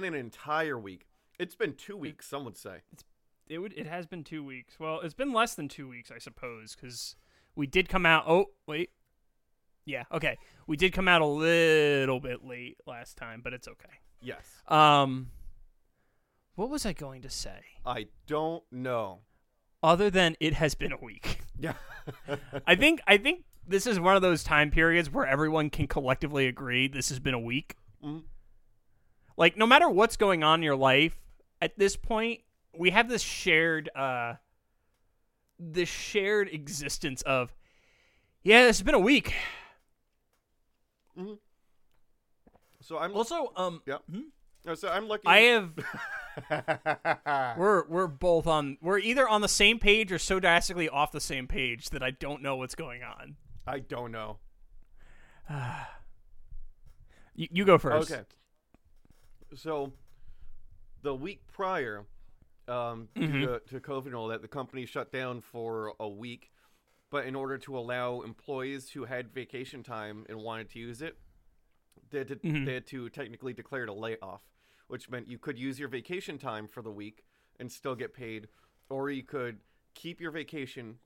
Been 0.00 0.14
an 0.14 0.20
entire 0.20 0.78
week. 0.78 1.06
It's 1.38 1.54
been 1.54 1.74
two 1.74 1.96
weeks, 1.96 2.26
some 2.26 2.44
would 2.44 2.56
say. 2.56 2.78
It 3.48 3.58
would. 3.58 3.72
It 3.72 3.86
has 3.86 4.06
been 4.06 4.24
two 4.24 4.44
weeks. 4.44 4.78
Well, 4.78 5.00
it's 5.00 5.14
been 5.14 5.32
less 5.32 5.54
than 5.54 5.68
two 5.68 5.88
weeks, 5.88 6.10
I 6.10 6.18
suppose, 6.18 6.74
because 6.74 7.16
we 7.56 7.66
did 7.66 7.88
come 7.88 8.06
out. 8.06 8.24
Oh, 8.26 8.46
wait. 8.66 8.90
Yeah. 9.84 10.04
Okay. 10.12 10.36
We 10.66 10.76
did 10.76 10.92
come 10.92 11.08
out 11.08 11.20
a 11.20 11.26
little 11.26 12.20
bit 12.20 12.44
late 12.44 12.78
last 12.86 13.16
time, 13.16 13.40
but 13.42 13.52
it's 13.52 13.66
okay. 13.66 13.88
Yes. 14.22 14.44
Um, 14.68 15.30
what 16.54 16.70
was 16.70 16.84
I 16.86 16.92
going 16.92 17.22
to 17.22 17.30
say? 17.30 17.60
I 17.84 18.06
don't 18.26 18.62
know. 18.70 19.20
Other 19.82 20.10
than 20.10 20.36
it 20.40 20.54
has 20.54 20.74
been 20.74 20.92
a 20.92 20.98
week. 20.98 21.40
Yeah. 21.58 21.74
I 22.66 22.76
think. 22.76 23.00
I 23.06 23.16
think 23.16 23.44
this 23.66 23.86
is 23.86 23.98
one 23.98 24.14
of 24.16 24.22
those 24.22 24.44
time 24.44 24.70
periods 24.70 25.10
where 25.10 25.26
everyone 25.26 25.70
can 25.70 25.86
collectively 25.86 26.46
agree 26.46 26.86
this 26.88 27.08
has 27.08 27.18
been 27.18 27.34
a 27.34 27.40
week. 27.40 27.76
Mhm. 28.04 28.22
Like, 29.40 29.56
no 29.56 29.66
matter 29.66 29.88
what's 29.88 30.18
going 30.18 30.44
on 30.44 30.60
in 30.60 30.62
your 30.62 30.76
life, 30.76 31.18
at 31.62 31.78
this 31.78 31.96
point, 31.96 32.40
we 32.76 32.90
have 32.90 33.08
this 33.08 33.22
shared, 33.22 33.88
uh, 33.96 34.34
this 35.58 35.88
shared 35.88 36.50
existence 36.52 37.22
of, 37.22 37.54
yeah, 38.42 38.68
it's 38.68 38.82
been 38.82 38.94
a 38.94 38.98
week. 38.98 39.32
So 42.82 42.98
I'm 42.98 43.14
Also, 43.14 43.50
um, 43.56 43.80
yeah. 43.86 43.96
Uh, 44.68 44.74
So 44.74 44.88
I'm 44.88 45.08
lucky. 45.08 45.22
I 45.26 45.38
have. 45.38 45.72
we're 47.58 47.86
we're 47.88 48.06
both 48.08 48.46
on. 48.46 48.76
We're 48.82 48.98
either 48.98 49.26
on 49.26 49.40
the 49.40 49.48
same 49.48 49.78
page 49.78 50.12
or 50.12 50.18
so 50.18 50.38
drastically 50.38 50.90
off 50.90 51.12
the 51.12 51.20
same 51.20 51.46
page 51.46 51.88
that 51.90 52.02
I 52.02 52.10
don't 52.10 52.42
know 52.42 52.56
what's 52.56 52.74
going 52.74 53.02
on. 53.02 53.36
I 53.66 53.78
don't 53.78 54.12
know. 54.12 54.36
You, 57.36 57.48
you 57.52 57.64
go 57.64 57.78
first. 57.78 58.10
Okay. 58.10 58.22
So, 59.54 59.92
the 61.02 61.14
week 61.14 61.46
prior 61.48 62.06
um, 62.68 63.08
Mhm. 63.16 63.40
to, 63.40 63.60
to 63.68 63.80
COVID 63.80 64.06
and 64.06 64.14
all 64.14 64.28
that, 64.28 64.42
the 64.42 64.48
company 64.48 64.86
shut 64.86 65.10
down 65.10 65.40
for 65.40 65.94
a 65.98 66.08
week. 66.08 66.52
But 67.10 67.26
in 67.26 67.34
order 67.34 67.58
to 67.58 67.76
allow 67.76 68.20
employees 68.20 68.90
who 68.90 69.04
had 69.06 69.32
vacation 69.32 69.82
time 69.82 70.24
and 70.28 70.38
wanted 70.38 70.70
to 70.70 70.78
use 70.78 71.02
it, 71.02 71.18
they 72.10 72.18
had 72.18 72.28
to, 72.28 72.36
Mhm. 72.36 72.64
they 72.66 72.74
had 72.74 72.86
to 72.88 73.08
technically 73.08 73.52
declare 73.52 73.82
it 73.82 73.88
a 73.88 73.92
layoff, 73.92 74.44
which 74.86 75.10
meant 75.10 75.26
you 75.26 75.38
could 75.38 75.58
use 75.58 75.80
your 75.80 75.88
vacation 75.88 76.38
time 76.38 76.68
for 76.68 76.82
the 76.82 76.92
week 76.92 77.24
and 77.58 77.72
still 77.72 77.96
get 77.96 78.14
paid, 78.14 78.48
or 78.88 79.10
you 79.10 79.24
could 79.24 79.60
keep 79.94 80.20
your 80.20 80.30
vacation 80.30 81.00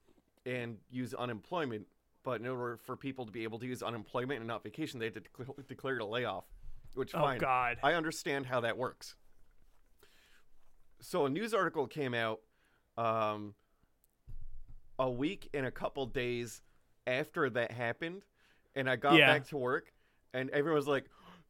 and 0.44 0.78
use 0.90 1.14
unemployment. 1.14 1.88
But 2.22 2.40
in 2.42 2.46
order 2.46 2.76
for 2.76 2.96
people 2.96 3.24
to 3.24 3.32
be 3.32 3.44
able 3.44 3.58
to 3.60 3.66
use 3.66 3.82
unemployment 3.82 4.40
and 4.40 4.48
not 4.48 4.62
vacation, 4.62 4.98
they 5.00 5.06
had 5.06 5.14
to 5.14 5.20
declare, 5.20 5.48
declare 5.66 5.96
it 5.96 6.02
a 6.02 6.06
layoff. 6.06 6.44
Which 6.94 7.14
Oh, 7.14 7.20
fine, 7.20 7.38
God. 7.38 7.78
I 7.82 7.94
understand 7.94 8.46
how 8.46 8.60
that 8.60 8.76
works. 8.78 9.16
So 11.00 11.26
a 11.26 11.28
news 11.28 11.52
article 11.52 11.86
came 11.86 12.14
out 12.14 12.40
um, 12.96 13.54
a 14.98 15.10
week 15.10 15.50
and 15.52 15.66
a 15.66 15.70
couple 15.70 16.06
days 16.06 16.62
after 17.06 17.50
that 17.50 17.72
happened, 17.72 18.22
and 18.74 18.88
I 18.88 18.96
got 18.96 19.18
Yeah. 19.18 19.26
back 19.26 19.46
to 19.48 19.56
work, 19.56 19.92
and 20.32 20.48
everyone 20.50 20.76
was 20.76 20.86
like, 20.88 21.04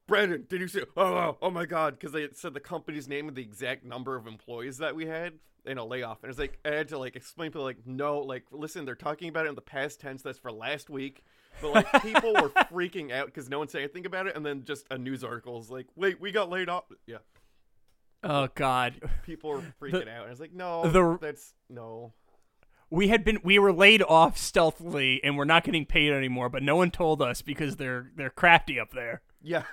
"Brandon, 0.07 0.45
did 0.49 0.61
you 0.61 0.69
see? 0.69 0.83
Oh, 0.97 1.03
oh, 1.15 1.39
oh 1.43 1.51
my 1.51 1.67
God!" 1.67 1.99
Because 1.99 2.13
they 2.13 2.29
said 2.33 2.55
the 2.55 2.61
company's 2.61 3.09
name 3.09 3.29
and 3.29 3.37
the 3.37 3.43
exact 3.43 3.85
number 3.85 4.17
of 4.17 4.27
employees 4.27 4.79
that 4.79 4.95
we 4.97 5.07
had 5.07 5.35
in 5.67 5.79
a 5.79 5.85
layoff, 5.85 6.23
and 6.23 6.31
it's 6.31 6.39
like 6.39 6.59
I 6.65 6.71
had 6.71 6.89
to 6.89 6.99
like 6.99 7.17
explain 7.17 7.51
to 7.53 7.63
like, 7.63 7.79
no, 7.87 8.19
like 8.21 8.45
listen, 8.51 8.85
they're 8.85 8.95
talking 8.95 9.29
about 9.29 9.47
it 9.47 9.49
in 9.51 9.55
the 9.55 9.63
past 9.63 10.01
tense. 10.01 10.21
That's 10.23 10.39
for 10.39 10.53
last 10.53 10.91
week. 10.91 11.23
But 11.63 11.73
like 11.73 12.03
people 12.03 12.33
were 12.35 12.49
freaking 12.73 13.13
out 13.13 13.27
because 13.27 13.49
no 13.49 13.59
one 13.61 13.69
said 13.69 13.81
anything 13.83 14.05
about 14.07 14.27
it, 14.27 14.37
and 14.37 14.45
then 14.45 14.65
just 14.65 14.87
a 14.91 14.99
news 14.99 15.25
article 15.25 15.59
is 15.61 15.71
like, 15.71 15.87
"Wait, 15.97 16.21
we 16.21 16.33
got 16.33 16.51
laid 16.51 16.69
off." 16.69 16.85
Yeah, 17.07 17.19
Oh 18.23 18.49
God. 18.55 19.01
people 19.25 19.51
were 19.51 19.63
freaking 19.81 20.09
out. 20.09 20.21
And 20.23 20.27
I 20.27 20.31
was 20.31 20.41
like, 20.41 20.53
"No, 20.53 20.89
the- 20.89 21.19
that's 21.21 21.55
no." 21.71 22.13
We 22.91 23.09
had 23.09 23.25
been 23.25 23.41
we 23.43 23.59
were 23.59 23.73
laid 23.73 24.03
off 24.03 24.37
stealthily 24.37 25.21
and 25.25 25.37
we're 25.37 25.45
not 25.47 25.65
getting 25.65 25.85
paid 25.87 26.13
anymore, 26.13 26.49
but 26.49 26.63
no 26.63 26.77
one 26.77 26.91
told 26.91 27.23
us 27.23 27.41
because 27.43 27.77
they're 27.77 28.11
they're 28.15 28.31
crafty 28.31 28.79
up 28.79 28.91
there. 28.93 29.23
Yeah. 29.44 29.65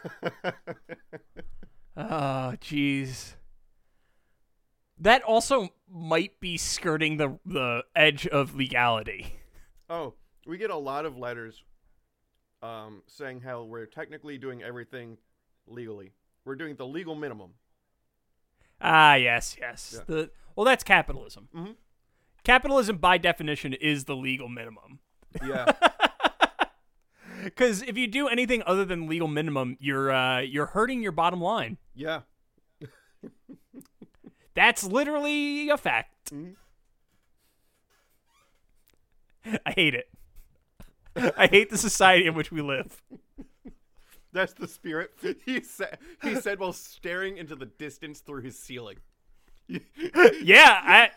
Oh, 1.96 2.56
jeez. 2.62 3.36
That 5.00 5.24
also 5.24 5.70
might 5.90 6.40
be 6.40 6.58
skirting 6.58 7.18
the 7.18 7.40
the 7.46 7.84
edge 7.96 8.28
of 8.28 8.54
legality. 8.56 9.36
Oh, 9.90 10.14
we 10.46 10.58
get 10.58 10.70
a 10.70 10.76
lot 10.78 11.06
of 11.06 11.18
letters 11.18 11.64
um, 12.62 13.02
saying 13.08 13.42
how 13.42 13.64
we're 13.64 13.86
technically 13.86 14.38
doing 14.38 14.62
everything 14.62 15.18
legally. 15.68 16.12
We're 16.46 16.56
doing 16.56 16.76
the 16.76 16.86
legal 16.86 17.16
minimum. 17.16 17.52
Ah, 18.80 19.16
yes, 19.16 19.56
yes. 19.60 19.96
Yeah. 19.98 20.04
The 20.06 20.32
well, 20.56 20.66
that's 20.66 20.84
capitalism. 20.84 21.48
Mhm. 21.56 21.76
Capitalism, 22.44 22.98
by 22.98 23.18
definition, 23.18 23.74
is 23.74 24.04
the 24.06 24.16
legal 24.16 24.50
minimum. 24.50 25.00
Yeah. 25.46 25.72
Because 27.44 27.82
if 27.84 27.98
you 27.98 28.08
do 28.08 28.28
anything 28.28 28.62
other 28.66 28.86
than 28.86 29.08
legal 29.08 29.28
minimum, 29.28 29.78
you're 29.80 30.12
uh, 30.12 30.40
you're 30.42 30.68
hurting 30.68 31.02
your 31.02 31.12
bottom 31.12 31.42
line. 31.42 31.78
yeah. 31.96 32.22
That's 34.54 34.84
literally 34.84 35.70
a 35.70 35.78
fact. 35.78 36.32
Mhm. 36.34 36.56
I 39.66 39.72
hate 39.72 39.96
it. 39.96 40.10
I 41.16 41.48
hate 41.48 41.70
the 41.70 41.78
society 41.78 42.28
in 42.28 42.34
which 42.36 42.52
we 42.52 42.62
live. 42.62 43.02
That's 44.34 44.54
the 44.54 44.68
spirit. 44.68 45.12
He 45.46 45.62
said 45.62 45.98
he 46.22 46.36
said 46.36 46.60
while 46.60 46.74
staring 46.74 47.38
into 47.38 47.56
the 47.56 47.66
distance 47.66 48.20
through 48.22 48.42
his 48.44 48.58
ceiling. 48.58 48.98
Yeah, 49.68 49.82
I 50.84 51.10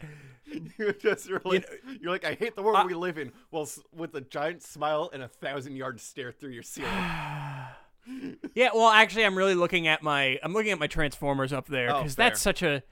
you 0.79 0.93
just 0.93 1.29
you're 1.29 1.41
like, 1.45 1.69
you're 2.01 2.11
like 2.11 2.25
I 2.25 2.35
hate 2.35 2.55
the 2.57 2.63
world 2.63 2.77
I- 2.79 2.85
we 2.85 2.95
live 2.95 3.19
in, 3.19 3.33
while 3.51 3.69
with 3.95 4.15
a 4.15 4.21
giant 4.21 4.63
smile 4.63 5.11
and 5.13 5.23
a 5.23 5.29
thousand 5.29 5.77
yard 5.77 6.01
stare 6.01 6.33
through 6.33 6.51
your 6.51 6.63
ceiling. 6.63 6.91
Yeah, 8.55 8.69
well, 8.75 8.91
actually, 8.91 9.25
I'm 9.25 9.35
really 9.35 9.55
looking 9.55 9.87
at 9.89 10.03
my 10.03 10.39
I'm 10.43 10.53
looking 10.53 10.73
at 10.73 10.79
my 10.79 10.87
Transformers 10.87 11.55
up 11.55 11.69
there 11.69 11.91
Oh, 11.91 11.99
because 12.01 12.15
that's 12.17 12.39
such 12.39 12.63
a 12.63 12.83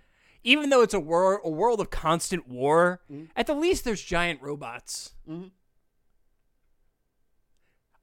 even 0.42 0.70
though 0.70 0.80
it's 0.80 0.94
a 0.94 0.98
war 1.00 1.38
a 1.44 1.50
world 1.50 1.80
of 1.80 1.90
constant 1.90 2.48
war, 2.48 3.02
Mm-hmm. 3.12 3.24
at 3.36 3.46
the 3.46 3.52
least 3.54 3.84
there's 3.84 4.00
giant 4.02 4.40
robots. 4.40 5.14
Mhm. 5.28 5.50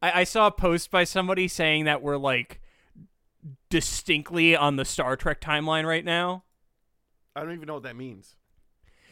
I, 0.03 0.21
I 0.21 0.23
saw 0.23 0.45
a 0.47 0.51
post 0.51 0.91
by 0.91 1.03
somebody 1.03 1.47
saying 1.47 1.85
that 1.85 2.03
we're 2.03 2.17
like 2.17 2.61
distinctly 3.71 4.55
on 4.55 4.75
the 4.75 4.85
Star 4.85 5.15
Trek 5.15 5.41
timeline 5.41 5.85
right 5.87 6.05
now. 6.05 6.43
I 7.35 7.41
don't 7.41 7.53
even 7.53 7.65
know 7.65 7.73
what 7.75 7.83
that 7.83 7.95
means. 7.95 8.35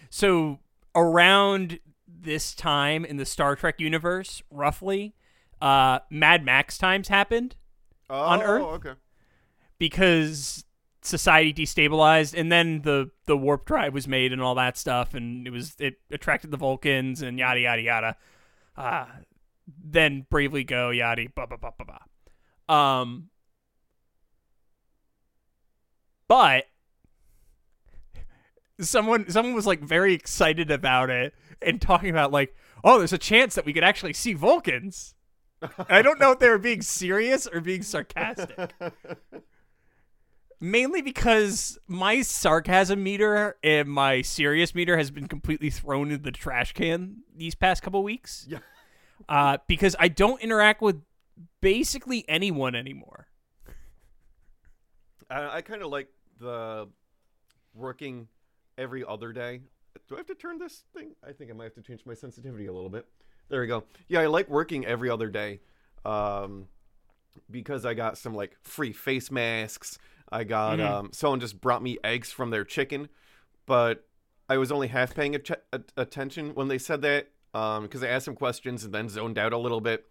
So 0.10 0.60
around 0.96 1.80
this 2.08 2.54
time 2.56 3.06
in 3.06 3.18
the 3.18 3.26
Star 3.26 3.56
Trek 3.56 3.80
universe, 3.80 4.42
roughly, 4.50 5.14
uh, 5.62 6.00
Mad 6.10 6.44
Max 6.44 6.78
times 6.78 7.08
happened. 7.08 7.56
Oh, 8.10 8.16
On 8.20 8.42
Earth? 8.42 8.64
okay. 8.64 8.94
because 9.78 10.64
society 11.02 11.54
destabilized 11.54 12.38
and 12.38 12.52
then 12.52 12.82
the 12.82 13.10
the 13.28 13.38
warp 13.38 13.66
drive 13.66 13.94
was 13.94 14.08
made 14.10 14.34
and 14.34 14.42
all 14.42 14.56
that 14.56 14.78
stuff 14.78 15.14
and 15.14 15.48
it 15.48 15.52
was 15.52 15.74
it 15.80 15.96
attracted 16.12 16.52
the 16.52 16.58
vulcans 16.58 17.22
and 17.22 17.40
yada 17.40 17.60
yada 17.62 17.82
yada 17.82 18.16
uh 18.76 19.06
then 19.86 20.26
bravely 20.30 20.66
go 20.66 20.90
yada 20.90 21.26
blah 21.34 21.46
blah 21.46 21.56
blah 21.56 21.72
blah 21.78 21.86
blah 22.68 23.00
um 23.02 23.30
but 26.28 26.66
someone 28.80 29.30
someone 29.30 29.54
was 29.54 29.68
like 29.68 29.82
very 29.82 30.14
excited 30.14 30.72
about 30.72 31.10
it 31.10 31.34
and 31.62 31.82
talking 31.82 32.10
about 32.10 32.32
like 32.32 32.56
oh 32.84 33.00
there's 33.00 33.14
a 33.14 33.18
chance 33.18 33.56
that 33.56 33.66
we 33.66 33.74
could 33.74 33.84
actually 33.84 34.14
see 34.14 34.34
vulcans 34.34 35.16
I 35.90 36.02
don't 36.02 36.20
know 36.20 36.32
if 36.32 36.40
they 36.40 36.50
were 36.50 36.58
being 36.58 36.82
serious 36.82 37.48
or 37.48 37.62
being 37.62 37.82
sarcastic. 37.82 38.74
Mainly 40.60 41.02
because 41.02 41.78
my 41.88 42.22
sarcasm 42.22 43.04
meter 43.04 43.58
and 43.64 43.88
my 43.88 44.22
serious 44.22 44.74
meter 44.74 44.98
has 44.98 45.12
been 45.12 45.28
completely 45.28 45.70
thrown 45.70 46.12
in 46.12 46.24
the 46.24 46.32
trash 46.32 46.74
can 46.74 47.18
these 47.36 47.54
past 47.54 47.84
couple 47.84 48.02
weeks. 48.04 48.46
Yeah. 48.50 48.60
uh, 49.30 49.58
because 49.68 49.96
I 50.00 50.08
don't 50.08 50.42
interact 50.42 50.82
with 50.82 51.02
basically 51.62 52.26
anyone 52.28 52.74
anymore. 52.74 53.28
I, 55.30 55.58
I 55.58 55.62
kind 55.62 55.84
of 55.84 55.92
like 55.92 56.08
the 56.40 56.88
working 57.76 58.28
every 58.78 59.04
other 59.06 59.32
day. 59.34 59.62
Do 60.08 60.16
I 60.16 60.20
have 60.20 60.28
to 60.28 60.36
turn 60.36 60.58
this 60.60 60.84
thing? 60.94 61.16
I 61.28 61.32
think 61.32 61.50
I 61.50 61.54
might 61.54 61.66
have 61.66 61.74
to 61.76 61.82
change 61.82 62.06
my 62.06 62.14
sensitivity 62.14 62.68
a 62.68 62.74
little 62.74 62.90
bit. 62.90 63.06
There 63.50 63.62
we 63.62 63.68
go. 63.68 63.84
Yeah, 64.08 64.22
I 64.22 64.28
like 64.28 64.50
working 64.50 64.86
every 64.86 65.10
other 65.10 65.30
day, 65.30 65.62
um, 66.06 66.68
because 67.50 67.86
I 67.86 67.94
got 67.94 68.18
some 68.18 68.34
like 68.36 68.56
free 68.62 68.94
face 68.94 69.32
masks. 69.32 69.98
I 70.32 70.44
got 70.44 70.80
Mhm. 70.80 70.86
um, 70.90 71.10
someone 71.14 71.40
just 71.40 71.60
brought 71.62 71.82
me 71.82 71.98
eggs 72.04 72.32
from 72.32 72.50
their 72.52 72.64
chicken, 72.66 73.10
but 73.66 74.06
I 74.50 74.58
was 74.58 74.72
only 74.72 74.88
half 74.88 75.16
paying 75.16 75.36
att- 75.36 75.66
at- 75.74 75.92
attention 75.98 76.54
when 76.54 76.68
they 76.68 76.78
said 76.78 77.02
that 77.02 77.30
because 77.54 78.04
I 78.04 78.08
asked 78.08 78.26
some 78.26 78.36
questions 78.36 78.84
and 78.84 78.94
then 78.94 79.10
zoned 79.10 79.38
out 79.38 79.52
a 79.54 79.58
little 79.58 79.82
bit. 79.82 80.06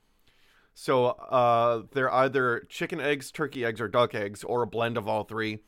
So 0.74 1.06
uh, 1.06 1.84
they're 1.92 2.12
either 2.12 2.60
chicken 2.68 3.00
eggs, 3.00 3.30
turkey 3.30 3.64
eggs, 3.64 3.80
or 3.80 3.88
duck 3.88 4.14
eggs, 4.14 4.42
or 4.44 4.62
a 4.62 4.66
blend 4.66 4.98
of 4.98 5.06
all 5.08 5.24
three. 5.24 5.60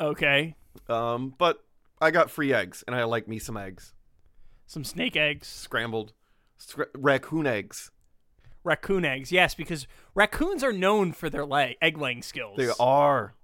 Okay, 0.00 0.54
Um, 0.88 1.34
but 1.36 1.64
I 2.02 2.10
got 2.10 2.30
free 2.30 2.52
eggs, 2.52 2.82
and 2.86 2.96
I 2.96 3.04
like 3.04 3.28
me 3.28 3.38
some 3.38 3.56
eggs, 3.56 3.94
some 4.66 4.84
snake 4.84 5.16
eggs, 5.16 5.46
scrambled, 5.46 6.12
scra- 6.58 6.86
raccoon 6.94 7.46
eggs. 7.46 7.90
raccoon 8.64 9.04
eggs. 9.04 9.30
Yes, 9.32 9.54
because 9.54 9.86
raccoons 10.14 10.62
are 10.64 10.72
known 10.72 11.12
for 11.12 11.30
their 11.30 11.46
lay 11.46 11.76
egg 11.80 11.96
laying 11.98 12.22
skills. 12.22 12.56
They 12.56 12.70
are. 12.80 13.34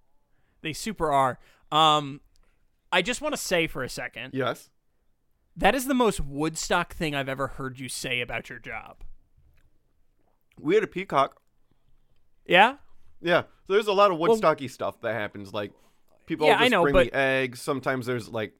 They 0.63 0.73
super 0.73 1.13
are. 1.13 1.39
Um, 1.71 2.21
I 2.91 3.03
just 3.03 3.21
want 3.21 3.33
to 3.35 3.41
say 3.41 3.67
for 3.67 3.83
a 3.85 3.89
second 3.89 4.31
Yes. 4.35 4.71
that 5.57 5.75
is 5.75 5.87
the 5.87 5.95
most 5.95 6.21
Woodstock 6.21 6.95
thing 6.95 7.15
I've 7.15 7.29
ever 7.29 7.47
heard 7.49 7.79
you 7.79 7.89
say 7.89 8.21
about 8.21 8.49
your 8.49 8.59
job. 8.59 9.05
We 10.59 10.75
had 10.75 10.83
a 10.85 10.89
peacock. 10.89 11.41
Yeah. 12.47 12.77
Yeah. 13.21 13.43
So 13.67 13.75
there's 13.75 13.87
a 13.87 13.93
lot 13.93 14.11
of 14.11 14.19
Woodstocky 14.19 14.69
stuff 14.71 15.01
that 15.03 15.15
happens. 15.15 15.53
Like 15.53 15.73
people 16.29 16.47
Yeah, 16.47 16.55
just 16.55 16.65
I 16.65 16.69
know, 16.69 16.83
bring 16.83 16.93
but- 16.93 17.15
eggs. 17.15 17.61
Sometimes 17.61 18.07
there's 18.07 18.29
like 18.29 18.53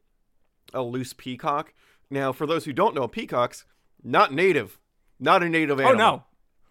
a 0.75 0.83
loose 0.83 1.13
peacock. 1.13 1.73
Now, 2.11 2.33
for 2.33 2.47
those 2.47 2.65
who 2.65 2.73
don't 2.73 2.95
know, 2.95 3.07
peacocks 3.07 3.65
not 4.03 4.33
native, 4.33 4.79
not 5.21 5.43
a 5.43 5.49
native 5.49 5.79
oh, 5.79 5.83
animal. 5.83 6.01
Oh 6.01 6.09
no, 6.09 6.25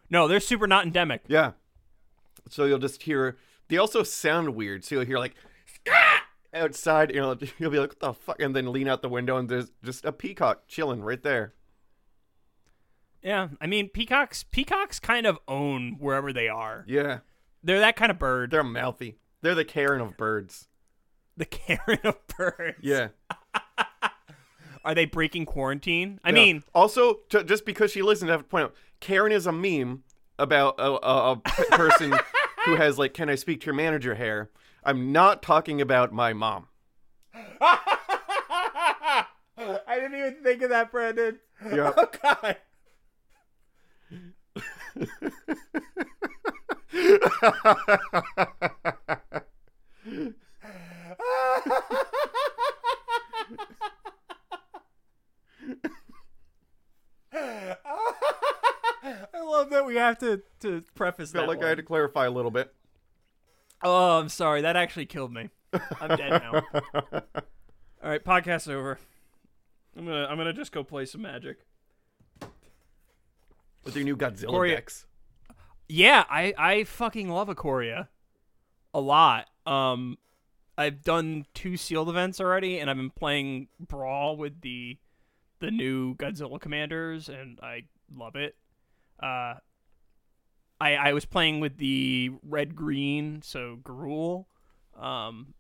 no, 0.10 0.28
they're 0.28 0.40
super 0.40 0.68
not 0.68 0.86
endemic. 0.86 1.24
Yeah. 1.28 1.52
So 2.50 2.66
you'll 2.66 2.80
just 2.80 3.04
hear. 3.04 3.38
They 3.70 3.78
also 3.78 4.04
sound 4.04 4.56
weird. 4.56 4.84
So 4.84 4.96
you'll 4.96 5.06
hear 5.06 5.20
like 5.20 5.36
"Scat!" 5.66 6.24
outside. 6.54 7.14
You 7.14 7.22
know, 7.22 7.38
you'll 7.60 7.72
be 7.72 7.80
like, 7.80 7.90
"What 7.90 8.00
the 8.00 8.14
fuck?" 8.14 8.42
And 8.42 8.56
then 8.56 8.72
lean 8.72 8.88
out 8.88 9.02
the 9.02 9.10
window, 9.10 9.38
and 9.38 9.48
there's 9.48 9.72
just 9.84 10.06
a 10.06 10.12
peacock 10.12 10.68
chilling 10.68 11.02
right 11.02 11.22
there. 11.22 11.54
Yeah, 13.22 13.50
I 13.60 13.68
mean 13.68 13.90
peacocks. 13.90 14.44
Peacocks 14.44 15.00
kind 15.00 15.28
of 15.28 15.38
own 15.48 15.98
wherever 16.00 16.32
they 16.32 16.48
are. 16.48 16.86
Yeah. 16.88 17.20
They're 17.64 17.80
that 17.80 17.96
kind 17.96 18.12
of 18.12 18.20
bird. 18.20 18.52
They're 18.52 18.64
mouthy. 18.64 19.18
They're 19.42 19.56
the 19.56 19.66
Karen 19.66 20.00
of 20.00 20.16
birds. 20.16 20.68
The 21.38 21.46
Karen 21.46 22.00
of 22.04 22.18
birds. 22.38 22.78
Yeah. 22.82 23.10
Are 24.84 24.96
they 24.96 25.06
breaking 25.06 25.46
quarantine? 25.46 26.20
I 26.24 26.30
Yeah. 26.30 26.34
mean, 26.36 26.64
also 26.74 27.20
ju- 27.30 27.44
just 27.44 27.66
because 27.66 27.92
she 27.92 28.02
listened, 28.02 28.30
I 28.32 28.34
have 28.34 28.42
to 28.42 28.48
point 28.48 28.66
out 28.66 28.76
Karen 29.00 29.32
is 29.32 29.46
a 29.46 29.52
meme 29.52 30.04
about 30.40 30.76
a, 30.80 30.84
a, 31.06 31.32
a 31.34 31.36
p- 31.38 31.64
person 31.72 32.14
who 32.66 32.76
has 32.76 32.98
like, 32.98 33.14
"Can 33.14 33.30
I 33.30 33.36
speak 33.36 33.60
to 33.62 33.66
your 33.68 33.76
manager?" 33.76 34.16
hair. 34.16 34.50
I'm 34.84 35.12
not 35.12 35.42
talking 35.44 35.82
about 35.82 36.14
my 36.14 36.32
mom. 36.34 36.68
I 37.62 39.26
didn't 39.96 40.16
even 40.16 40.36
think 40.44 40.62
of 40.62 40.70
that, 40.70 40.92
Brandon. 40.92 41.40
Yeah. 41.66 41.92
Oh 41.98 42.08
God. 42.22 42.58
I 57.34 59.26
love 59.42 59.70
that 59.72 59.86
we 59.86 59.87
have 59.98 60.18
to 60.20 60.42
to 60.62 60.84
preface 60.96 61.32
Felt 61.32 61.44
that. 61.46 61.50
like 61.50 61.64
I 61.64 61.70
had 61.70 61.78
to 61.78 61.84
clarify 61.84 62.26
a 62.26 62.32
little 62.32 62.52
bit. 62.52 62.74
Oh, 63.84 64.20
I'm 64.20 64.30
sorry. 64.30 64.62
That 64.62 64.76
actually 64.76 65.06
killed 65.06 65.34
me. 65.34 65.50
I'm 66.02 66.16
dead 66.18 66.30
now. 66.42 66.62
All 67.14 68.10
right, 68.10 68.24
podcast 68.24 68.70
over. 68.72 69.00
I'm 69.98 70.06
gonna 70.06 70.26
I'm 70.26 70.38
gonna 70.38 70.54
just 70.54 70.72
go 70.72 70.84
play 70.84 71.06
some 71.06 71.22
magic. 71.22 71.60
With 73.84 73.96
your 73.96 74.04
new 74.06 74.18
Godzilla 74.18 74.50
Corey- 74.50 74.72
decks. 74.72 75.06
Yeah, 75.90 76.26
I 76.30 76.54
I 76.58 76.84
fucking 76.84 77.30
love 77.30 77.48
Ikoria 77.48 78.08
a 78.94 79.00
lot. 79.00 79.48
Um, 79.66 80.18
I've 80.78 81.02
done 81.04 81.46
two 81.54 81.78
sealed 81.78 82.10
events 82.10 82.42
already, 82.42 82.80
and 82.80 82.90
I've 82.90 82.98
been 82.98 83.10
playing 83.10 83.70
Brawl 83.80 84.36
with 84.36 84.60
the 84.62 84.98
the 85.60 85.72
new 85.72 86.16
Godzilla 86.16 86.60
commanders, 86.60 87.30
and 87.30 87.60
I 87.64 87.84
love 88.14 88.36
it. 88.36 88.56
Uh, 89.22 89.56
I 90.80 90.96
I 90.96 91.14
was 91.14 91.26
playing 91.26 91.60
with 91.60 91.78
the 91.78 92.32
red 92.44 92.76
green, 92.76 93.42
so 93.42 93.78
Gruul, 93.82 94.46
um, 95.00 95.54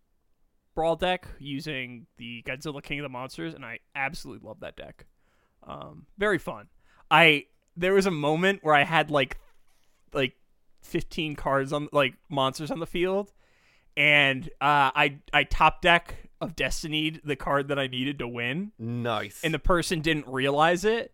Brawl 0.75 0.95
deck 0.95 1.27
using 1.39 2.07
the 2.17 2.43
Godzilla 2.45 2.83
King 2.83 2.99
of 2.99 3.03
the 3.03 3.09
Monsters, 3.09 3.53
and 3.53 3.65
I 3.65 3.79
absolutely 3.95 4.47
love 4.47 4.59
that 4.59 4.75
deck. 4.75 5.05
Um, 5.63 6.05
very 6.17 6.37
fun. 6.37 6.67
I 7.09 7.45
there 7.75 7.93
was 7.93 8.05
a 8.05 8.11
moment 8.11 8.59
where 8.63 8.75
I 8.75 8.83
had 8.83 9.09
like 9.11 9.37
like 10.13 10.33
15 10.83 11.35
cards 11.35 11.73
on 11.73 11.89
like 11.91 12.13
monsters 12.29 12.71
on 12.71 12.79
the 12.79 12.85
field 12.85 13.33
and 13.97 14.45
uh, 14.61 14.91
I 14.95 15.17
I 15.33 15.43
top 15.43 15.81
deck 15.81 16.29
of 16.39 16.55
Destiny 16.55 17.19
the 17.23 17.35
card 17.35 17.67
that 17.69 17.79
I 17.79 17.87
needed 17.87 18.19
to 18.19 18.27
win 18.27 18.71
Nice. 18.79 19.41
and 19.43 19.53
the 19.53 19.59
person 19.59 20.01
didn't 20.01 20.27
realize 20.27 20.85
it 20.85 21.13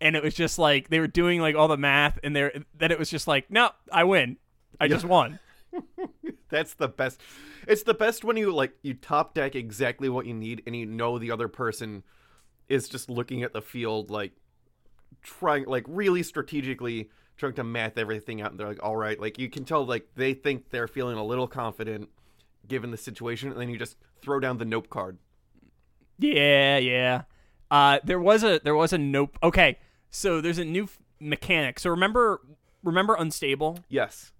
and 0.00 0.16
it 0.16 0.22
was 0.22 0.34
just 0.34 0.58
like 0.58 0.88
they 0.88 1.00
were 1.00 1.06
doing 1.06 1.40
like 1.40 1.54
all 1.54 1.68
the 1.68 1.76
math 1.76 2.18
and 2.22 2.34
there 2.34 2.52
then 2.76 2.90
it 2.90 2.98
was 2.98 3.10
just 3.10 3.26
like 3.26 3.50
no 3.50 3.70
I 3.92 4.04
win 4.04 4.36
I 4.80 4.88
just 4.88 5.04
won 5.04 5.38
That's 6.50 6.74
the 6.74 6.88
best. 6.88 7.20
It's 7.66 7.84
the 7.84 7.94
best 7.94 8.24
when 8.24 8.36
you 8.36 8.52
like 8.52 8.72
you 8.82 8.94
top 8.94 9.34
deck 9.34 9.54
exactly 9.54 10.08
what 10.08 10.26
you 10.26 10.34
need 10.34 10.62
and 10.66 10.74
you 10.74 10.86
know 10.86 11.18
the 11.18 11.30
other 11.30 11.48
person 11.48 12.02
is 12.68 12.88
just 12.88 13.08
looking 13.08 13.42
at 13.42 13.52
the 13.52 13.62
field 13.62 14.10
like 14.10 14.32
trying 15.22 15.66
like 15.66 15.84
really 15.86 16.22
strategically 16.22 17.10
trying 17.36 17.54
to 17.54 17.64
math 17.64 17.98
everything 17.98 18.40
out 18.40 18.50
and 18.50 18.60
they're 18.60 18.68
like 18.68 18.82
all 18.82 18.96
right 18.96 19.20
like 19.20 19.38
you 19.38 19.48
can 19.48 19.64
tell 19.64 19.84
like 19.84 20.06
they 20.16 20.34
think 20.34 20.70
they're 20.70 20.88
feeling 20.88 21.16
a 21.16 21.24
little 21.24 21.46
confident 21.46 22.08
given 22.68 22.90
the 22.90 22.96
situation 22.96 23.50
and 23.50 23.60
then 23.60 23.68
you 23.68 23.78
just 23.78 23.96
throw 24.22 24.40
down 24.40 24.58
the 24.58 24.64
nope 24.64 24.88
card. 24.90 25.18
Yeah, 26.18 26.78
yeah. 26.78 27.22
Uh, 27.70 27.98
there 28.04 28.20
was 28.20 28.42
a 28.42 28.60
there 28.62 28.74
was 28.74 28.92
a 28.92 28.98
nope. 28.98 29.38
Okay, 29.42 29.78
so 30.10 30.40
there's 30.40 30.58
a 30.58 30.64
new 30.64 30.84
f- 30.84 30.98
mechanic. 31.18 31.78
So 31.78 31.90
remember 31.90 32.40
remember 32.82 33.14
unstable. 33.14 33.80
Yes. 33.88 34.32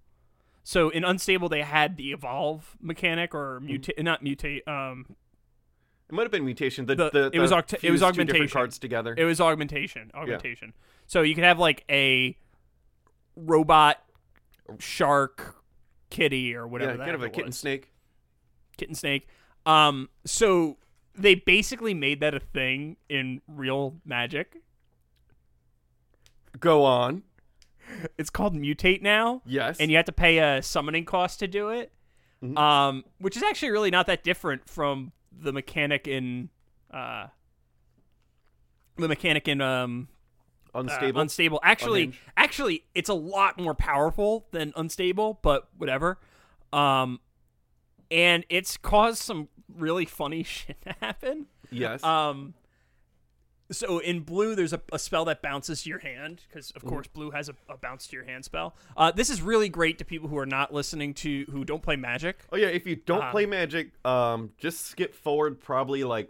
So 0.63 0.89
in 0.89 1.03
unstable 1.03 1.49
they 1.49 1.61
had 1.63 1.97
the 1.97 2.11
evolve 2.11 2.75
mechanic 2.81 3.33
or 3.33 3.59
mutate 3.63 4.01
not 4.03 4.23
mutate. 4.23 4.67
Um, 4.67 5.15
It 6.09 6.13
might 6.13 6.23
have 6.23 6.31
been 6.31 6.45
mutation. 6.45 6.85
The, 6.85 6.95
The- 6.95 7.09
the, 7.11 7.31
it 7.33 7.39
was 7.39 7.51
octa- 7.51 7.83
it 7.83 7.91
was 7.91 8.01
fuse 8.01 8.11
two 8.11 8.23
different 8.23 8.29
augmentation. 8.29 8.47
cards 8.53 8.79
together. 8.79 9.15
it 9.17 9.23
was 9.25 9.39
augmentation. 9.41 10.11
Augmentation. 10.13 10.73
So 11.07 11.21
you 11.23 11.35
could 11.35 11.43
have 11.43 11.57
like 11.59 11.83
a 11.89 12.37
robot 13.35 14.03
shark 14.79 15.55
kitty 16.09 16.53
or 16.55 16.67
whatever. 16.67 16.91
yeah, 16.93 16.97
kind 17.05 17.15
of 17.15 17.21
a 17.23 17.25
it 17.25 17.33
kitten 17.33 17.51
snake. 17.51 17.91
kitten 18.77 18.95
snake. 18.95 19.27
Um, 19.65 20.09
so 20.25 20.77
they 21.15 21.35
basically 21.35 21.93
made 21.93 22.19
that 22.21 22.33
a 22.33 22.39
thing 22.39 22.97
in 23.09 23.41
real 23.47 23.95
Magic. 24.05 24.57
Go 26.61 26.85
on. 26.85 27.23
It's 28.17 28.29
called 28.29 28.55
mutate 28.55 29.01
now. 29.01 29.41
Yes. 29.45 29.77
and 29.79 29.91
you 29.91 29.97
have 29.97 30.05
to 30.05 30.13
pay 30.13 30.37
a 30.37 30.61
summoning 30.63 31.03
cost 31.03 31.39
to 31.39 31.47
do 31.47 31.69
it. 31.69 31.91
Mhm. 32.41 32.57
Um, 32.57 33.03
which 33.19 33.35
is 33.37 33.43
actually 33.43 33.71
really 33.71 33.91
not 33.91 34.07
that 34.07 34.23
different 34.23 34.67
from 34.69 35.11
the 35.31 35.51
mechanic 35.51 36.07
in 36.07 36.49
uh, 36.91 37.27
the 38.97 39.07
mechanic 39.07 39.47
in 39.47 39.61
um 39.61 40.07
uh, 40.73 40.79
unstable. 40.79 41.21
unstable. 41.21 41.59
Actually, 41.63 42.03
Unhinged. 42.03 42.19
actually, 42.37 42.83
it's 42.95 43.09
a 43.09 43.13
lot 43.13 43.59
more 43.59 43.73
powerful 43.75 44.47
than 44.51 44.71
unstable, 44.75 45.39
but 45.41 45.67
whatever. 45.77 46.17
Um, 46.71 47.19
and 48.09 48.45
it's 48.49 48.77
caused 48.77 49.19
some 49.21 49.49
really 49.77 50.05
funny 50.05 50.43
shit 50.43 50.81
to 50.83 50.95
happen. 51.01 51.47
yes. 51.69 52.03
Um, 52.03 52.53
so 53.71 53.99
in 53.99 54.19
blue, 54.21 54.53
there's 54.55 54.73
a, 54.73 54.81
a 54.91 54.99
spell 54.99 55.25
that 55.25 55.41
bounces 55.41 55.83
to 55.83 55.89
your 55.89 55.99
hand 55.99 56.41
because, 56.47 56.71
of 56.71 56.83
course, 56.85 57.07
blue 57.07 57.31
has 57.31 57.49
a, 57.49 57.55
a 57.69 57.77
bounce 57.77 58.07
to 58.07 58.15
your 58.15 58.25
hand 58.25 58.45
spell. 58.45 58.75
Uh, 58.95 59.11
this 59.11 59.29
is 59.29 59.41
really 59.41 59.69
great 59.69 59.97
to 59.97 60.05
people 60.05 60.27
who 60.29 60.37
are 60.37 60.45
not 60.45 60.73
listening 60.73 61.13
to 61.15 61.45
who 61.51 61.63
don't 61.65 61.81
play 61.81 61.95
Magic. 61.95 62.39
Oh 62.51 62.57
yeah, 62.57 62.67
if 62.67 62.85
you 62.85 62.95
don't 62.95 63.23
Uh, 63.23 63.31
play 63.31 63.45
Magic, 63.45 63.91
um, 64.05 64.51
just 64.57 64.85
skip 64.87 65.15
forward 65.15 65.59
probably 65.59 66.03
like 66.03 66.29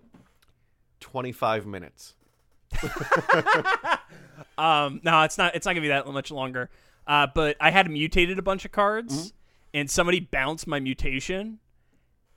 twenty 1.00 1.32
five 1.32 1.66
minutes. 1.66 2.16
um, 4.58 5.02
no, 5.04 5.22
it's 5.24 5.38
not. 5.38 5.56
It's 5.56 5.66
not 5.66 5.72
gonna 5.74 5.82
be 5.82 5.88
that 5.90 6.08
much 6.08 6.32
longer. 6.32 6.70
Uh, 7.08 7.28
but 7.34 7.58
I 7.60 7.72
had 7.72 7.90
mutated 7.90 8.38
a 8.40 8.42
bunch 8.42 8.66
of 8.66 8.72
cards, 8.72 9.14
Mm-hmm. 9.18 9.36
and 9.74 9.90
somebody 9.90 10.20
bounced 10.20 10.68
my 10.68 10.80
mutation, 10.80 11.60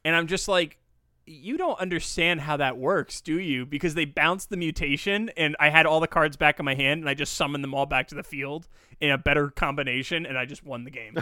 and 0.05 0.17
I'm 0.17 0.27
just 0.27 0.49
like, 0.49 0.79
you 1.27 1.57
don't 1.57 1.79
understand 1.79 2.43
how 2.43 2.57
that 2.59 2.77
works, 2.77 3.21
do 3.21 3.39
you? 3.39 3.65
Because 3.65 3.95
they 3.95 4.05
bounced 4.05 4.51
the 4.51 4.57
mutation, 4.57 5.31
and 5.37 5.57
I 5.59 5.71
had 5.71 5.87
all 5.87 6.01
the 6.01 6.09
cards 6.09 6.37
back 6.37 6.59
in 6.59 6.65
my 6.65 6.75
hand, 6.75 7.01
and 7.01 7.09
I 7.09 7.15
just 7.15 7.35
summoned 7.35 7.65
them 7.65 7.75
all 7.75 7.87
back 7.87 8.09
to 8.09 8.15
the 8.15 8.23
field 8.23 8.69
in 9.01 9.11
a 9.11 9.19
better 9.19 9.51
combination, 9.51 10.27
and 10.27 10.37
I 10.37 10.45
just 10.45 10.65
won 10.65 10.85
the 10.85 10.91
game. 10.91 11.17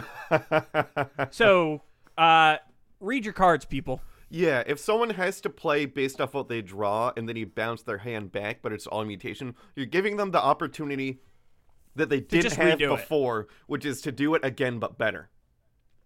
so, 1.31 1.81
uh, 2.17 2.57
read 2.99 3.25
your 3.25 3.33
cards, 3.33 3.65
people. 3.65 4.01
Yeah, 4.29 4.63
if 4.65 4.79
someone 4.79 5.11
has 5.11 5.41
to 5.41 5.49
play 5.49 5.85
based 5.85 6.19
off 6.19 6.33
what 6.33 6.49
they 6.49 6.63
draw 6.63 7.11
and 7.15 7.29
then 7.29 7.35
you 7.35 7.45
bounce 7.45 7.83
their 7.83 7.99
hand 7.99 8.31
back, 8.31 8.63
but 8.63 8.73
it's 8.73 8.87
all 8.87 9.05
mutation, 9.05 9.53
you're 9.75 9.85
giving 9.85 10.17
them 10.17 10.31
the 10.31 10.41
opportunity 10.41 11.21
that 11.95 12.09
they 12.09 12.19
didn't 12.19 12.53
have 12.53 12.79
redo 12.79 12.93
it. 12.93 12.97
before, 12.97 13.47
which 13.67 13.85
is 13.85 14.01
to 14.01 14.11
do 14.11 14.33
it 14.33 14.43
again 14.43 14.79
but 14.79 14.97
better. 14.97 15.29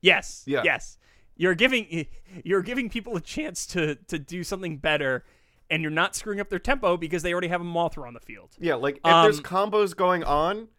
Yes. 0.01 0.43
Yeah. 0.45 0.63
Yes. 0.65 0.97
You're 1.37 1.55
giving 1.55 2.07
you're 2.43 2.61
giving 2.61 2.89
people 2.89 3.15
a 3.15 3.21
chance 3.21 3.65
to 3.67 3.95
to 3.95 4.19
do 4.19 4.43
something 4.43 4.77
better, 4.77 5.23
and 5.69 5.81
you're 5.81 5.91
not 5.91 6.15
screwing 6.15 6.39
up 6.39 6.49
their 6.49 6.59
tempo 6.59 6.97
because 6.97 7.23
they 7.23 7.31
already 7.31 7.47
have 7.47 7.61
a 7.61 7.65
Mothra 7.65 8.07
on 8.07 8.13
the 8.13 8.19
field. 8.19 8.55
Yeah, 8.59 8.75
like 8.75 8.95
if 8.97 9.03
there's 9.03 9.37
Um, 9.37 9.43
combos 9.43 9.95
going 9.95 10.23
on, 10.23 10.69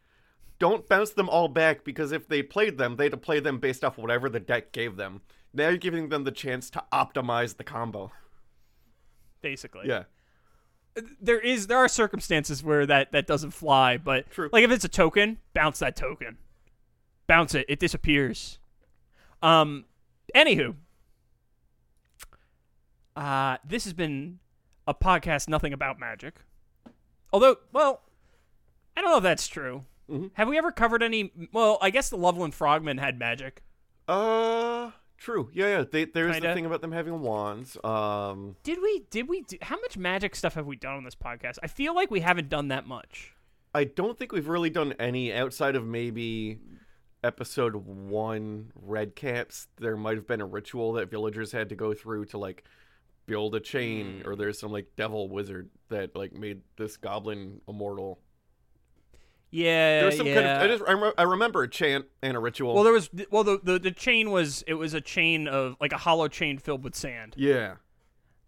don't 0.59 0.89
bounce 0.89 1.11
them 1.11 1.29
all 1.29 1.49
back 1.49 1.85
because 1.85 2.13
if 2.13 2.29
they 2.29 2.43
played 2.43 2.79
them, 2.79 2.97
they'd 2.97 3.13
have 3.13 3.23
played 3.23 3.45
them 3.45 3.59
based 3.59 3.85
off 3.85 3.97
whatever 3.99 4.29
the 4.29 4.41
deck 4.41 4.73
gave 4.73 4.97
them. 4.97 5.23
Now 5.55 5.69
you're 5.69 5.79
giving 5.79 6.09
them 6.09 6.25
the 6.25 6.33
chance 6.33 6.69
to 6.71 6.85
optimize 6.93 7.57
the 7.57 7.65
combo. 7.65 8.13
Basically. 9.41 9.89
Yeah. 9.89 10.05
There 11.21 11.39
is 11.39 11.69
there 11.69 11.79
are 11.79 11.89
circumstances 11.89 12.63
where 12.65 12.85
that 12.87 13.13
that 13.13 13.27
doesn't 13.27 13.53
fly, 13.53 13.97
but 13.97 14.29
True. 14.31 14.51
like 14.53 14.65
if 14.65 14.71
it's 14.73 14.85
a 14.85 14.89
token, 14.89 15.39
bounce 15.55 15.79
that 15.79 15.95
token. 15.95 16.39
Bounce 17.29 17.55
it. 17.55 17.67
It 17.69 17.79
disappears. 17.79 18.59
Um. 19.41 19.85
Anywho. 20.35 20.75
Uh, 23.17 23.57
this 23.65 23.85
has 23.85 23.93
been 23.93 24.39
a 24.87 24.95
podcast 24.95 25.49
nothing 25.49 25.73
about 25.73 25.99
magic. 25.99 26.37
Although, 27.33 27.57
well, 27.73 28.03
I 28.97 29.01
don't 29.01 29.11
know 29.11 29.17
if 29.19 29.23
that's 29.23 29.49
true. 29.49 29.85
Mhm. 30.09 30.31
Have 30.35 30.49
we 30.49 30.57
ever 30.57 30.71
covered 30.73 31.03
any? 31.03 31.33
Well, 31.53 31.79
I 31.83 31.91
guess 31.91 32.09
the 32.11 32.17
Loveland 32.17 32.55
Frogmen 32.55 32.99
had 32.99 33.19
magic. 33.19 33.63
Uh, 34.07 34.93
true. 35.19 35.51
Yeah, 35.53 35.79
yeah. 35.79 35.85
They, 35.91 36.05
there's 36.07 36.33
Kinda. 36.35 36.49
the 36.49 36.55
thing 36.55 36.65
about 36.65 36.81
them 36.81 36.93
having 36.93 37.21
wands. 37.21 37.77
Um, 37.85 38.57
Did 38.63 38.79
we? 38.81 39.05
Did 39.11 39.29
we? 39.29 39.43
Do, 39.43 39.59
how 39.61 39.79
much 39.81 39.99
magic 39.99 40.35
stuff 40.35 40.55
have 40.55 40.67
we 40.67 40.77
done 40.77 40.95
on 40.95 41.05
this 41.05 41.15
podcast? 41.15 41.59
I 41.63 41.67
feel 41.67 41.95
like 41.95 42.11
we 42.11 42.21
haven't 42.21 42.49
done 42.49 42.69
that 42.69 42.87
much. 42.87 43.35
I 43.75 43.85
don't 43.85 44.17
think 44.19 44.33
we've 44.33 44.49
really 44.49 44.71
done 44.71 44.95
any 44.99 45.33
outside 45.35 45.77
of 45.77 45.85
maybe 45.87 46.59
episode 47.25 47.75
one 47.75 48.73
red 48.75 49.15
caps. 49.17 49.69
There 49.79 49.97
might 49.97 50.17
have 50.17 50.27
been 50.27 50.41
a 50.41 50.47
ritual 50.47 50.93
that 50.95 51.11
villagers 51.11 51.53
had 51.53 51.69
to 51.71 51.75
go 51.75 51.95
through 51.95 52.27
to 52.27 52.39
like 52.39 52.65
build 53.27 53.55
a 53.55 53.61
chain, 53.61 54.21
Hmm. 54.23 54.29
or 54.29 54.37
there's 54.37 54.59
some 54.59 54.73
like 54.73 54.87
devil 54.97 55.29
wizard 55.29 55.69
that 55.89 56.15
like 56.17 56.33
made 56.33 56.63
this 56.77 56.97
goblin 56.97 57.61
immortal. 57.69 58.21
Yeah, 59.51 60.03
There 60.03 60.11
some 60.13 60.27
yeah. 60.27 60.35
kind 60.35 60.47
of. 60.47 60.63
I, 60.63 60.67
just, 60.67 60.85
I, 60.87 60.93
re- 60.93 61.13
I 61.17 61.23
remember 61.23 61.63
a 61.63 61.69
chant 61.69 62.05
and 62.23 62.37
a 62.37 62.41
ritual. 62.41 62.75
well, 62.75 62.85
there 62.85 62.93
was. 62.93 63.09
Well, 63.31 63.45
the, 63.45 63.59
the 63.63 63.79
the 63.79 63.91
chain 63.91 64.31
was. 64.31 64.63
It 64.67 64.75
was 64.75 64.93
a 64.95 65.01
chain 65.01 65.49
of 65.49 65.75
like 65.81 65.93
a 65.93 65.97
hollow 65.97 66.29
chain 66.29 66.59
filled 66.59 66.85
with 66.85 66.95
sand. 66.95 67.35
yeah. 67.37 67.77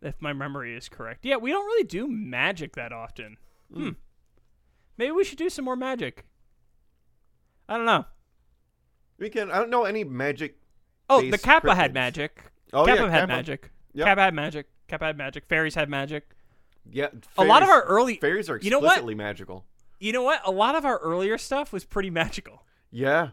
If 0.02 0.14
my 0.18 0.32
memory 0.32 0.74
is 0.74 0.88
correct. 0.88 1.26
Yeah, 1.26 1.36
we 1.36 1.50
don't 1.50 1.66
really 1.66 1.84
do 1.84 2.06
magic 2.08 2.74
that 2.76 2.90
often. 2.90 3.36
Hmm. 3.70 3.90
Maybe 4.96 5.10
we 5.12 5.24
should 5.24 5.36
do 5.36 5.50
some 5.50 5.66
more 5.66 5.76
magic. 5.76 6.24
I 7.68 7.76
don't 7.76 7.84
know. 7.84 8.06
We 9.20 9.30
can. 9.30 9.50
I 9.52 9.58
don't 9.58 9.70
know 9.70 9.84
any 9.84 10.02
magic. 10.02 10.56
Oh, 11.08 11.20
the 11.30 11.38
Kappa 11.38 11.74
had 11.74 11.94
magic. 11.94 12.42
Oh 12.72 12.84
Kappa 12.84 13.02
yeah, 13.02 13.08
had 13.10 13.20
Kappa. 13.20 13.26
magic. 13.28 13.70
Yep. 13.92 14.06
Kappa 14.06 14.20
had 14.22 14.34
magic. 14.34 14.66
Kappa 14.88 15.04
had 15.04 15.16
magic. 15.16 15.44
Fairies 15.48 15.74
had 15.76 15.88
magic. 15.88 16.30
Yeah. 16.90 17.08
A 17.38 17.44
lot 17.44 17.62
of 17.62 17.68
our 17.68 17.82
early. 17.82 18.16
fairies 18.16 18.48
are 18.50 18.56
You 18.58 18.70
know 18.70 18.78
what? 18.78 18.86
explicitly 18.86 19.14
magical. 19.14 19.66
You 20.00 20.12
know 20.12 20.22
what? 20.22 20.40
A 20.44 20.50
lot 20.50 20.74
of 20.74 20.84
our 20.84 20.98
earlier 20.98 21.36
stuff 21.38 21.72
was 21.72 21.84
pretty 21.84 22.10
magical. 22.10 22.64
Yeah. 22.90 23.28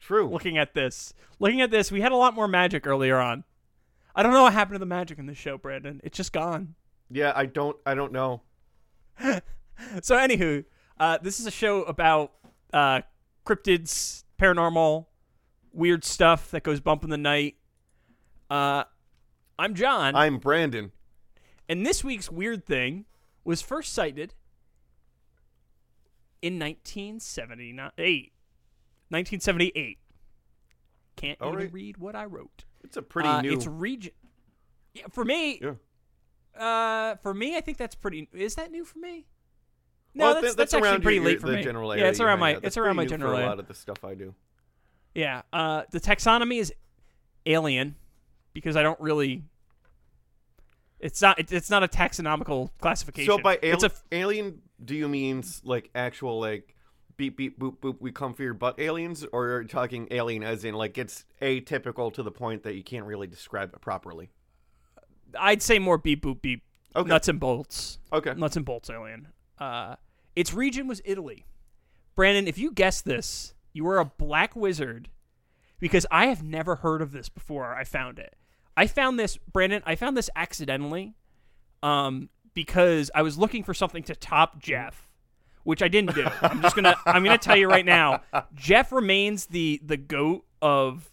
True. 0.00 0.28
looking 0.28 0.56
at 0.58 0.74
this. 0.74 1.12
Looking 1.40 1.60
at 1.60 1.70
this, 1.70 1.90
we 1.90 2.00
had 2.00 2.12
a 2.12 2.16
lot 2.16 2.34
more 2.34 2.46
magic 2.46 2.86
earlier 2.86 3.18
on. 3.18 3.42
I 4.14 4.22
don't 4.22 4.32
know 4.32 4.42
what 4.44 4.52
happened 4.52 4.76
to 4.76 4.78
the 4.78 4.86
magic 4.86 5.18
in 5.18 5.26
this 5.26 5.36
show, 5.38 5.58
Brandon. 5.58 6.00
It's 6.04 6.16
just 6.16 6.32
gone. 6.32 6.74
Yeah. 7.10 7.32
I 7.34 7.46
don't. 7.46 7.76
I 7.84 7.94
don't 7.94 8.12
know. 8.12 8.42
So, 10.04 10.16
anywho, 10.16 10.64
uh, 11.00 11.18
this 11.20 11.40
is 11.40 11.46
a 11.46 11.50
show 11.50 11.82
about 11.82 12.30
uh, 12.72 13.00
cryptids, 13.44 14.22
paranormal, 14.40 15.06
weird 15.74 16.04
stuff 16.04 16.50
that 16.52 16.62
goes 16.62 16.80
bump 16.80 17.04
in 17.04 17.10
the 17.10 17.18
night. 17.18 17.56
Uh, 18.48 18.84
I'm 19.58 19.74
John, 19.74 20.14
I'm 20.14 20.38
Brandon. 20.38 20.92
and 21.68 21.84
this 21.84 22.02
week's 22.04 22.30
weird 22.30 22.64
thing 22.64 23.04
was 23.44 23.60
first 23.62 23.92
sighted 23.92 24.34
in 26.42 26.58
1978. 26.58 28.32
1978. 29.08 29.98
Can't 31.16 31.40
All 31.40 31.48
even 31.52 31.58
right. 31.58 31.72
read 31.72 31.96
what 31.98 32.16
I 32.16 32.24
wrote. 32.24 32.64
It's 32.82 32.96
a 32.96 33.02
pretty 33.02 33.28
Uh, 33.28 33.40
new. 33.42 33.52
It's 33.52 33.66
region. 33.66 34.12
Yeah, 34.92 35.04
for 35.10 35.24
me. 35.24 35.60
Yeah. 35.62 35.74
Uh, 36.60 37.16
for 37.16 37.34
me, 37.34 37.56
I 37.56 37.60
think 37.60 37.78
that's 37.78 37.94
pretty. 37.94 38.28
Is 38.32 38.54
that 38.56 38.70
new 38.70 38.84
for 38.84 38.98
me? 38.98 39.26
No, 40.14 40.26
Well, 40.26 40.34
that's, 40.34 40.46
th- 40.46 40.56
that's, 40.56 40.74
actually 40.74 40.88
around 40.88 41.02
pretty 41.02 41.16
your- 41.16 41.24
late 41.24 41.40
for 41.40 41.48
me. 41.48 41.62
yeah, 42.00 42.08
it's 42.08 42.20
around 42.20 42.38
my. 42.38 42.54
That's 42.54 42.66
It's 42.66 42.76
around 42.76 42.96
my 42.96 43.04
general 43.04 43.36
a 43.36 43.42
lot 43.46 43.58
of 43.58 43.66
the 43.66 43.74
stuff 43.74 44.04
I 44.04 44.14
do. 44.14 44.34
Yeah. 45.14 45.42
Uh, 45.52 45.82
the 45.90 46.00
taxonomy 46.00 46.58
is 46.58 46.72
alien 47.46 47.96
because 48.52 48.76
I 48.76 48.82
don't 48.82 49.00
really. 49.00 49.42
It's 51.00 51.20
not. 51.20 51.38
It, 51.38 51.52
it's 51.52 51.70
not 51.70 51.82
a 51.82 51.88
taxonomical 51.88 52.70
classification. 52.80 53.30
So 53.30 53.38
by 53.38 53.58
it's 53.62 53.84
al- 53.84 53.90
a 53.90 54.16
alien, 54.16 54.62
do 54.84 54.94
you 54.94 55.08
mean 55.08 55.44
like 55.62 55.90
actual 55.94 56.40
like 56.40 56.74
beep 57.16 57.36
beep 57.36 57.58
boop 57.58 57.78
boop 57.78 57.96
we 58.00 58.10
come 58.10 58.34
for 58.34 58.42
your 58.42 58.54
butt 58.54 58.78
aliens, 58.78 59.24
or 59.32 59.46
are 59.46 59.62
you 59.62 59.68
talking 59.68 60.08
alien 60.10 60.42
as 60.42 60.64
in 60.64 60.74
like 60.74 60.96
it's 60.98 61.24
atypical 61.42 62.12
to 62.14 62.22
the 62.22 62.30
point 62.30 62.62
that 62.62 62.74
you 62.74 62.82
can't 62.82 63.04
really 63.04 63.26
describe 63.26 63.72
it 63.74 63.80
properly? 63.80 64.30
I'd 65.38 65.62
say 65.62 65.78
more 65.78 65.98
beep 65.98 66.22
boop 66.22 66.40
beep. 66.40 66.62
Okay. 66.96 67.08
Nuts 67.08 67.28
and 67.28 67.40
bolts. 67.40 67.98
Okay. 68.12 68.34
Nuts 68.34 68.56
and 68.56 68.64
bolts 68.64 68.88
alien. 68.88 69.28
Uh, 69.58 69.96
its 70.36 70.54
region 70.54 70.86
was 70.86 71.02
Italy. 71.04 71.44
Brandon, 72.14 72.46
if 72.46 72.56
you 72.56 72.70
guess 72.70 73.02
this, 73.02 73.54
you 73.74 73.86
are 73.88 73.98
a 73.98 74.04
black 74.06 74.56
wizard 74.56 75.10
because 75.80 76.06
I 76.10 76.26
have 76.28 76.42
never 76.42 76.76
heard 76.76 77.02
of 77.02 77.12
this 77.12 77.28
before. 77.28 77.74
I 77.74 77.84
found 77.84 78.18
it. 78.18 78.34
I 78.76 78.86
found 78.86 79.18
this, 79.18 79.36
Brandon. 79.36 79.82
I 79.84 79.94
found 79.96 80.16
this 80.16 80.30
accidentally, 80.34 81.14
um, 81.82 82.30
because 82.54 83.10
I 83.14 83.20
was 83.22 83.36
looking 83.36 83.62
for 83.64 83.74
something 83.74 84.02
to 84.04 84.14
top 84.16 84.58
Jeff, 84.62 85.08
which 85.64 85.82
I 85.82 85.88
didn't 85.88 86.14
do. 86.14 86.26
I'm 86.40 86.62
just 86.62 86.74
gonna. 86.74 86.96
I'm 87.04 87.22
gonna 87.24 87.36
tell 87.38 87.56
you 87.56 87.68
right 87.68 87.84
now. 87.84 88.22
Jeff 88.54 88.90
remains 88.92 89.46
the 89.46 89.80
the 89.84 89.96
goat 89.96 90.44
of 90.62 91.10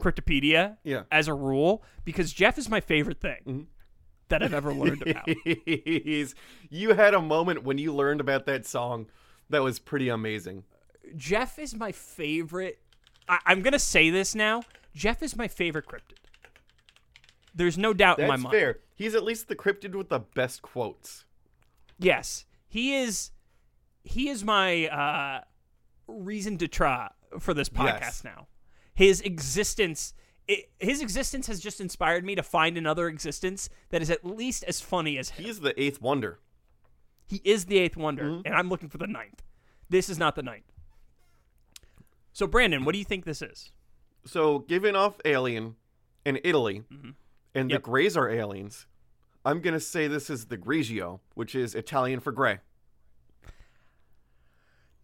Cryptopedia 0.00 0.76
Yeah. 0.84 1.02
as 1.10 1.28
a 1.28 1.34
rule 1.34 1.82
because 2.04 2.32
Jeff 2.32 2.58
is 2.58 2.68
my 2.68 2.80
favorite 2.80 3.20
thing 3.20 3.38
Mm-hmm. 3.46 3.60
that 4.28 4.42
I've 4.42 4.54
ever 4.54 4.72
learned 4.72 5.02
about. 5.06 5.28
You 6.70 6.94
had 6.94 7.14
a 7.14 7.20
moment 7.20 7.64
when 7.64 7.78
you 7.78 7.94
learned 7.94 8.20
about 8.20 8.46
that 8.46 8.66
song 8.66 9.06
that 9.50 9.62
was 9.62 9.78
pretty 9.78 10.08
amazing. 10.08 10.64
Jeff 11.16 11.58
is 11.58 11.74
my 11.74 11.92
favorite. 11.92 12.78
I, 13.28 13.38
I'm 13.46 13.62
gonna 13.62 13.78
say 13.78 14.10
this 14.10 14.34
now. 14.34 14.62
Jeff 14.94 15.22
is 15.22 15.36
my 15.36 15.48
favorite 15.48 15.86
cryptid. 15.86 16.18
There's 17.54 17.76
no 17.78 17.92
doubt 17.92 18.18
in 18.18 18.28
my 18.28 18.34
That's 18.36 18.44
mind. 18.44 18.54
fair. 18.54 18.78
He's 18.94 19.14
at 19.14 19.24
least 19.24 19.48
the 19.48 19.56
cryptid 19.56 19.94
with 19.94 20.08
the 20.08 20.20
best 20.20 20.62
quotes. 20.62 21.24
Yes, 21.98 22.44
he 22.68 22.94
is. 22.96 23.30
He 24.04 24.28
is 24.28 24.42
my 24.42 24.86
uh, 24.88 25.40
reason 26.08 26.58
to 26.58 26.68
try 26.68 27.08
for 27.38 27.54
this 27.54 27.68
podcast 27.68 28.00
Yes. 28.00 28.24
now. 28.24 28.46
His 28.94 29.20
existence. 29.20 30.14
It, 30.48 30.70
his 30.80 31.00
existence 31.00 31.46
has 31.46 31.60
just 31.60 31.80
inspired 31.80 32.24
me 32.24 32.34
to 32.34 32.42
find 32.42 32.76
another 32.76 33.06
existence 33.06 33.68
that 33.90 34.02
is 34.02 34.10
at 34.10 34.24
least 34.24 34.64
as 34.64 34.80
funny 34.80 35.16
as 35.16 35.30
him. 35.30 35.44
He's 35.44 35.60
the 35.60 35.80
eighth 35.80 36.00
wonder. 36.00 36.40
He 37.28 37.40
is 37.44 37.66
the 37.66 37.78
eighth 37.78 37.96
wonder, 37.96 38.24
Mm-hmm. 38.24 38.46
and 38.46 38.54
I'm 38.54 38.68
looking 38.68 38.88
for 38.88 38.98
the 38.98 39.06
ninth. 39.06 39.42
This 39.88 40.08
is 40.08 40.18
not 40.18 40.34
the 40.34 40.42
ninth. 40.42 40.71
So, 42.32 42.46
Brandon, 42.46 42.84
what 42.84 42.92
do 42.92 42.98
you 42.98 43.04
think 43.04 43.24
this 43.24 43.42
is? 43.42 43.72
So, 44.24 44.60
given 44.60 44.96
off 44.96 45.20
Alien 45.24 45.76
in 46.24 46.38
Italy, 46.44 46.82
and 46.90 47.04
Mm-hmm. 47.54 47.68
Yep. 47.68 47.68
the 47.68 47.78
Greys 47.82 48.16
are 48.16 48.30
aliens, 48.30 48.86
I'm 49.44 49.60
going 49.60 49.74
to 49.74 49.80
say 49.80 50.06
this 50.08 50.30
is 50.30 50.46
the 50.46 50.56
Grigio, 50.56 51.20
which 51.34 51.54
is 51.54 51.74
Italian 51.74 52.20
for 52.20 52.32
gray. 52.32 52.60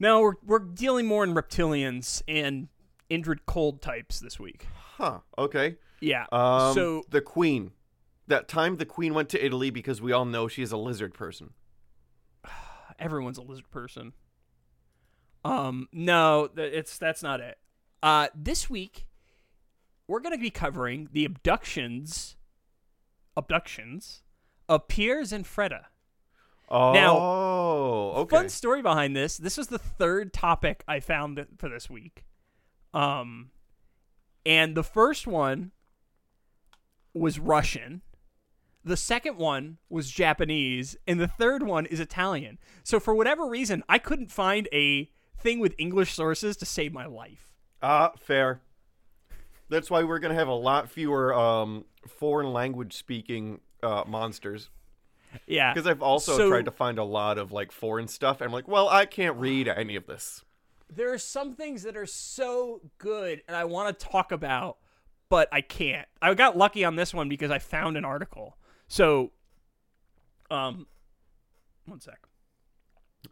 No, 0.01 0.21
we're 0.21 0.35
we're 0.47 0.59
dealing 0.61 1.07
more 1.07 1.25
in 1.25 1.35
reptilians 1.35 2.23
and 2.29 2.69
Indrid 3.11 3.41
cold 3.47 3.83
types 3.83 4.21
this 4.21 4.39
week. 4.39 4.67
Huh, 4.97 5.19
okay. 5.37 5.77
Yeah. 6.01 6.27
Um, 6.31 6.75
so 6.75 7.03
the 7.11 7.21
Queen. 7.21 7.73
That 8.29 8.47
time 8.47 8.77
the 8.77 8.85
Queen 8.87 9.15
went 9.15 9.31
to 9.31 9.45
Italy 9.45 9.71
because 9.71 10.01
we 10.03 10.13
all 10.13 10.27
know 10.27 10.49
she's 10.49 10.71
a 10.71 10.77
lizard 10.77 11.15
person. 11.15 11.51
everyone's 12.99 13.39
a 13.39 13.43
lizard 13.43 13.71
person. 13.71 14.13
Um, 15.49 15.89
no, 15.93 16.51
it's 16.57 16.99
that's 16.99 17.23
not 17.23 17.41
it. 17.41 17.59
Uh, 18.03 18.29
this 18.35 18.69
week 18.69 19.07
we're 20.07 20.21
going 20.21 20.35
to 20.35 20.41
be 20.41 20.51
covering 20.51 21.09
the 21.13 21.25
abductions, 21.25 22.37
abductions 23.37 24.23
of 24.69 24.89
Pier 24.89 25.23
Zanfretta. 25.23 25.85
Oh, 26.71 26.93
now, 26.93 27.17
okay. 28.21 28.37
Fun 28.37 28.49
story 28.51 28.83
behind 28.83 29.17
this. 29.17 29.39
This 29.39 29.57
was 29.57 29.69
the 29.69 29.79
third 29.79 30.33
topic 30.33 30.85
I 30.87 31.01
found 31.01 31.45
for 31.57 31.69
this 31.69 31.89
week. 31.89 32.25
Um, 32.93 33.51
and 34.45 34.75
the 34.75 34.83
first 34.83 35.27
one 35.27 35.73
was 37.15 37.39
Russian. 37.39 38.03
The 38.85 38.99
second 38.99 39.37
one 39.37 39.79
was 39.89 40.11
Japanese, 40.11 40.97
and 41.07 41.19
the 41.19 41.29
third 41.29 41.63
one 41.63 41.87
is 41.87 42.01
Italian. 42.01 42.59
So 42.83 43.01
for 43.01 43.15
whatever 43.15 43.47
reason, 43.47 43.83
I 43.89 43.99
couldn't 43.99 44.31
find 44.31 44.69
a 44.73 45.11
thing 45.39 45.61
with 45.61 45.75
English 45.79 46.13
sources 46.15 46.57
to 46.59 46.67
save 46.67 46.93
my 46.93 47.07
life. 47.07 47.53
Ah, 47.83 48.13
fair. 48.19 48.61
That's 49.69 49.91
why 49.91 50.03
we're 50.05 50.19
gonna 50.19 50.35
have 50.35 50.49
a 50.49 50.53
lot 50.55 50.89
fewer 50.91 51.35
um, 51.35 51.85
foreign 52.07 52.53
language 52.53 52.95
speaking 52.95 53.61
uh, 53.83 54.05
monsters. 54.07 54.71
Yeah, 55.47 55.75
Because 55.75 55.87
I've 55.87 56.01
also 56.03 56.37
So- 56.37 56.49
tried 56.49 56.65
to 56.65 56.71
find 56.71 56.99
a 56.99 57.05
lot 57.05 57.37
of 57.39 57.53
like 57.53 57.71
foreign 57.71 58.09
stuff, 58.09 58.41
and 58.41 58.47
I'm 58.49 58.53
like, 58.53 58.67
well, 58.67 58.89
I 58.89 59.05
can't 59.05 59.37
read 59.37 59.69
any 59.69 59.95
of 59.95 60.07
this. 60.07 60.43
there 60.91 61.13
are 61.13 61.19
some 61.19 61.53
things 61.53 61.83
that 61.83 61.99
are 61.99 62.07
so 62.07 62.81
good 62.97 63.43
and 63.47 63.55
I 63.55 63.65
want 63.65 63.99
to 63.99 64.07
talk 64.07 64.33
about, 64.33 64.79
but 65.29 65.47
I 65.53 65.61
can't. 65.61 66.09
I 66.23 66.33
got 66.33 66.57
lucky 66.57 66.83
on 66.83 66.97
this 66.97 67.13
one 67.13 67.29
because 67.29 67.51
I 67.51 67.59
found 67.59 67.99
an 67.99 68.07
article. 68.07 68.57
So, 68.89 69.33
um, 70.51 70.87
one 71.85 72.01
sec. 72.01 72.19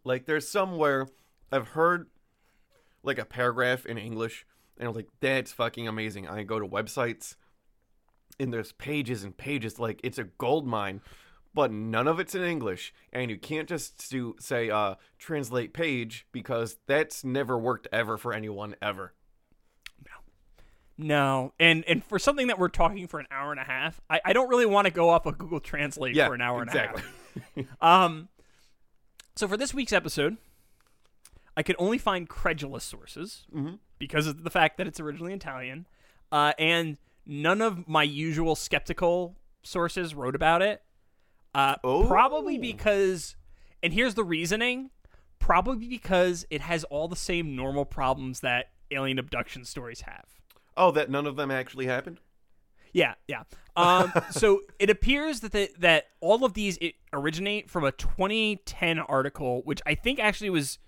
Like, 0.05 0.27
there's 0.27 0.47
somewhere 0.47 1.07
I've 1.53 1.69
heard 1.69 2.09
like 3.03 3.19
a 3.19 3.25
paragraph 3.25 3.87
in 3.87 3.99
English, 3.99 4.47
and 4.79 4.88
I'm 4.88 4.95
like, 4.95 5.09
that's 5.21 5.53
fucking 5.53 5.87
amazing. 5.88 6.26
I 6.29 6.43
go 6.43 6.59
to 6.59 6.67
websites, 6.67 7.37
and 8.41 8.53
there's 8.53 8.73
pages 8.73 9.25
and 9.25 9.37
pages. 9.37 9.79
Like, 9.79 10.00
it's 10.03 10.19
a 10.19 10.25
gold 10.25 10.67
mine, 10.67 11.00
but 11.55 11.71
none 11.71 12.09
of 12.09 12.19
it's 12.21 12.35
in 12.35 12.43
English, 12.43 12.93
and 13.12 13.31
you 13.31 13.38
can't 13.38 13.69
just 13.69 14.11
do 14.11 14.35
say 14.41 14.71
uh, 14.71 14.97
translate 15.19 15.73
page 15.73 16.26
because 16.33 16.76
that's 16.87 17.25
never 17.25 17.57
worked 17.59 17.87
ever 17.93 18.17
for 18.19 18.33
anyone 18.33 18.75
ever. 18.83 19.15
No, 20.99 21.53
and 21.61 21.85
and 21.87 22.03
for 22.03 22.19
something 22.19 22.47
that 22.47 22.59
we're 22.59 22.69
talking 22.69 23.07
for 23.07 23.21
an 23.21 23.26
hour 23.31 23.50
and 23.50 23.61
a 23.61 23.65
half, 23.65 24.00
I, 24.09 24.19
I 24.25 24.33
don't 24.33 24.49
really 24.49 24.65
want 24.65 24.87
to 24.87 24.91
go 24.91 25.11
off 25.11 25.26
of 25.26 25.37
Google 25.37 25.61
Translate 25.61 26.15
Yeah, 26.15 26.26
for 26.29 26.35
an 26.35 26.41
hour 26.41 26.62
exactly. 26.62 27.03
and 27.57 27.67
a 27.67 27.69
half. 27.69 27.76
Um, 27.83 28.29
so 29.35 29.47
for 29.47 29.59
this 29.59 29.75
week's 29.75 29.93
episode, 29.93 30.38
I 31.57 31.63
could 31.63 31.77
only 31.79 31.99
find 31.99 32.29
credulous 32.29 32.85
sources 32.85 33.47
because 33.99 34.27
of 34.27 34.45
the 34.45 34.51
fact 34.51 34.77
that 34.79 34.87
it's 34.87 35.01
originally 35.01 35.33
Italian, 35.33 35.87
uh, 36.31 36.53
and 36.59 36.99
none 37.25 37.63
of 37.63 37.89
my 37.89 38.03
usual 38.03 38.55
skeptical 38.55 39.37
sources 39.63 40.15
wrote 40.15 40.35
about 40.35 40.61
it. 40.63 40.83
Uh, 41.55 41.77
Probably 41.79 42.59
Oh. 42.59 42.61
because, 42.61 43.37
and 43.83 43.93
here's 43.93 44.15
the 44.15 44.25
reasoning: 44.25 44.91
probably 45.39 45.89
because 45.89 46.45
it 46.51 46.61
has 46.61 46.85
all 46.85 47.09
the 47.09 47.17
same 47.17 47.57
normal 47.57 47.85
problems 47.87 48.41
that 48.41 48.67
alien 48.91 49.19
abduction 49.19 49.65
stories 49.65 50.03
have. 50.03 50.27
Oh, 50.77 50.91
that 50.91 51.11
none 51.11 51.27
of 51.27 51.37
them 51.37 51.51
actually 51.51 51.87
happened. 51.87 52.21
Yeah, 52.93 53.15
yeah. 53.29 53.45
Um, 53.77 54.13
so 54.31 54.61
it 54.79 54.91
appears 54.91 55.41
that 55.41 55.53
the, 55.53 55.71
that 55.79 56.09
all 56.21 56.45
of 56.45 56.53
these 56.53 56.77
it 56.83 56.95
originate 57.15 57.71
from 57.71 57.85
a 57.85 57.93
2010 57.93 58.99
article, 58.99 59.63
which 59.65 59.81
I 59.87 59.95
think 59.95 60.19
actually 60.19 60.51
was. 60.51 60.79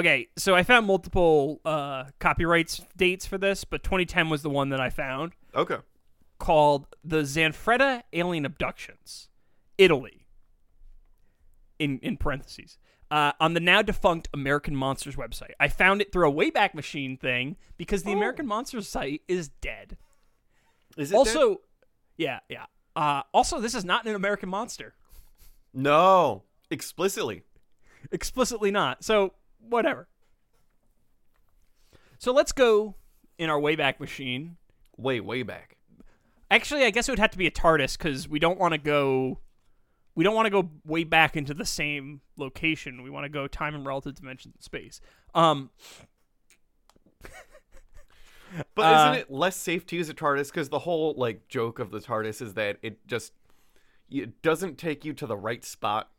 Okay, 0.00 0.28
so 0.38 0.54
I 0.54 0.62
found 0.62 0.86
multiple 0.86 1.60
uh, 1.64 2.04
copyrights 2.20 2.80
dates 2.96 3.26
for 3.26 3.36
this, 3.36 3.64
but 3.64 3.82
2010 3.82 4.30
was 4.30 4.40
the 4.42 4.48
one 4.48 4.70
that 4.70 4.80
I 4.80 4.88
found 4.88 5.32
Okay. 5.54 5.76
called 6.38 6.86
the 7.04 7.18
Zanfretta 7.22 8.02
Alien 8.14 8.46
Abductions, 8.46 9.28
Italy. 9.76 10.26
In 11.78 11.98
in 12.00 12.16
parentheses. 12.16 12.78
Uh, 13.10 13.32
on 13.40 13.52
the 13.54 13.60
now 13.60 13.82
defunct 13.82 14.28
American 14.32 14.74
Monsters 14.74 15.16
website. 15.16 15.50
I 15.60 15.68
found 15.68 16.00
it 16.00 16.12
through 16.12 16.30
a 16.30 16.32
Wayback 16.32 16.72
Machine 16.74 17.16
thing 17.18 17.56
because 17.76 18.02
the 18.04 18.12
American 18.12 18.46
Monsters 18.46 18.88
site 18.88 19.20
is 19.28 19.48
dead 19.60 19.98
Is 20.96 21.10
it 21.12 21.16
also 21.16 21.48
dead? 21.48 21.58
yeah 22.16 22.40
yeah 22.48 22.66
uh 22.96 23.22
also 23.34 23.60
this 23.60 23.74
is 23.74 23.84
not 23.84 24.04
an 24.06 24.14
american 24.14 24.48
monster 24.48 24.94
no 25.74 26.42
explicitly? 26.70 27.42
explicitly 28.12 28.70
not 28.70 29.02
so 29.04 29.32
whatever 29.68 30.08
so 32.18 32.32
let's 32.32 32.52
go 32.52 32.94
in 33.38 33.48
our 33.50 33.58
wayback 33.60 34.00
machine 34.00 34.56
Way 34.96 35.20
way 35.20 35.42
back. 35.42 35.76
actually 36.50 36.84
i 36.84 36.90
guess 36.90 37.08
it 37.08 37.12
would 37.12 37.18
have 37.18 37.30
to 37.30 37.38
be 37.38 37.46
a 37.46 37.50
tardis 37.50 37.96
because 37.96 38.28
we 38.28 38.38
don't 38.38 38.58
want 38.58 38.72
to 38.72 38.78
go 38.78 39.38
we 40.14 40.24
don't 40.24 40.34
want 40.34 40.46
to 40.46 40.50
go 40.50 40.68
way 40.84 41.04
back 41.04 41.36
into 41.36 41.54
the 41.54 41.64
same 41.64 42.20
location 42.36 43.02
we 43.02 43.08
want 43.10 43.24
to 43.24 43.28
go 43.30 43.46
time 43.46 43.74
and 43.74 43.86
relative 43.86 44.14
dimension 44.14 44.52
and 44.54 44.62
space 44.62 45.00
um 45.34 45.70
But 48.74 48.82
Uh, 48.82 49.12
isn't 49.12 49.20
it 49.22 49.30
less 49.30 49.56
safe 49.56 49.86
to 49.86 49.96
use 49.96 50.08
a 50.08 50.14
TARDIS? 50.14 50.48
Because 50.48 50.70
the 50.70 50.80
whole 50.80 51.14
like 51.16 51.46
joke 51.48 51.78
of 51.78 51.92
the 51.92 52.00
TARDIS 52.00 52.42
is 52.42 52.54
that 52.54 52.78
it 52.82 53.06
just 53.06 53.32
it 54.10 54.42
doesn't 54.42 54.76
take 54.76 55.04
you 55.04 55.12
to 55.12 55.26
the 55.26 55.36
right 55.36 55.64
spot. 55.64 56.10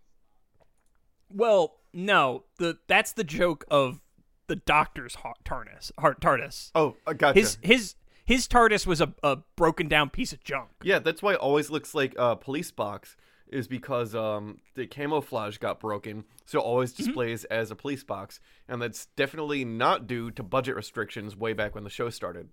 Well 1.33 1.77
no 1.93 2.43
the 2.57 2.77
that's 2.87 3.11
the 3.13 3.23
joke 3.23 3.65
of 3.69 4.01
the 4.47 4.55
doctor's 4.55 5.15
tardis 5.45 5.91
har- 5.99 6.15
tardis 6.15 6.71
Oh, 6.75 6.95
I 7.07 7.13
gotcha. 7.13 7.39
his 7.39 7.57
his 7.61 7.95
his 8.25 8.47
tardis 8.47 8.85
was 8.87 9.01
a, 9.01 9.13
a 9.23 9.37
broken 9.55 9.87
down 9.87 10.09
piece 10.09 10.31
of 10.33 10.43
junk 10.43 10.69
Yeah, 10.83 10.99
that's 10.99 11.21
why 11.21 11.33
it 11.33 11.39
always 11.39 11.69
looks 11.69 11.93
like 11.93 12.13
a 12.17 12.35
police 12.35 12.71
box. 12.71 13.15
Is 13.47 13.67
because 13.67 14.15
um 14.15 14.59
the 14.75 14.87
camouflage 14.87 15.57
got 15.57 15.81
broken, 15.81 16.23
so 16.45 16.59
it 16.59 16.63
always 16.63 16.93
Mm-hmm. 16.93 17.03
displays 17.03 17.43
as 17.45 17.69
a 17.69 17.75
police 17.75 18.01
box, 18.01 18.39
and 18.69 18.81
that's 18.81 19.07
definitely 19.17 19.65
not 19.65 20.07
due 20.07 20.31
to 20.31 20.41
budget 20.43 20.73
restrictions 20.77 21.35
way 21.35 21.51
back 21.51 21.75
when 21.75 21.83
the 21.83 21.89
show 21.89 22.09
started. 22.09 22.47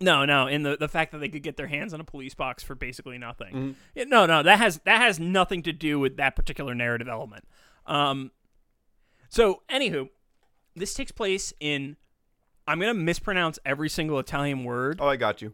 No, 0.00 0.24
no, 0.24 0.48
and 0.48 0.66
the 0.66 0.76
the 0.76 0.88
fact 0.88 1.12
that 1.12 1.18
they 1.18 1.28
could 1.28 1.44
get 1.44 1.56
their 1.56 1.68
hands 1.68 1.94
on 1.94 2.00
a 2.00 2.04
police 2.04 2.34
box 2.34 2.64
for 2.64 2.74
basically 2.74 3.16
nothing. 3.18 3.76
Mm-hmm. 3.96 4.08
No, 4.10 4.26
no, 4.26 4.42
that 4.42 4.58
has 4.58 4.80
that 4.84 5.00
has 5.00 5.20
nothing 5.20 5.62
to 5.62 5.72
do 5.72 6.00
with 6.00 6.16
that 6.16 6.34
particular 6.34 6.74
narrative 6.74 7.06
element. 7.06 7.44
Um, 7.86 8.30
so 9.28 9.62
anywho, 9.70 10.08
this 10.74 10.94
takes 10.94 11.12
place 11.12 11.52
in. 11.60 11.96
I'm 12.66 12.80
gonna 12.80 12.94
mispronounce 12.94 13.58
every 13.66 13.88
single 13.90 14.18
Italian 14.18 14.64
word 14.64 14.98
Oh, 15.00 15.06
I 15.08 15.16
got 15.16 15.42
you. 15.42 15.52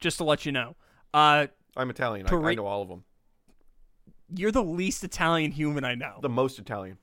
just 0.00 0.18
to 0.18 0.24
let 0.24 0.44
you 0.44 0.52
know. 0.52 0.76
Uh, 1.14 1.46
I'm 1.76 1.88
Italian. 1.90 2.26
I, 2.26 2.34
I 2.34 2.54
know 2.54 2.66
all 2.66 2.82
of 2.82 2.88
them. 2.88 3.04
you're 4.34 4.52
the 4.52 4.62
least 4.62 5.02
Italian 5.04 5.52
human 5.52 5.84
I 5.84 5.94
know, 5.94 6.18
The 6.20 6.28
most 6.28 6.58
Italian. 6.58 6.98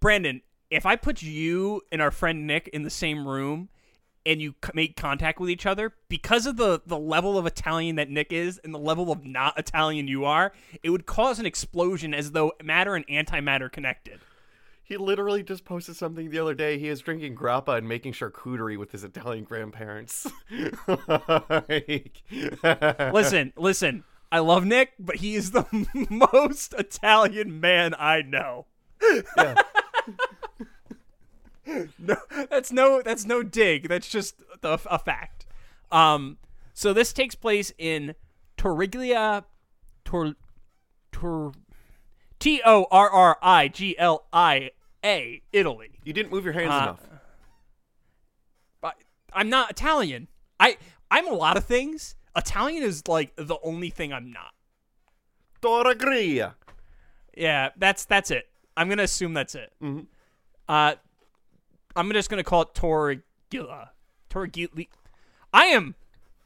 Brandon. 0.00 0.42
If 0.70 0.84
I 0.86 0.96
put 0.96 1.22
you 1.22 1.82
and 1.92 2.00
our 2.02 2.10
friend 2.10 2.46
Nick 2.46 2.68
in 2.68 2.82
the 2.82 2.90
same 2.90 3.26
room 3.28 3.68
and 4.24 4.40
you 4.40 4.54
c- 4.64 4.70
make 4.74 4.96
contact 4.96 5.40
with 5.40 5.50
each 5.50 5.66
other 5.66 5.92
because 6.08 6.46
of 6.46 6.56
the 6.56 6.80
the 6.86 6.98
level 6.98 7.36
of 7.38 7.46
Italian 7.46 7.96
that 7.96 8.08
Nick 8.10 8.32
is 8.32 8.58
and 8.64 8.72
the 8.74 8.78
level 8.78 9.10
of 9.12 9.24
not 9.24 9.58
Italian 9.58 10.08
you 10.08 10.24
are, 10.24 10.52
it 10.82 10.90
would 10.90 11.06
cause 11.06 11.38
an 11.38 11.46
explosion 11.46 12.14
as 12.14 12.32
though 12.32 12.52
matter 12.62 12.94
and 12.94 13.06
antimatter 13.08 13.70
connected. 13.70 14.20
He 14.84 14.96
literally 14.96 15.42
just 15.42 15.64
posted 15.64 15.96
something 15.96 16.28
the 16.28 16.38
other 16.40 16.54
day. 16.54 16.78
He 16.78 16.88
is 16.88 17.00
drinking 17.00 17.34
grappa 17.36 17.78
and 17.78 17.88
making 17.88 18.12
charcuterie 18.12 18.76
with 18.76 18.92
his 18.92 19.04
Italian 19.04 19.44
grandparents. 19.44 20.26
Like- 20.86 22.22
Listen, 23.12 23.52
listen. 23.56 24.04
I 24.30 24.38
love 24.38 24.64
Nick, 24.64 24.92
but 24.98 25.16
he 25.16 25.34
is 25.34 25.50
the 25.50 25.66
most 26.10 26.74
Italian 26.74 27.60
man 27.60 27.94
I 27.98 28.22
know. 28.22 28.66
Yeah. 29.36 29.54
no, 31.98 32.16
that's 32.50 32.72
no 32.72 33.02
that's 33.02 33.24
no 33.24 33.42
dig. 33.42 33.88
That's 33.88 34.08
just 34.08 34.42
the, 34.60 34.78
a 34.90 34.98
fact. 34.98 35.46
Um, 35.90 36.38
so 36.74 36.92
this 36.92 37.12
takes 37.12 37.34
place 37.34 37.72
in 37.78 38.14
Torriglia, 38.56 39.44
Tor, 40.04 40.34
Tor, 41.12 41.52
T 42.38 42.60
O 42.64 42.86
R 42.90 43.10
R 43.10 43.38
I 43.42 43.68
G 43.68 43.96
L 43.98 44.24
I 44.32 44.70
A, 45.04 45.42
Italy. 45.52 45.90
You 46.04 46.12
didn't 46.12 46.32
move 46.32 46.44
your 46.44 46.54
hands 46.54 46.72
Uh, 46.72 46.82
enough. 46.82 47.00
But 48.80 48.94
I'm 49.32 49.48
not 49.48 49.70
Italian. 49.70 50.28
I 50.58 50.76
I'm 51.10 51.26
a 51.28 51.34
lot 51.34 51.56
of 51.56 51.64
things. 51.64 52.16
Italian 52.36 52.82
is 52.82 53.06
like 53.06 53.32
the 53.36 53.56
only 53.62 53.90
thing 53.90 54.12
I'm 54.12 54.32
not. 54.32 54.54
Torriglia. 55.60 56.54
Yeah, 57.36 57.70
that's 57.76 58.04
that's 58.04 58.30
it. 58.30 58.48
I'm 58.76 58.88
gonna 58.88 59.02
assume 59.02 59.34
that's 59.34 59.54
it. 59.54 59.72
Mhm. 59.82 60.06
Uh, 60.68 60.94
I'm 61.94 62.10
just 62.12 62.30
gonna 62.30 62.44
call 62.44 62.62
it 62.62 62.74
Torrigilla. 62.74 63.90
Torrigilla. 64.30 64.88
I 65.52 65.66
am. 65.66 65.94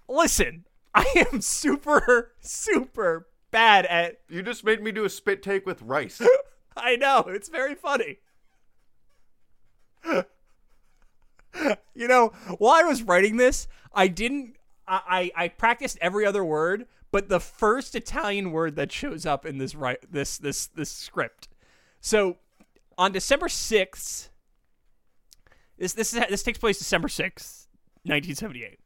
Listen, 0.08 0.64
I 0.94 1.26
am 1.32 1.40
super 1.40 2.32
super 2.40 3.28
bad 3.50 3.86
at. 3.86 4.20
You 4.28 4.42
just 4.42 4.64
made 4.64 4.82
me 4.82 4.92
do 4.92 5.04
a 5.04 5.10
spit 5.10 5.42
take 5.42 5.66
with 5.66 5.82
rice. 5.82 6.20
I 6.76 6.96
know 6.96 7.24
it's 7.28 7.48
very 7.48 7.74
funny. 7.74 8.18
You 11.94 12.06
know, 12.06 12.32
while 12.58 12.74
I 12.74 12.82
was 12.82 13.02
writing 13.02 13.38
this, 13.38 13.66
I 13.94 14.08
didn't. 14.08 14.56
I, 14.86 15.30
I 15.36 15.44
I 15.44 15.48
practiced 15.48 15.96
every 16.02 16.26
other 16.26 16.44
word, 16.44 16.86
but 17.10 17.30
the 17.30 17.40
first 17.40 17.94
Italian 17.94 18.52
word 18.52 18.76
that 18.76 18.92
shows 18.92 19.24
up 19.24 19.46
in 19.46 19.56
this 19.56 19.74
right 19.74 19.98
this 20.10 20.36
this 20.36 20.66
this 20.66 20.90
script. 20.90 21.48
So, 22.02 22.36
on 22.98 23.12
December 23.12 23.48
sixth, 23.48 24.28
this 25.78 25.92
this 25.92 26.12
is, 26.14 26.20
this 26.28 26.42
takes 26.42 26.58
place 26.58 26.78
December 26.78 27.08
sixth, 27.08 27.68
nineteen 28.04 28.34
seventy 28.34 28.64
eight. 28.64 28.80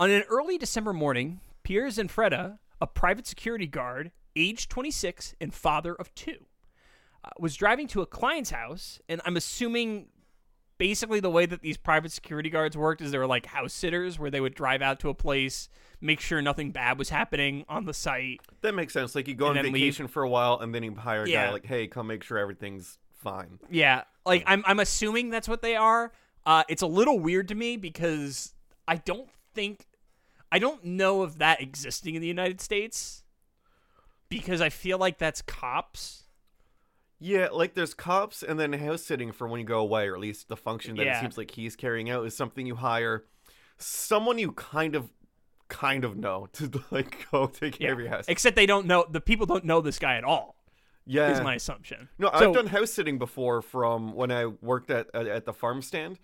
On 0.00 0.10
an 0.10 0.22
early 0.28 0.58
December 0.58 0.92
morning, 0.92 1.40
Pierre 1.62 1.86
Zanfretta, 1.86 2.58
a 2.80 2.86
private 2.86 3.26
security 3.26 3.66
guard, 3.68 4.10
age 4.34 4.68
26 4.68 5.36
and 5.40 5.54
father 5.54 5.94
of 5.94 6.12
two, 6.16 6.46
uh, 7.24 7.28
was 7.38 7.54
driving 7.54 7.86
to 7.88 8.02
a 8.02 8.06
client's 8.06 8.50
house, 8.50 9.00
and 9.08 9.20
I'm 9.24 9.36
assuming 9.36 10.08
basically 10.78 11.20
the 11.20 11.30
way 11.30 11.46
that 11.46 11.62
these 11.62 11.76
private 11.76 12.10
security 12.10 12.50
guards 12.50 12.76
worked 12.76 13.00
is 13.00 13.12
they 13.12 13.18
were 13.18 13.26
like 13.28 13.46
house 13.46 13.72
sitters 13.72 14.18
where 14.18 14.30
they 14.32 14.40
would 14.40 14.56
drive 14.56 14.82
out 14.82 14.98
to 15.00 15.08
a 15.08 15.14
place, 15.14 15.68
make 16.00 16.18
sure 16.18 16.42
nothing 16.42 16.72
bad 16.72 16.98
was 16.98 17.10
happening 17.10 17.64
on 17.68 17.84
the 17.84 17.94
site. 17.94 18.40
That 18.62 18.74
makes 18.74 18.92
sense. 18.92 19.14
Like 19.14 19.28
you 19.28 19.36
go 19.36 19.46
And 19.46 19.56
on 19.58 19.64
then 19.64 19.72
leave. 19.72 19.82
vacation 19.82 20.08
for 20.08 20.24
a 20.24 20.28
while, 20.28 20.58
and 20.58 20.74
then 20.74 20.82
you 20.82 20.92
hire 20.96 21.22
a 21.22 21.28
Yeah. 21.28 21.46
guy 21.46 21.52
like, 21.52 21.64
"Hey, 21.66 21.86
come 21.86 22.08
make 22.08 22.24
sure 22.24 22.36
everything's 22.36 22.98
fine." 23.24 23.58
Yeah, 23.70 24.02
like 24.24 24.44
I'm 24.46 24.62
I'm 24.66 24.78
assuming 24.78 25.30
that's 25.30 25.48
what 25.48 25.62
they 25.62 25.74
are. 25.74 26.12
Uh, 26.46 26.62
it's 26.68 26.82
a 26.82 26.86
little 26.86 27.18
weird 27.18 27.48
to 27.48 27.54
me 27.56 27.76
because 27.76 28.54
I 28.86 28.96
don't 28.96 29.28
think 29.54 29.86
I 30.52 30.58
don't 30.60 30.84
know 30.84 31.22
of 31.22 31.38
that 31.38 31.60
existing 31.60 32.14
in 32.14 32.20
the 32.20 32.28
United 32.28 32.60
States 32.60 33.24
because 34.28 34.60
I 34.60 34.68
feel 34.68 34.98
like 34.98 35.18
that's 35.18 35.42
cops. 35.42 36.20
Yeah, 37.18 37.48
like 37.52 37.74
there's 37.74 37.94
cops 37.94 38.42
and 38.42 38.60
then 38.60 38.72
house 38.74 39.02
sitting 39.02 39.32
for 39.32 39.48
when 39.48 39.58
you 39.60 39.66
go 39.66 39.78
away, 39.78 40.06
or 40.08 40.14
at 40.14 40.20
least 40.20 40.48
the 40.48 40.56
function 40.56 40.96
that 40.96 41.06
Yeah. 41.06 41.16
it 41.16 41.20
seems 41.20 41.38
like 41.38 41.50
he's 41.52 41.74
carrying 41.76 42.10
out 42.10 42.24
is 42.26 42.36
something 42.36 42.66
you 42.66 42.76
hire 42.76 43.24
someone 43.78 44.38
you 44.38 44.52
kind 44.52 44.94
of 44.94 45.10
kind 45.68 46.04
of 46.04 46.16
know 46.16 46.46
to 46.52 46.70
like 46.90 47.26
go 47.32 47.46
take 47.46 47.78
care 47.78 47.92
of 47.92 47.98
your 47.98 48.08
house. 48.08 48.26
Except 48.28 48.54
they 48.56 48.66
don't 48.66 48.86
know 48.86 49.06
the 49.08 49.20
people 49.20 49.46
don't 49.46 49.64
know 49.64 49.80
this 49.80 49.98
guy 49.98 50.16
at 50.16 50.24
all. 50.24 50.53
Yeah. 51.06 51.30
Is 51.30 51.40
my 51.40 51.54
assumption. 51.54 52.08
No, 52.18 52.30
So- 52.38 52.48
I've 52.48 52.54
done 52.54 52.66
house 52.68 52.92
sitting 52.92 53.18
before 53.18 53.62
from 53.62 54.14
when 54.14 54.30
I 54.32 54.46
worked 54.46 54.90
at 54.90 55.08
at, 55.14 55.26
at 55.26 55.44
the 55.44 55.52
farm 55.52 55.82
stand, 55.82 56.18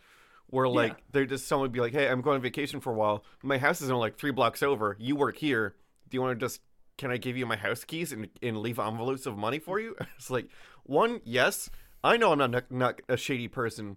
where 0.49 0.69
like 0.69 0.97
they're 1.13 1.27
just 1.27 1.47
someone 1.49 1.65
would 1.65 1.73
be 1.73 1.81
like, 1.81 1.93
"Hey, 1.93 2.09
I'm 2.09 2.21
going 2.23 2.37
on 2.37 2.43
vacation 2.43 2.81
for 2.81 2.91
a 2.93 2.97
while. 2.97 3.25
My 3.43 3.59
house 3.59 3.81
is 3.81 3.91
only 3.91 4.01
like 4.01 4.19
three 4.19 4.33
blocks 4.33 4.63
over. 4.63 4.97
You 4.99 5.17
work 5.17 5.37
here. 5.37 5.75
Do 6.09 6.17
you 6.17 6.23
want 6.23 6.39
to 6.39 6.45
just? 6.45 6.61
Can 6.99 7.11
I 7.11 7.17
give 7.17 7.37
you 7.37 7.47
my 7.47 7.57
house 7.57 7.85
keys 7.85 8.13
and 8.13 8.29
and 8.43 8.59
leave 8.59 8.79
envelopes 8.79 9.27
of 9.27 9.37
money 9.37 9.59
for 9.59 9.79
you?" 9.81 9.97
It's 10.17 10.31
like, 10.31 10.49
one, 10.85 11.21
yes, 11.25 11.71
I 12.03 12.17
know 12.17 12.33
I'm 12.33 12.39
not 12.51 12.71
not 12.71 13.01
a 13.09 13.17
shady 13.17 13.49
person, 13.49 13.97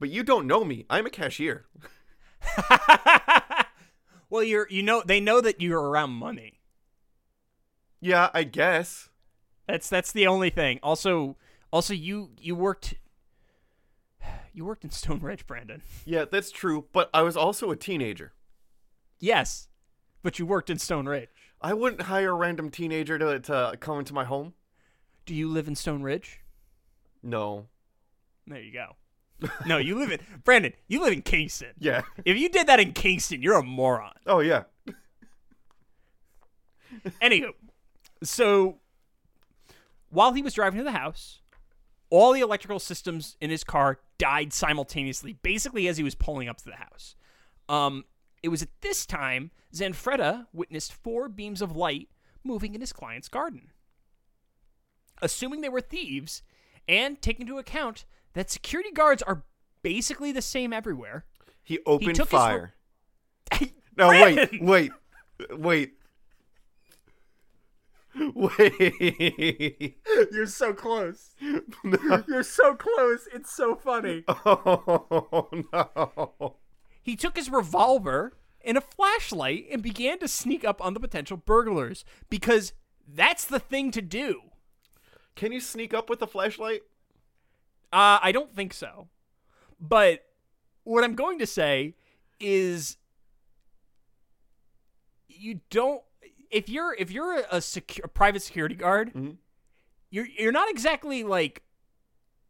but 0.00 0.10
you 0.10 0.22
don't 0.22 0.46
know 0.46 0.64
me. 0.64 0.84
I'm 0.90 1.06
a 1.06 1.10
cashier. 1.10 1.66
Well, 4.28 4.42
you're 4.42 4.66
you 4.68 4.82
know 4.82 5.02
they 5.06 5.20
know 5.20 5.40
that 5.40 5.60
you're 5.60 5.80
around 5.80 6.10
money. 6.10 6.60
Yeah, 8.00 8.28
I 8.34 8.42
guess. 8.42 9.08
That's 9.66 9.88
that's 9.88 10.12
the 10.12 10.26
only 10.26 10.50
thing. 10.50 10.78
Also, 10.82 11.36
also 11.72 11.94
you 11.94 12.30
you 12.40 12.54
worked 12.54 12.94
you 14.52 14.64
worked 14.64 14.84
in 14.84 14.90
Stone 14.90 15.20
Ridge, 15.20 15.46
Brandon. 15.46 15.82
Yeah, 16.04 16.24
that's 16.30 16.50
true. 16.50 16.86
But 16.92 17.10
I 17.12 17.22
was 17.22 17.36
also 17.36 17.70
a 17.70 17.76
teenager. 17.76 18.32
Yes, 19.18 19.68
but 20.22 20.38
you 20.38 20.46
worked 20.46 20.70
in 20.70 20.78
Stone 20.78 21.06
Ridge. 21.06 21.28
I 21.60 21.74
wouldn't 21.74 22.02
hire 22.02 22.30
a 22.30 22.34
random 22.34 22.70
teenager 22.70 23.18
to 23.18 23.40
to 23.40 23.76
come 23.80 23.98
into 23.98 24.14
my 24.14 24.24
home. 24.24 24.54
Do 25.24 25.34
you 25.34 25.48
live 25.48 25.68
in 25.68 25.74
Stone 25.74 26.02
Ridge? 26.02 26.40
No. 27.22 27.66
There 28.46 28.60
you 28.60 28.72
go. 28.72 28.96
No, 29.66 29.76
you 29.76 29.98
live 29.98 30.12
in 30.12 30.20
Brandon. 30.44 30.72
You 30.86 31.02
live 31.02 31.12
in 31.12 31.22
Kingston. 31.22 31.72
Yeah. 31.78 32.02
If 32.24 32.38
you 32.38 32.48
did 32.48 32.68
that 32.68 32.80
in 32.80 32.92
Kingston, 32.92 33.42
you're 33.42 33.58
a 33.58 33.62
moron. 33.62 34.12
Oh 34.26 34.40
yeah. 34.40 34.64
Anywho, 37.20 37.50
so 38.22 38.78
while 40.10 40.32
he 40.32 40.42
was 40.42 40.54
driving 40.54 40.78
to 40.78 40.84
the 40.84 40.92
house, 40.92 41.40
all 42.10 42.32
the 42.32 42.40
electrical 42.40 42.78
systems 42.78 43.36
in 43.40 43.50
his 43.50 43.64
car 43.64 43.98
died 44.18 44.52
simultaneously, 44.52 45.34
basically 45.42 45.88
as 45.88 45.96
he 45.96 46.04
was 46.04 46.14
pulling 46.14 46.48
up 46.48 46.58
to 46.58 46.64
the 46.64 46.76
house. 46.76 47.14
Um, 47.68 48.04
it 48.42 48.48
was 48.48 48.62
at 48.62 48.68
this 48.80 49.06
time 49.06 49.50
Zanfretta 49.74 50.46
witnessed 50.52 50.92
four 50.92 51.28
beams 51.28 51.60
of 51.60 51.74
light 51.76 52.08
moving 52.44 52.74
in 52.74 52.80
his 52.80 52.92
client's 52.92 53.28
garden. 53.28 53.70
Assuming 55.20 55.62
they 55.62 55.68
were 55.68 55.80
thieves, 55.80 56.42
and 56.88 57.20
taking 57.20 57.46
into 57.46 57.58
account 57.58 58.04
that 58.34 58.50
security 58.50 58.92
guards 58.92 59.22
are 59.22 59.44
basically 59.82 60.30
the 60.30 60.42
same 60.42 60.72
everywhere, 60.72 61.24
He 61.62 61.80
opened 61.86 62.16
his 62.16 62.28
fire. 62.28 62.74
No, 63.98 64.08
wait, 64.08 64.60
wait, 64.60 64.92
wait, 65.50 65.94
wait. 68.34 69.96
You're 70.32 70.46
so 70.46 70.72
close. 70.72 71.34
You're 71.40 72.42
so 72.42 72.74
close. 72.74 73.28
It's 73.32 73.54
so 73.54 73.74
funny. 73.74 74.24
Oh 74.46 75.48
no! 75.72 76.56
He 77.02 77.16
took 77.16 77.36
his 77.36 77.50
revolver 77.50 78.32
and 78.64 78.76
a 78.76 78.80
flashlight 78.80 79.66
and 79.70 79.82
began 79.82 80.18
to 80.18 80.28
sneak 80.28 80.64
up 80.64 80.84
on 80.84 80.94
the 80.94 81.00
potential 81.00 81.36
burglars 81.36 82.04
because 82.28 82.72
that's 83.06 83.44
the 83.44 83.60
thing 83.60 83.90
to 83.92 84.02
do. 84.02 84.42
Can 85.36 85.52
you 85.52 85.60
sneak 85.60 85.94
up 85.94 86.10
with 86.10 86.22
a 86.22 86.26
flashlight? 86.26 86.82
Uh, 87.92 88.18
I 88.22 88.32
don't 88.32 88.54
think 88.54 88.72
so. 88.72 89.08
But 89.80 90.24
what 90.84 91.04
I'm 91.04 91.14
going 91.14 91.38
to 91.38 91.46
say 91.46 91.94
is 92.40 92.96
you 95.28 95.60
don't 95.70 96.02
if 96.50 96.68
you're 96.68 96.94
if 96.94 97.10
you're 97.10 97.38
a, 97.38 97.56
secu- 97.58 98.04
a 98.04 98.08
private 98.08 98.42
security 98.42 98.74
guard, 98.74 99.12
Mhm. 99.14 99.36
you're 100.10 100.26
you're 100.26 100.52
not 100.52 100.70
exactly 100.70 101.22
like 101.24 101.62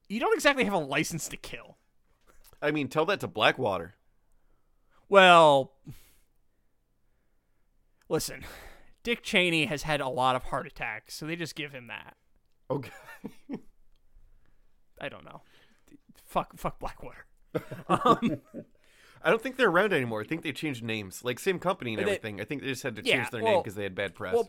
you 0.08 0.20
don't 0.20 0.34
exactly 0.34 0.64
have 0.64 0.72
a 0.74 0.78
license 0.78 1.28
to 1.28 1.36
kill. 1.36 1.76
I 2.62 2.70
mean, 2.70 2.88
tell 2.88 3.04
that 3.06 3.20
to 3.20 3.26
Blackwater. 3.28 3.94
Well, 5.08 5.72
listen, 8.08 8.44
Dick 9.02 9.22
Cheney 9.22 9.66
has 9.66 9.82
had 9.82 10.00
a 10.00 10.08
lot 10.08 10.36
of 10.36 10.44
heart 10.44 10.66
attacks, 10.66 11.14
so 11.14 11.26
they 11.26 11.36
just 11.36 11.54
give 11.54 11.72
him 11.72 11.86
that. 11.88 12.16
Okay. 12.70 12.90
I 15.00 15.08
don't 15.08 15.24
know. 15.24 15.42
Fuck, 16.24 16.56
fuck 16.58 16.78
Blackwater. 16.78 17.26
Um, 17.88 18.40
I 19.26 19.30
don't 19.30 19.42
think 19.42 19.56
they're 19.56 19.68
around 19.68 19.92
anymore. 19.92 20.20
I 20.20 20.24
think 20.24 20.42
they 20.42 20.52
changed 20.52 20.84
names, 20.84 21.24
like 21.24 21.38
same 21.40 21.58
company 21.58 21.94
and 21.94 21.98
They- 21.98 22.02
everything. 22.04 22.40
I 22.40 22.44
think 22.44 22.62
they 22.62 22.68
just 22.68 22.82
had 22.84 22.94
to 22.96 23.02
Yeah, 23.04 23.16
change 23.16 23.30
their 23.30 23.42
name 23.42 23.58
because 23.58 23.74
they 23.74 23.82
had 23.82 23.94
bad 23.94 24.14
press. 24.14 24.34
well, 24.34 24.48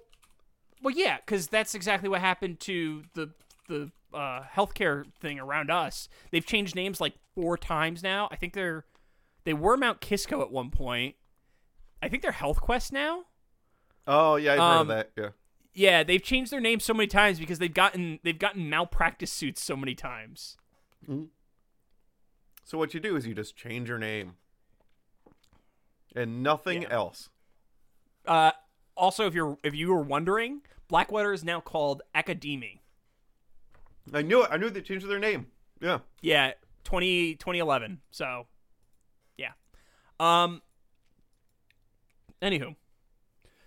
well, 0.82 0.94
yeah, 0.96 1.18
because 1.18 1.48
that's 1.48 1.74
exactly 1.74 2.08
what 2.08 2.22
happened 2.22 2.60
to 2.62 3.04
the 3.14 3.34
the 3.68 3.92
uh, 4.14 4.44
healthcare 4.56 5.12
thing 5.20 5.40
around 5.40 5.70
us. 5.70 6.08
They've 6.32 6.46
changed 6.46 6.76
names 6.76 7.02
like 7.02 7.16
four 7.36 7.58
times 7.58 8.02
now. 8.02 8.30
I 8.32 8.36
think 8.38 8.54
they're 8.54 8.86
they 9.44 9.54
were 9.54 9.76
Mount 9.78 10.00
Kisco 10.00 10.42
at 10.42 10.52
one 10.52 10.70
point. 10.70 11.16
I 12.02 12.08
think 12.08 12.22
they're 12.22 12.32
Health 12.32 12.62
Quest 12.62 12.94
now. 12.94 13.26
oh 14.06 14.36
yeah, 14.36 14.54
I've 14.54 14.60
heard 14.60 14.64
um, 14.66 14.82
of 14.82 14.88
that. 14.90 15.12
Yeah. 15.18 15.30
Yeah, 15.74 16.04
they've 16.04 16.24
changed 16.24 16.52
their 16.52 16.62
name 16.62 16.80
so 16.80 16.94
many 16.94 17.08
times 17.08 17.40
because 17.40 17.60
they've 17.60 17.74
gotten 17.74 18.20
they've 18.24 18.38
gotten 18.40 18.70
malpractice 18.70 19.32
suits 19.34 19.62
so 19.64 19.76
many 19.76 19.96
times. 19.96 20.56
So 22.64 22.78
what 22.78 22.94
you 22.94 23.00
do 23.00 23.16
is 23.16 23.26
you 23.26 23.34
just 23.34 23.56
change 23.56 23.90
your 23.90 23.98
name, 23.98 24.36
and 26.18 26.42
nothing 26.44 26.84
Yeah. 26.84 26.90
else. 26.92 27.30
Uh, 28.26 28.52
also, 28.96 29.26
if 29.28 29.34
you're 29.34 29.58
if 29.64 29.74
you 29.76 29.90
were 29.94 30.02
wondering, 30.02 30.62
Blackwater 30.88 31.32
is 31.34 31.44
now 31.44 31.60
called 31.62 32.02
Academi. 32.16 32.80
I 34.14 34.22
knew 34.22 34.44
it. 34.44 34.50
I 34.52 34.58
knew 34.58 34.70
they 34.70 34.82
changed 34.82 35.08
their 35.08 35.20
name. 35.20 35.48
Yeah. 35.82 36.00
Yeah, 36.22 36.54
20, 36.86 37.36
2011. 37.36 38.02
So, 38.12 38.48
yeah. 39.38 39.52
Um. 40.20 40.62
Anywho, 42.42 42.76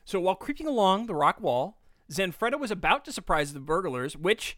so 0.04 0.20
while 0.20 0.36
creeping 0.36 0.66
along 0.68 1.06
the 1.06 1.14
rock 1.14 1.40
wall, 1.40 1.78
Zanfretta 2.10 2.58
was 2.58 2.70
about 2.70 3.04
to 3.04 3.12
surprise 3.12 3.52
the 3.52 3.58
burglars, 3.60 4.16
which, 4.16 4.56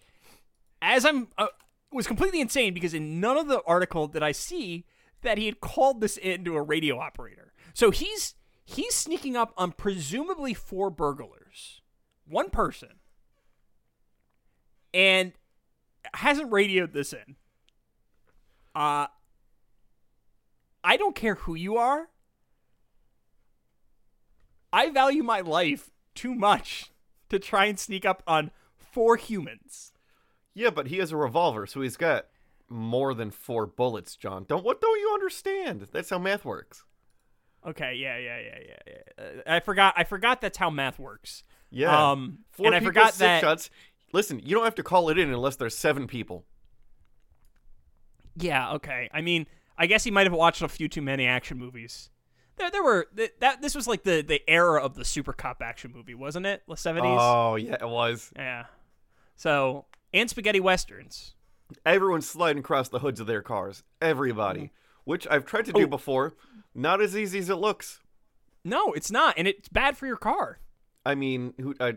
as 0.83 1.05
I'm, 1.07 1.29
uh, 1.39 1.47
was 1.91 2.07
completely 2.07 2.41
insane 2.41 2.75
because 2.75 2.93
in 2.95 3.21
none 3.21 3.39
of 3.39 3.49
the 3.49 3.63
article 3.67 4.07
did 4.09 4.23
I 4.23 4.33
see 4.33 4.85
that 5.23 5.39
he 5.39 5.47
had 5.47 5.61
called 5.61 6.01
this 6.03 6.17
in 6.19 6.45
to 6.45 6.57
a 6.57 6.63
radio 6.63 6.99
operator. 6.99 7.52
So 7.75 7.91
he's 7.91 8.35
he's 8.65 8.95
sneaking 8.95 9.37
up 9.37 9.53
on 9.57 9.73
presumably 9.73 10.55
four 10.55 10.91
burglars, 10.91 11.83
one 12.27 12.51
person, 12.51 13.01
and 14.93 15.33
hasn't 16.15 16.53
radioed 16.53 16.93
this 16.93 17.13
in. 17.13 17.37
Uh 18.75 19.07
I 20.85 20.97
don't 20.97 21.15
care 21.15 21.37
who 21.37 21.55
you 21.55 21.77
are. 21.77 22.09
I 24.73 24.91
value 24.91 25.23
my 25.23 25.41
life 25.41 25.91
too 26.15 26.35
much 26.35 26.91
to 27.29 27.39
try 27.39 27.67
and 27.67 27.79
sneak 27.79 28.05
up 28.05 28.23
on 28.27 28.51
four 28.77 29.17
humans. 29.17 29.93
Yeah, 30.55 30.71
but 30.71 30.89
he 30.89 30.99
has 30.99 31.13
a 31.13 31.17
revolver, 31.17 31.67
so 31.67 31.81
he's 31.81 31.97
got 31.97 32.27
more 32.69 33.15
than 33.15 33.31
four 33.31 33.67
bullets, 33.67 34.17
John. 34.17 34.45
Don't 34.49 34.65
what 34.65 34.81
don't 34.81 35.01
you 35.01 35.11
understand? 35.15 35.89
That's 35.93 36.11
how 36.11 36.19
math 36.19 36.45
works. 36.45 36.85
Okay, 37.67 37.95
yeah, 37.95 38.19
yeah, 38.19 38.39
yeah, 38.41 38.59
yeah. 38.67 38.95
yeah. 39.47 39.55
I 39.57 39.61
forgot. 39.61 39.95
I 39.97 40.05
forgot 40.05 40.41
that's 40.41 40.59
how 40.59 40.69
math 40.71 40.99
works. 40.99 41.45
Yeah. 41.71 42.11
Um, 42.13 42.39
Four 42.53 42.67
and 42.67 42.75
I 42.75 42.81
forgot 42.81 43.07
six 43.09 43.19
that. 43.19 43.41
shots. 43.41 43.71
Listen, 44.13 44.41
you 44.45 44.55
don't 44.55 44.65
have 44.65 44.75
to 44.75 44.83
call 44.83 45.09
it 45.09 45.19
in 45.19 45.33
unless 45.33 45.57
there's 45.57 45.77
seven 45.77 46.07
people. 46.07 46.45
Yeah, 48.37 48.73
okay. 48.75 49.09
I 49.13 49.21
mean, 49.21 49.47
I 49.77 49.87
guess 49.87 50.05
he 50.05 50.11
might 50.11 50.27
have 50.27 50.33
watched 50.33 50.63
a 50.63 50.69
few 50.69 50.89
too 50.89 51.03
many 51.03 51.27
action 51.27 51.59
movies. 51.59 52.11
There, 52.57 52.71
there 52.71 52.83
were 52.83 53.07
th- 53.17 53.33
that. 53.41 53.63
This 53.63 53.75
was 53.75 53.87
like 53.87 54.03
the 54.03 54.23
the 54.23 54.41
era 54.49 54.83
of 54.83 54.95
the 54.95 55.05
super 55.05 55.33
cop 55.33 55.63
action 55.63 55.93
movie, 55.95 56.15
wasn't 56.15 56.47
it? 56.47 56.63
The 56.69 56.77
seventies. 56.77 57.19
Oh 57.21 57.57
yeah, 57.57 57.77
it 57.81 57.89
was. 57.89 58.31
yeah. 58.37 58.65
So 59.37 59.87
and 60.13 60.29
spaghetti 60.29 60.61
westerns. 60.61 61.35
Everyone's 61.87 62.29
sliding 62.29 62.61
across 62.61 62.89
the 62.89 62.99
hoods 62.99 63.21
of 63.21 63.27
their 63.27 63.41
cars. 63.41 63.83
Everybody, 64.03 64.71
which 65.05 65.27
I've 65.31 65.47
tried 65.47 65.65
to 65.67 65.73
do 65.73 65.85
Oh. 65.85 65.87
before. 65.87 66.35
Not 66.75 67.01
as 67.01 67.17
easy 67.17 67.39
as 67.39 67.49
it 67.51 67.57
looks. 67.57 68.01
No, 68.65 68.93
it's 68.93 69.11
not, 69.11 69.35
and 69.37 69.47
it's 69.49 69.69
bad 69.69 69.97
for 69.97 70.07
your 70.07 70.17
car. 70.17 70.59
I 71.05 71.15
mean, 71.15 71.53
who? 71.61 71.75
I, 71.81 71.95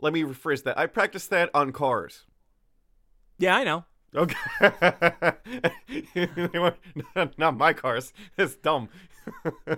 let 0.00 0.12
me 0.12 0.22
rephrase 0.22 0.62
that. 0.64 0.78
I 0.78 0.86
practiced 0.86 1.30
that 1.30 1.50
on 1.52 1.72
cars. 1.72 2.24
Yeah, 3.38 3.56
I 3.56 3.64
know. 3.64 3.84
Okay. 4.14 4.36
Weren't- 6.54 7.58
my 7.58 7.72
cars. 7.72 8.12
It's 8.38 8.54
dumb. 8.56 8.88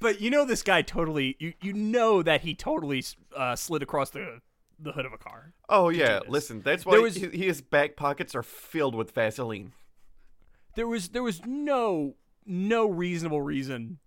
But 0.00 0.20
you 0.20 0.28
know, 0.30 0.44
this 0.44 0.62
guy 0.62 0.82
totally. 0.82 1.36
You 1.38 1.54
you 1.62 1.72
know 1.72 2.22
that 2.22 2.42
he 2.42 2.54
totally 2.54 3.02
uh, 3.34 3.56
slid 3.56 3.82
across 3.82 4.10
the 4.10 4.40
the 4.78 4.92
hood 4.92 5.06
of 5.06 5.12
a 5.12 5.18
car. 5.18 5.52
Oh 5.68 5.88
yeah, 5.88 6.20
listen. 6.28 6.60
That's 6.62 6.84
why 6.84 6.98
was- 6.98 7.16
his 7.16 7.62
back 7.62 7.96
pockets 7.96 8.34
are 8.34 8.42
filled 8.42 8.94
with 8.94 9.12
Vaseline. 9.12 9.72
There 10.76 10.86
was 10.86 11.10
there 11.10 11.22
was 11.22 11.40
no 11.46 12.14
no 12.46 12.86
reasonable 12.88 13.42
reason 13.42 13.98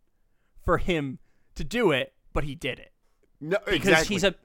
for 0.63 0.77
him 0.77 1.19
to 1.55 1.63
do 1.63 1.91
it, 1.91 2.13
but 2.33 2.43
he 2.43 2.55
did 2.55 2.79
it. 2.79 2.91
No, 3.39 3.57
because 3.65 3.75
exactly. 3.87 4.15
he's 4.15 4.23
a 4.23 4.35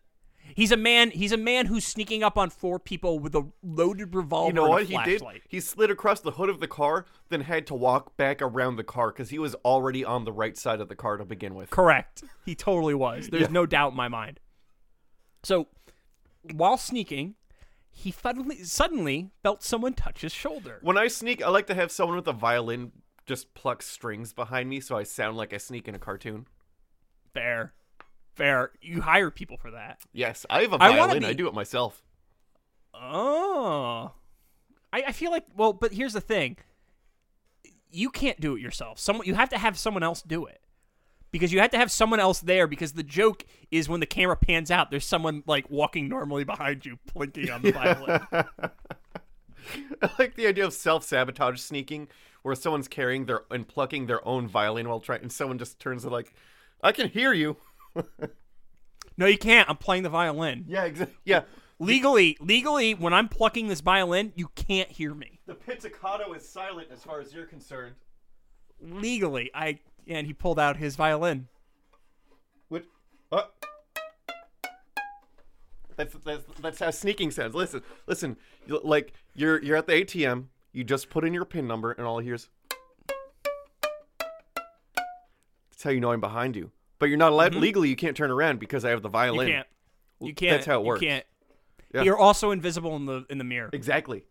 he's 0.55 0.73
a 0.73 0.77
man 0.77 1.11
he's 1.11 1.33
a 1.33 1.37
man 1.37 1.67
who's 1.67 1.85
sneaking 1.87 2.23
up 2.23 2.37
on 2.37 2.51
four 2.51 2.79
people 2.79 3.19
with 3.19 3.35
a 3.35 3.47
loaded 3.63 4.15
revolver 4.15 4.49
You 4.49 4.53
know 4.55 4.69
what 4.69 4.85
he 4.85 4.97
did? 5.05 5.23
He 5.49 5.61
slid 5.61 5.91
across 5.91 6.21
the 6.21 6.33
hood 6.33 6.49
of 6.49 6.61
the 6.61 6.69
car, 6.69 7.07
then 7.29 7.43
had 7.43 7.67
to 7.69 7.75
walk 7.75 8.17
back 8.17 8.41
around 8.43 8.77
the 8.77 8.85
car 8.85 9.09
because 9.11 9.31
he 9.31 9.39
was 9.39 9.55
already 9.65 10.05
on 10.05 10.25
the 10.25 10.33
right 10.33 10.57
side 10.57 10.81
of 10.81 10.89
the 10.89 10.97
car 10.97 11.17
to 11.17 11.25
begin 11.25 11.55
with. 11.55 11.71
Correct. 11.71 12.23
He 12.45 12.55
totally 12.55 12.95
was. 12.95 13.29
There's 13.29 13.43
Yeah. 13.43 13.49
no 13.51 13.67
doubt 13.67 13.93
in 13.93 13.97
my 13.97 14.09
mind. 14.09 14.41
So, 15.43 15.69
while 16.53 16.77
sneaking, 16.77 17.35
he 17.93 18.11
suddenly 18.11 18.65
suddenly 18.65 19.31
felt 19.43 19.63
someone 19.63 19.93
touch 19.93 20.23
his 20.23 20.33
shoulder. 20.33 20.79
When 20.83 20.99
I 20.99 21.09
sneak, 21.09 21.43
I 21.43 21.51
like 21.51 21.67
to 21.67 21.75
have 21.75 21.93
someone 21.93 22.17
with 22.17 22.27
a 22.27 22.33
violin 22.33 22.91
just 23.27 23.55
pluck 23.55 23.83
strings 23.83 24.33
behind 24.33 24.69
me 24.69 24.81
so 24.81 24.97
I 24.97 25.05
sound 25.05 25.37
like 25.37 25.53
I 25.53 25.59
sneak 25.59 25.87
in 25.87 25.95
a 25.95 25.99
cartoon. 25.99 26.47
Fair. 27.33 27.75
Fair. 28.35 28.73
You 28.81 29.03
hire 29.03 29.31
people 29.31 29.59
for 29.59 29.71
that. 29.73 30.01
Yes, 30.13 30.47
I 30.49 30.63
have 30.63 30.73
a 30.73 30.79
violin. 30.79 31.23
I, 31.23 31.29
be- 31.29 31.35
do 31.35 31.47
it 31.49 31.55
myself. 31.55 32.03
Oh. 32.95 34.13
I, 34.93 35.05
I 35.09 35.13
feel 35.13 35.31
like 35.31 35.45
well, 35.55 35.73
but 35.73 35.93
here's 35.93 36.15
the 36.15 36.21
thing. 36.21 36.57
You 37.91 38.09
can't 38.11 38.41
do 38.41 38.57
it 38.57 38.61
yourself. 38.63 38.99
Someone 38.99 39.27
you 39.27 39.35
have 39.35 39.51
to 39.51 39.59
have 39.59 39.79
someone 39.79 40.03
else 40.03 40.23
do 40.23 40.47
it. 40.47 40.62
Because 41.33 41.53
you 41.53 41.61
have 41.61 41.71
to 41.71 41.79
have 41.79 41.91
someone 41.91 42.21
else 42.21 42.41
there 42.41 42.67
because 42.67 42.93
the 42.93 43.03
joke 43.03 43.45
is 43.71 43.89
when 43.89 44.01
the 44.01 44.07
camera 44.07 44.37
pans 44.37 44.71
out, 44.71 44.91
there's 44.91 45.07
someone 45.07 45.43
like 45.47 45.69
walking 45.71 46.07
normally 46.09 46.45
behind 46.45 46.85
you, 46.87 46.99
plinking 47.13 47.53
on 47.53 47.63
the 47.63 47.73
violin. 47.73 48.21
I 50.03 50.11
like 50.19 50.37
the 50.37 50.47
idea 50.47 50.67
of 50.67 50.73
self 50.75 51.05
sabotage 51.05 51.59
sneaking, 51.59 52.09
where 52.43 52.55
someone's 52.55 52.87
carrying 52.89 53.27
their 53.27 53.43
and 53.51 53.67
plucking 53.67 54.07
their 54.07 54.27
own 54.29 54.47
violin 54.47 54.89
while 54.89 55.01
trying, 55.01 55.23
and 55.23 55.33
someone 55.33 55.59
just 55.59 55.79
turns 55.81 56.05
it 56.05 56.13
like, 56.13 56.35
"I 56.83 56.93
can 56.93 57.09
hear 57.09 57.33
you." 57.33 57.57
No, 59.19 59.27
you 59.27 59.37
can't. 59.37 59.69
I'm 59.69 59.77
playing 59.77 60.05
the 60.05 60.09
violin. 60.09 60.65
Yeah, 60.67 60.85
exactly. 60.85 61.15
Yeah, 61.27 61.43
Legally, 61.79 62.37
legally, 62.41 62.95
when 62.95 63.13
I'm 63.13 63.29
plucking 63.29 63.67
this 63.67 63.81
violin, 63.81 64.33
you 64.37 64.49
can't 64.55 64.89
hear 64.91 65.15
me. 65.15 65.41
the 65.47 65.55
pizzicato 65.55 66.33
is 66.33 66.49
silent 66.49 66.89
as 66.93 67.03
far 67.03 67.21
as 67.21 67.35
you're 67.35 67.45
concerned. 67.45 67.97
Legally, 68.81 69.51
I 69.53 69.81
and 70.09 70.27
he 70.27 70.33
pulled 70.33 70.59
out 70.59 70.77
his 70.77 70.97
violin. 70.97 71.49
What? 72.69 72.85
What? 73.29 73.53
That's 75.97 76.15
that's 76.25 76.45
that's 76.61 76.79
how 76.79 76.91
sneaking 76.91 77.31
sounds. 77.33 77.55
Listen, 77.55 77.83
listen. 78.07 78.37
Like 78.69 79.13
you're 79.35 79.63
you're 79.63 79.77
at 79.77 79.87
the 79.87 79.93
ATM. 79.93 80.47
You 80.73 80.85
just 80.85 81.11
put 81.11 81.25
in 81.25 81.35
your 81.35 81.45
PIN 81.45 81.67
number, 81.67 81.93
and 81.93 82.07
all 82.07 82.21
you 82.21 82.27
hear 82.27 82.35
is. 82.35 82.49
That's 85.71 85.83
how 85.85 85.91
you 85.91 86.01
know 86.01 86.13
I'm 86.13 86.21
behind 86.21 86.57
you. 86.57 86.71
But 86.99 87.07
you're 87.09 87.19
not 87.19 87.33
allowed 87.33 87.55
legally. 87.55 87.89
You 87.89 87.97
can't 87.97 88.17
turn 88.17 88.31
around 88.31 88.59
because 88.61 88.85
I 88.85 88.91
have 88.91 89.03
the 89.03 89.09
Mm-hmm. 89.09 89.17
You 89.17 89.33
violin. 89.33 89.49
can't. 89.49 89.67
You 90.21 90.35
can't. 90.35 90.51
That's 90.53 90.67
how 90.67 90.81
it 90.81 90.85
works. 90.85 91.03
You 91.03 91.09
can't. 91.09 91.27
Yeah. 91.93 92.03
You're 92.03 92.19
also 92.19 92.53
invisible 92.53 92.97
in 92.97 93.07
the 93.07 93.27
in 93.29 93.39
the 93.39 93.45
mirror. 93.45 93.69
Exactly. 93.73 94.25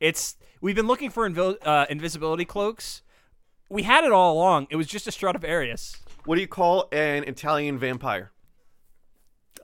It's 0.00 0.36
we've 0.60 0.76
been 0.76 0.86
looking 0.86 1.10
for 1.10 1.28
invi- 1.28 1.58
uh, 1.62 1.86
invisibility 1.90 2.44
cloaks. 2.44 3.02
We 3.72 3.84
had 3.84 4.04
it 4.04 4.12
all 4.12 4.34
along. 4.34 4.66
It 4.68 4.76
was 4.76 4.86
just 4.86 5.06
a 5.06 5.10
Stradivarius. 5.10 5.96
What 6.26 6.34
do 6.34 6.42
you 6.42 6.46
call 6.46 6.88
an 6.92 7.24
Italian 7.24 7.78
vampire? 7.78 8.30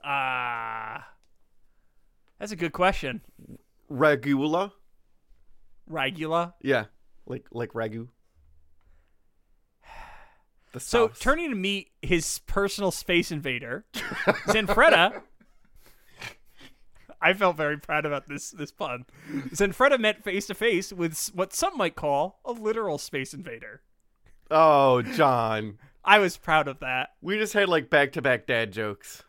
Ah, 0.03 1.09
that's 2.39 2.51
a 2.51 2.55
good 2.55 2.73
question. 2.73 3.21
Regula. 3.87 4.73
Regula. 5.85 6.55
Yeah, 6.59 6.85
like 7.27 7.45
like 7.51 7.73
ragu. 7.73 8.07
The 10.71 10.79
So 10.79 11.09
turning 11.09 11.51
to 11.51 11.55
meet 11.55 11.89
his 12.01 12.39
personal 12.47 12.89
space 12.89 13.31
invader, 13.31 13.85
Zenfreda. 13.93 15.21
I 17.21 17.33
felt 17.33 17.57
very 17.57 17.77
proud 17.77 18.07
about 18.07 18.27
this 18.27 18.49
this 18.49 18.71
pun. 18.71 19.05
Zenfreda 19.49 19.99
met 19.99 20.23
face 20.23 20.47
to 20.47 20.55
face 20.55 20.91
with 20.91 21.27
what 21.35 21.53
some 21.53 21.77
might 21.77 21.95
call 21.95 22.39
a 22.43 22.51
literal 22.51 22.97
space 22.97 23.35
invader. 23.35 23.81
Oh, 24.51 25.01
John. 25.01 25.77
I 26.03 26.19
was 26.19 26.37
proud 26.37 26.67
of 26.67 26.79
that. 26.79 27.09
We 27.21 27.37
just 27.37 27.53
had 27.53 27.69
like 27.69 27.89
back 27.89 28.13
to 28.13 28.21
back 28.21 28.47
dad 28.47 28.71
jokes. 28.71 29.23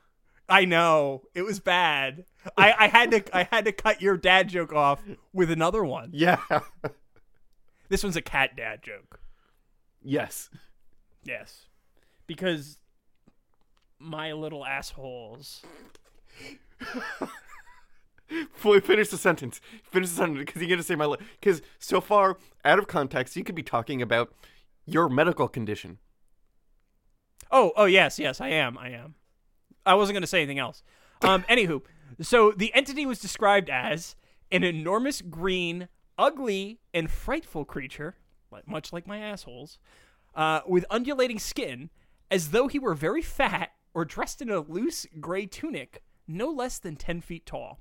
I 0.49 0.65
know 0.65 1.23
it 1.35 1.43
was 1.43 1.61
bad. 1.61 2.25
I, 2.57 2.73
I 2.79 2.89
had 2.89 3.11
to 3.13 3.37
I 3.37 3.49
had 3.51 3.65
to 3.67 3.73
cut 3.73 4.01
your 4.01 4.17
dad 4.17 4.49
joke 4.49 4.73
off 4.73 5.01
with 5.33 5.51
another 5.51 5.85
one. 5.85 6.11
Yeah. 6.13 6.41
This 7.89 8.03
one's 8.05 8.17
a 8.17 8.23
cat 8.23 8.57
dad 8.57 8.83
joke. 8.83 9.21
yes. 10.03 10.49
Yes, 11.23 11.67
because 12.27 12.79
my 13.99 14.33
little 14.33 14.65
assholes. 14.65 15.63
Wait, 18.65 18.85
finish 18.87 19.09
the 19.09 19.19
sentence. 19.19 19.61
Finish 19.83 20.09
the 20.11 20.17
sentence 20.17 20.39
because 20.39 20.63
you 20.63 20.69
get 20.69 20.77
to 20.77 20.83
say 20.83 20.95
my. 20.95 21.15
Because 21.41 21.61
so 21.79 22.01
far, 22.01 22.39
out 22.65 22.79
of 22.79 22.87
context, 22.87 23.37
you 23.37 23.45
could 23.45 23.55
be 23.55 23.63
talking 23.63 24.01
about 24.01 24.33
your 24.93 25.09
medical 25.09 25.49
condition. 25.49 25.99
Oh, 27.51 27.73
oh 27.77 27.87
yes, 27.87 28.19
yes, 28.19 28.41
I 28.41 28.49
am. 28.49 28.79
I 28.79 28.91
am. 28.91 29.15
I 29.85 29.95
wasn't 29.95 30.15
going 30.15 30.23
to 30.23 30.27
say 30.27 30.39
anything 30.39 30.59
else. 30.59 30.83
Um, 31.23 31.43
anywho, 31.51 31.83
so 32.21 32.53
the 32.53 32.73
entity 32.75 33.07
was 33.07 33.21
described 33.21 33.71
as 33.71 34.17
an 34.53 34.65
enormous 34.65 35.23
green, 35.23 35.89
ugly, 36.19 36.81
and 36.93 37.11
frightful 37.11 37.65
creature, 37.65 38.17
much 38.67 38.93
like 38.93 39.07
my 39.07 39.19
assholes, 39.19 39.79
uh, 40.35 40.61
with 40.67 40.85
undulating 40.91 41.39
skin, 41.39 41.91
as 42.31 42.51
though 42.51 42.69
he 42.69 42.79
were 42.79 42.95
very 42.95 43.23
fat 43.23 43.71
or 43.95 44.05
dressed 44.05 44.41
in 44.41 44.51
a 44.51 44.61
loose 44.61 45.07
gray 45.19 45.47
tunic, 45.47 46.03
no 46.29 46.49
less 46.49 46.79
than 46.79 46.97
ten 46.97 47.21
feet 47.21 47.47
tall. 47.47 47.81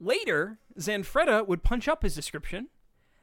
Later, 0.00 0.58
Zanfreda 0.78 1.46
would 1.46 1.62
punch 1.62 1.86
up 1.86 2.02
his 2.02 2.14
description. 2.14 2.68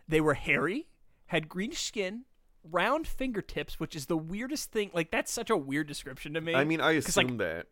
They 0.07 0.21
were 0.21 0.35
hairy, 0.35 0.87
had 1.29 1.49
greenish 1.49 1.83
skin, 1.83 2.25
round 2.63 3.07
fingertips, 3.07 3.79
which 3.79 3.95
is 3.95 4.05
the 4.07 4.17
weirdest 4.17 4.71
thing. 4.71 4.91
Like 4.93 5.09
that's 5.11 5.31
such 5.31 5.49
a 5.49 5.57
weird 5.57 5.87
description 5.87 6.33
to 6.33 6.41
me. 6.41 6.53
I 6.55 6.63
mean, 6.63 6.81
I 6.81 6.95
'Cause, 6.95 7.15
like, 7.17 7.25
assume 7.27 7.37
that. 7.37 7.67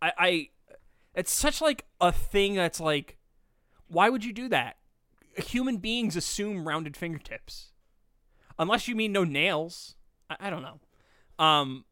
I, 0.00 0.12
I, 0.18 0.48
it's 1.14 1.32
such 1.32 1.60
like 1.60 1.86
a 2.00 2.12
thing 2.12 2.54
that's 2.54 2.80
like, 2.80 3.18
why 3.88 4.08
would 4.08 4.24
you 4.24 4.32
do 4.32 4.48
that? 4.48 4.76
Human 5.36 5.78
beings 5.78 6.16
assume 6.16 6.66
rounded 6.66 6.96
fingertips, 6.96 7.72
unless 8.58 8.88
you 8.88 8.94
mean 8.94 9.12
no 9.12 9.24
nails. 9.24 9.96
I, 10.28 10.36
I 10.40 10.50
don't 10.50 10.62
know. 10.62 10.80
Um, 11.44 11.84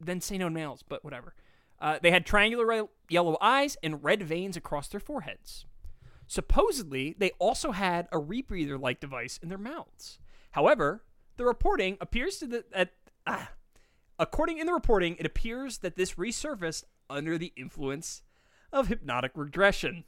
then 0.00 0.20
say 0.20 0.36
no 0.38 0.48
nails, 0.48 0.82
but 0.86 1.04
whatever. 1.04 1.34
Uh, 1.80 1.98
they 2.00 2.10
had 2.10 2.24
triangular 2.26 2.86
yellow 3.08 3.36
eyes 3.40 3.76
and 3.82 4.04
red 4.04 4.22
veins 4.22 4.56
across 4.56 4.88
their 4.88 5.00
foreheads. 5.00 5.64
Supposedly, 6.32 7.14
they 7.18 7.32
also 7.32 7.72
had 7.72 8.08
a 8.10 8.16
rebreather 8.16 8.80
like 8.80 9.00
device 9.00 9.38
in 9.42 9.50
their 9.50 9.58
mouths. 9.58 10.18
However, 10.52 11.04
the 11.36 11.44
reporting 11.44 11.98
appears 12.00 12.38
to 12.38 12.46
the, 12.46 12.64
that. 12.72 12.94
Ah, 13.26 13.50
according 14.18 14.56
in 14.56 14.66
the 14.66 14.72
reporting, 14.72 15.14
it 15.18 15.26
appears 15.26 15.80
that 15.80 15.96
this 15.96 16.14
resurfaced 16.14 16.84
under 17.10 17.36
the 17.36 17.52
influence 17.54 18.22
of 18.72 18.88
hypnotic 18.88 19.32
regression. 19.34 20.04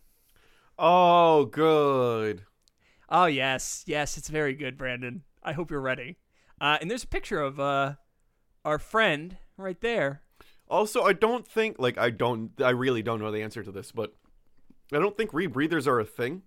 Oh, 0.79 1.45
good. 1.45 2.45
Oh 3.11 3.27
yes, 3.27 3.85
yes, 3.87 4.17
it's 4.17 4.31
very 4.31 4.55
good, 4.55 4.79
Brandon. 4.79 5.25
I 5.43 5.53
hope 5.53 5.71
you're 5.71 5.79
ready. 5.79 6.17
Uh, 6.59 6.79
and 6.81 6.91
there's 6.91 7.05
a 7.05 7.09
picture 7.09 7.43
of 7.43 7.61
uh, 7.61 7.97
our 8.65 8.79
friend 8.79 9.37
right 9.59 9.83
there. 9.83 10.23
Also, 10.71 11.03
I 11.03 11.13
don't 11.13 11.47
think 11.47 11.79
like 11.79 11.99
I 11.99 12.09
don't 12.09 12.53
I 12.63 12.71
really 12.71 13.03
don't 13.03 13.21
know 13.21 13.31
the 13.31 13.43
answer 13.43 13.63
to 13.63 13.71
this, 13.71 13.93
but 13.93 14.15
I 14.93 14.99
don't 14.99 15.17
think 15.17 15.33
rebreathers 15.33 15.87
are 15.87 16.01
a 16.01 16.05
thing. 16.05 16.43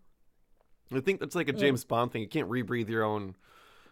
I 0.93 0.99
think 0.99 1.19
that's 1.19 1.35
like 1.35 1.49
a 1.49 1.53
James 1.53 1.83
Bond 1.83 2.11
thing. 2.11 2.21
You 2.21 2.27
can't 2.29 2.49
rebreathe 2.49 2.87
your 2.89 3.03
own 3.03 3.35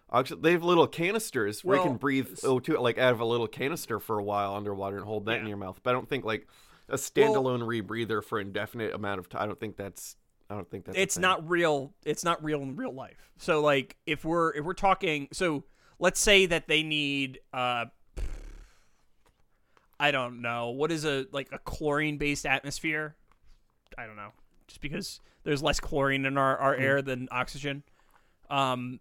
oxygen. 0.09 0.41
They 0.41 0.53
have 0.53 0.63
little 0.63 0.87
canisters 0.87 1.63
where 1.63 1.77
you 1.77 1.83
can 1.83 1.97
breathe 1.97 2.27
O2 2.37 2.79
like 2.79 2.97
out 2.97 3.11
of 3.11 3.19
a 3.19 3.25
little 3.25 3.47
canister 3.47 3.99
for 3.99 4.17
a 4.17 4.23
while 4.23 4.55
underwater 4.55 4.97
and 4.97 5.05
hold 5.05 5.25
that 5.25 5.39
in 5.39 5.47
your 5.47 5.57
mouth. 5.57 5.79
But 5.83 5.89
I 5.89 5.93
don't 5.93 6.07
think 6.07 6.23
like 6.23 6.47
a 6.87 6.95
standalone 6.95 7.61
rebreather 7.61 8.23
for 8.23 8.39
an 8.39 8.47
indefinite 8.47 8.93
amount 8.93 9.19
of 9.19 9.27
time. 9.27 9.41
I 9.41 9.45
don't 9.47 9.59
think 9.59 9.75
that's 9.75 10.15
I 10.49 10.55
don't 10.55 10.69
think 10.69 10.85
that's 10.85 10.97
it's 10.97 11.17
not 11.17 11.49
real 11.49 11.93
it's 12.05 12.23
not 12.23 12.43
real 12.43 12.61
in 12.61 12.75
real 12.75 12.93
life 12.93 13.31
so 13.37 13.61
like 13.61 13.97
if 14.05 14.23
we're 14.23 14.53
if 14.53 14.63
we're 14.63 14.73
talking 14.73 15.27
so 15.33 15.63
let's 15.97 16.19
say 16.19 16.45
that 16.45 16.67
they 16.67 16.83
need 16.83 17.39
uh 17.51 17.85
i 19.99 20.11
don't 20.11 20.41
know 20.41 20.69
what 20.69 20.91
is 20.91 21.03
a 21.03 21.25
like 21.31 21.49
a 21.51 21.57
chlorine 21.57 22.17
based 22.17 22.45
atmosphere 22.45 23.15
i 23.97 24.05
don't 24.05 24.15
know 24.15 24.31
just 24.67 24.81
because 24.81 25.19
there's 25.43 25.61
less 25.61 25.79
chlorine 25.79 26.25
in 26.25 26.37
our, 26.37 26.57
our 26.57 26.75
air 26.75 27.01
than 27.01 27.27
oxygen 27.31 27.83
um 28.49 28.99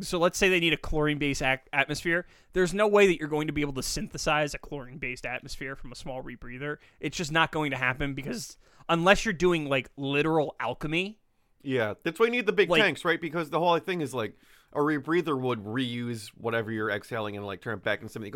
so 0.00 0.18
let's 0.18 0.38
say 0.38 0.48
they 0.48 0.60
need 0.60 0.72
a 0.72 0.76
chlorine 0.78 1.18
based 1.18 1.42
ac- 1.42 1.60
atmosphere 1.72 2.26
there's 2.54 2.72
no 2.72 2.86
way 2.88 3.06
that 3.06 3.18
you're 3.18 3.28
going 3.28 3.46
to 3.46 3.52
be 3.52 3.60
able 3.60 3.74
to 3.74 3.82
synthesize 3.82 4.54
a 4.54 4.58
chlorine 4.58 4.98
based 4.98 5.26
atmosphere 5.26 5.76
from 5.76 5.92
a 5.92 5.94
small 5.94 6.22
rebreather 6.22 6.78
it's 7.00 7.16
just 7.16 7.30
not 7.32 7.52
going 7.52 7.70
to 7.70 7.76
happen 7.76 8.14
because 8.14 8.56
unless 8.88 9.24
you're 9.24 9.34
doing 9.34 9.66
like 9.68 9.90
literal 9.96 10.54
alchemy 10.60 11.18
Yeah, 11.62 11.94
that's 12.02 12.18
why 12.18 12.26
you 12.26 12.32
need 12.32 12.46
the 12.46 12.52
big 12.52 12.68
Like- 12.70 12.82
tanks, 12.82 13.04
right? 13.04 13.20
Because 13.20 13.50
the 13.50 13.58
whole 13.60 13.78
thing 13.78 14.00
is 14.00 14.12
like 14.12 14.32
a 14.72 14.78
rebreather 14.80 15.38
would 15.38 15.60
reuse 15.64 16.28
whatever 16.36 16.72
you're 16.72 16.90
exhaling 16.90 17.36
and 17.36 17.46
like 17.46 17.60
turn 17.60 17.74
it 17.78 17.84
back 17.84 18.00
into 18.00 18.12
something. 18.12 18.32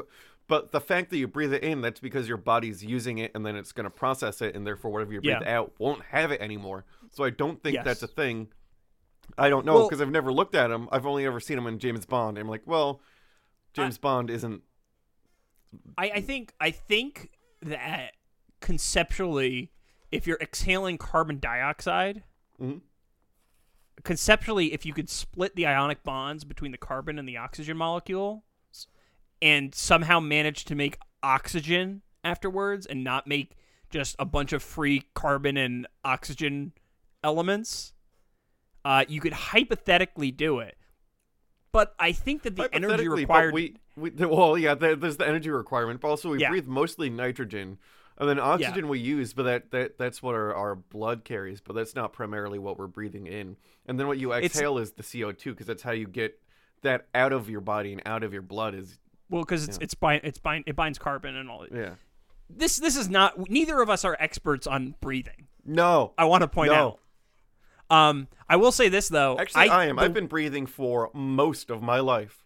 But 0.49 0.71
the 0.71 0.81
fact 0.81 1.11
that 1.11 1.17
you 1.19 1.27
breathe 1.27 1.53
it 1.53 1.65
in, 1.65 1.81
that's 1.81 1.99
because 1.99 2.29
your 2.29 2.37
body's 2.37 2.85
using 2.85 3.19
it 3.19 3.33
and 3.35 3.45
then 3.45 3.57
it's 3.57 3.73
going 3.73 3.85
to 3.85 3.91
process 3.91 4.41
it, 4.43 4.55
and 4.55 4.65
therefore 4.67 4.93
whatever 4.93 5.13
you 5.13 5.21
breathe 5.21 5.39
Yeah. 5.43 5.59
out 5.59 5.73
won't 5.79 6.03
have 6.07 6.31
it 6.31 6.41
anymore. 6.41 6.85
So 7.11 7.25
I 7.25 7.31
don't 7.31 7.61
think 7.63 7.75
Yes. 7.75 7.85
that's 7.85 8.03
a 8.03 8.07
thing. 8.07 8.49
I 9.37 9.49
don't 9.49 9.67
know 9.67 9.75
Well- 9.75 9.89
because 9.89 10.01
I've 10.01 10.11
never 10.11 10.33
looked 10.33 10.55
at 10.55 10.69
them. 10.69 10.89
I've 10.93 11.05
only 11.05 11.27
ever 11.27 11.41
seen 11.41 11.57
them 11.57 11.67
in 11.67 11.81
James 11.81 12.07
Bond. 12.07 12.39
I'm 12.39 12.49
like, 12.49 12.63
well, 12.65 13.01
James 13.73 13.99
Bond 13.99 14.31
isn't. 14.31 14.63
I, 15.99 16.11
I 16.11 16.21
think 16.21 16.55
I 16.61 16.71
think 16.71 17.33
that 17.63 18.13
conceptually, 18.61 19.73
if 20.13 20.27
you're 20.29 20.39
exhaling 20.41 20.97
carbon 20.97 21.41
dioxide, 21.41 22.23
Mhm. 22.63 22.81
conceptually, 24.05 24.73
if 24.73 24.87
you 24.87 24.95
could 24.95 25.11
split 25.11 25.57
the 25.57 25.67
ionic 25.67 26.03
bonds 26.05 26.45
between 26.45 26.71
the 26.73 26.79
carbon 26.79 27.19
and 27.19 27.29
the 27.29 27.37
oxygen 27.37 27.77
molecule, 27.77 28.45
and 29.47 29.73
somehow 29.75 30.19
manage 30.19 30.65
to 30.65 30.75
make 30.75 30.99
oxygen 31.23 32.03
afterwards, 32.25 32.85
and 32.85 33.05
not 33.05 33.29
make 33.29 33.57
just 33.91 34.17
a 34.19 34.25
bunch 34.25 34.53
of 34.53 34.61
free 34.61 35.05
carbon 35.15 35.57
and 35.57 35.87
oxygen 36.05 36.73
elements, 37.23 37.93
uh, 38.85 39.05
you 39.07 39.21
could 39.21 39.33
hypothetically 39.33 40.33
do 40.33 40.59
it. 40.59 40.77
But 41.71 41.95
I 41.99 42.11
think 42.11 42.43
that 42.43 42.57
the 42.57 42.69
energy 42.75 43.07
required. 43.07 43.55
We, 43.55 43.77
we, 43.97 44.11
well, 44.27 44.59
yeah, 44.59 44.75
there's 44.75 45.17
the 45.17 45.29
energy 45.29 45.51
requirement, 45.51 46.01
but 46.01 46.09
also 46.09 46.31
we 46.31 46.41
Yeah. 46.41 46.51
breathe 46.51 46.67
mostly 46.67 47.09
nitrogen, 47.09 47.79
and 48.19 48.29
then 48.29 48.41
oxygen 48.41 48.89
we 48.89 48.99
use, 48.99 49.33
but 49.33 49.45
that, 49.45 49.71
that 49.71 49.99
that's 49.99 50.21
what 50.23 50.35
our, 50.35 50.53
our 50.55 50.75
blood 50.75 51.23
carries, 51.25 51.61
but 51.61 51.75
that's 51.77 51.95
not 51.95 52.13
primarily 52.13 52.59
what 52.59 52.79
we're 52.79 52.87
breathing 52.89 53.27
in. 53.29 53.57
And 53.87 54.01
then 54.01 54.09
what 54.09 54.19
you 54.19 54.33
It's- 54.33 54.47
exhale 54.47 54.79
is 54.79 54.93
the 54.93 55.05
CO2, 55.05 55.53
because 55.53 55.67
that's 55.67 55.83
how 55.83 55.93
you 55.93 56.09
get 56.09 56.41
that 56.83 57.07
out 57.15 57.33
of 57.33 57.49
your 57.49 57.61
body 57.61 57.93
and 57.93 58.03
out 58.05 58.25
of 58.25 58.33
your 58.33 58.43
blood. 58.43 58.75
Is 58.75 58.99
well, 59.29 59.43
because 59.43 59.67
it's 59.69 59.79
it's 59.81 59.95
bind, 59.95 60.23
it's 60.25 60.39
bind, 60.39 60.65
it 60.67 60.77
binds 60.77 60.99
carbon 60.99 61.37
and 61.37 61.49
all. 61.51 61.67
yeah, 61.73 61.95
this 62.49 62.77
this 62.79 62.97
is 62.97 63.09
not 63.09 63.49
neither 63.51 63.81
of 63.83 63.91
us 63.91 64.05
are 64.05 64.17
experts 64.21 64.67
on 64.67 64.95
breathing. 65.01 65.47
no, 65.65 66.13
I 66.19 66.25
want 66.27 66.43
to 66.43 66.49
point 66.49 66.73
No. 66.73 66.99
out. 67.91 67.97
Um, 67.97 68.29
I 68.49 68.57
will 68.57 68.73
say 68.73 68.89
this 68.89 69.09
though. 69.09 69.39
actually, 69.39 69.69
I, 69.69 69.87
am. 69.87 69.97
the- 69.97 70.03
I've 70.03 70.15
been 70.15 70.27
breathing 70.27 70.67
for 70.67 71.11
most 71.15 71.71
of 71.71 71.83
my 71.83 72.01
life. 72.01 72.45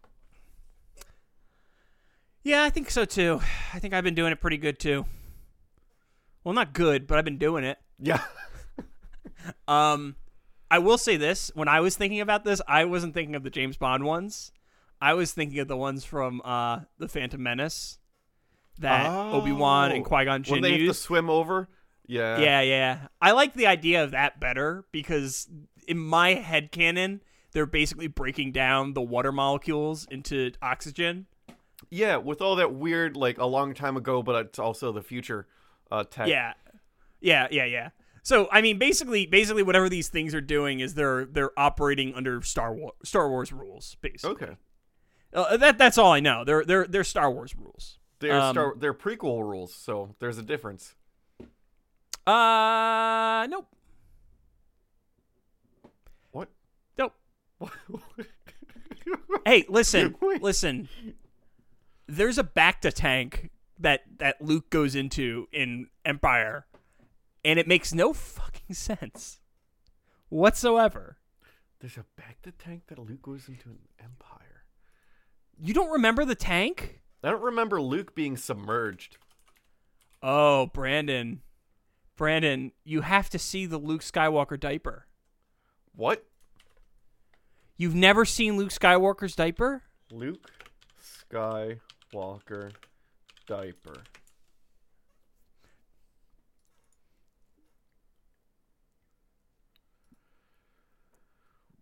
Yeah, 2.42 2.62
I 2.62 2.70
think 2.70 2.90
so 2.90 3.04
too. 3.04 3.40
I 3.74 3.78
think 3.78 3.92
I've 3.94 4.04
been 4.04 4.14
doing 4.14 4.32
it 4.32 4.40
pretty 4.40 4.56
good 4.56 4.78
too. 4.78 5.04
Well, 6.42 6.54
not 6.54 6.72
good, 6.72 7.06
but 7.06 7.18
I've 7.18 7.24
been 7.24 7.36
doing 7.38 7.64
it. 7.64 7.78
Yeah, 7.98 8.22
Um, 9.68 10.16
I 10.70 10.78
will 10.78 10.96
say 10.98 11.16
this: 11.16 11.50
when 11.54 11.68
I 11.68 11.80
was 11.80 11.96
thinking 11.96 12.20
about 12.20 12.44
this, 12.44 12.60
I 12.66 12.84
wasn't 12.86 13.12
thinking 13.14 13.34
of 13.34 13.42
the 13.42 13.50
James 13.50 13.76
Bond 13.76 14.04
ones. 14.04 14.52
I 15.00 15.14
was 15.14 15.32
thinking 15.32 15.58
of 15.60 15.68
the 15.68 15.76
ones 15.76 16.04
from 16.04 16.42
uh, 16.44 16.80
the 16.98 17.08
Phantom 17.08 17.42
Menace 17.42 17.98
that 18.78 19.06
Obi 19.10 19.52
Wan 19.52 19.92
and 19.92 20.04
Oh, 20.04 20.08
Qui 20.08 20.24
Gon 20.24 20.42
when 20.42 20.42
Jinn 20.42 20.62
they 20.62 20.78
have 20.78 20.88
to 20.88 20.94
swim 20.94 21.30
over. 21.30 21.68
Yeah, 22.06 22.38
Yeah, 22.38 22.60
yeah. 22.62 22.98
I 23.20 23.32
like 23.32 23.54
the 23.54 23.66
idea 23.66 24.02
of 24.02 24.10
that 24.10 24.40
better 24.40 24.84
because 24.90 25.48
in 25.86 25.98
my 25.98 26.34
head 26.34 26.72
canon, 26.72 27.22
they're 27.52 27.66
basically 27.66 28.08
breaking 28.08 28.52
down 28.52 28.94
the 28.94 29.02
water 29.02 29.32
molecules 29.32 30.06
into 30.10 30.52
oxygen. 30.60 31.26
yeah, 31.88 32.16
with 32.16 32.40
all 32.40 32.56
that 32.56 32.74
weird, 32.74 33.16
like 33.16 33.38
a 33.38 33.46
long 33.46 33.74
time 33.74 33.96
ago, 33.96 34.22
but 34.22 34.46
it's 34.46 34.58
also 34.58 34.92
the 34.92 35.02
future 35.02 35.46
uh, 35.90 36.04
tech. 36.04 36.28
Yeah. 36.28 36.54
Yeah, 37.20 37.48
yeah, 37.50 37.64
yeah. 37.64 37.90
So, 38.22 38.48
I 38.52 38.60
mean, 38.60 38.78
basically 38.78 39.26
basically 39.26 39.62
whatever 39.62 39.88
these 39.88 40.08
things 40.08 40.34
are 40.34 40.40
doing 40.40 40.80
is 40.80 40.94
they're 40.94 41.24
they're 41.26 41.58
operating 41.58 42.14
under 42.14 42.42
Star 42.42 42.74
Wars 42.74 42.92
Star 43.04 43.28
Wars 43.30 43.52
rules, 43.52 43.96
basically. 44.00 44.30
Okay. 44.46 44.56
Uh, 45.32 45.56
that 45.56 45.78
that's 45.78 45.96
all 45.98 46.12
I 46.12 46.20
know. 46.20 46.44
They're 46.44 46.64
they're 46.64 46.86
they're 46.86 47.04
Star 47.04 47.30
Wars 47.30 47.54
rules. 47.56 47.98
They're 48.18 48.38
Um, 48.38 48.54
Star, 48.54 48.74
they're 48.76 48.94
prequel 48.94 49.42
rules, 49.42 49.72
so 49.74 50.14
there's 50.18 50.38
a 50.38 50.42
difference. 50.42 50.94
Uh, 52.26 53.46
nope. 53.48 53.66
What? 56.32 56.48
Nope. 56.98 57.14
Hey, 59.46 59.64
listen, 59.68 60.14
listen. 60.40 60.88
There's 62.06 62.38
a 62.38 62.44
Bacta 62.44 62.92
tank 62.92 63.50
that 63.78 64.02
that 64.18 64.40
Luke 64.42 64.70
goes 64.70 64.94
into 64.94 65.48
in 65.52 65.88
Empire, 66.04 66.66
and 67.44 67.58
it 67.58 67.66
makes 67.66 67.92
no 67.94 68.12
fucking 68.12 68.74
sense 68.74 69.40
whatsoever. 70.28 71.16
There's 71.80 71.96
a 71.96 72.04
Bacta 72.20 72.52
tank 72.58 72.82
that 72.88 72.98
Luke 72.98 73.22
goes 73.22 73.48
into 73.48 73.70
in 73.70 73.78
Empire. 73.98 74.49
You 75.62 75.74
don't 75.74 75.90
remember 75.90 76.24
the 76.24 76.34
tank? 76.34 77.00
I 77.22 77.30
don't 77.30 77.42
remember 77.42 77.82
Luke 77.82 78.14
being 78.14 78.36
submerged. 78.36 79.18
Oh, 80.22 80.66
Brandon, 80.66 81.42
Brandon, 82.16 82.72
you 82.84 83.02
have 83.02 83.28
to 83.30 83.38
see 83.38 83.66
the 83.66 83.78
Luke 83.78 84.00
Skywalker 84.00 84.58
diaper. 84.58 85.06
What? 85.94 86.24
You've 87.76 87.94
never 87.94 88.24
seen 88.24 88.56
Luke 88.56 88.70
Skywalker's 88.70 89.34
diaper? 89.36 89.82
Luke 90.10 90.50
Skywalker 91.32 92.72
diaper. 93.46 94.02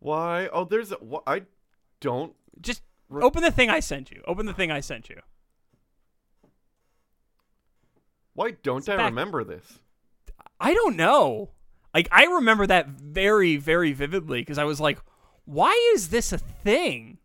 Why? 0.00 0.48
Oh, 0.52 0.64
there's 0.64 0.92
a. 0.92 0.96
Wh- 0.96 1.26
I 1.26 1.42
don't. 2.00 2.34
Just 2.60 2.82
Re- 3.08 3.22
open 3.22 3.42
the 3.42 3.50
thing 3.50 3.70
I 3.70 3.80
sent 3.80 4.10
you. 4.10 4.22
Open 4.26 4.46
the 4.46 4.52
thing 4.54 4.70
I 4.70 4.80
sent 4.80 5.08
you. 5.08 5.20
Why 8.34 8.52
don't 8.52 8.78
It's 8.78 8.88
I 8.88 8.96
back- 8.96 9.06
remember 9.10 9.44
this? 9.44 9.80
I 10.60 10.74
don't 10.74 10.96
know. 10.96 11.50
Like 11.94 12.08
I 12.12 12.24
remember 12.24 12.66
that 12.66 12.88
very, 12.88 13.56
very 13.56 13.92
vividly 13.92 14.40
because 14.42 14.58
I 14.58 14.64
was 14.64 14.80
like, 14.80 14.98
"Why 15.44 15.72
is 15.94 16.10
this 16.10 16.32
a 16.32 16.38
thing?" 16.38 17.18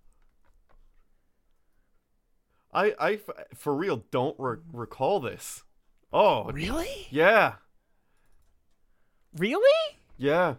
I, 2.74 2.96
I 3.00 3.12
f- 3.14 3.30
for 3.56 3.76
real 3.76 4.04
don't 4.10 4.36
re- 4.40 4.58
recall 4.72 5.20
this. 5.20 5.64
Oh, 6.12 6.46
Really? 6.52 7.08
yeah, 7.12 7.56
Really? 9.38 9.98
yeah. 10.18 10.56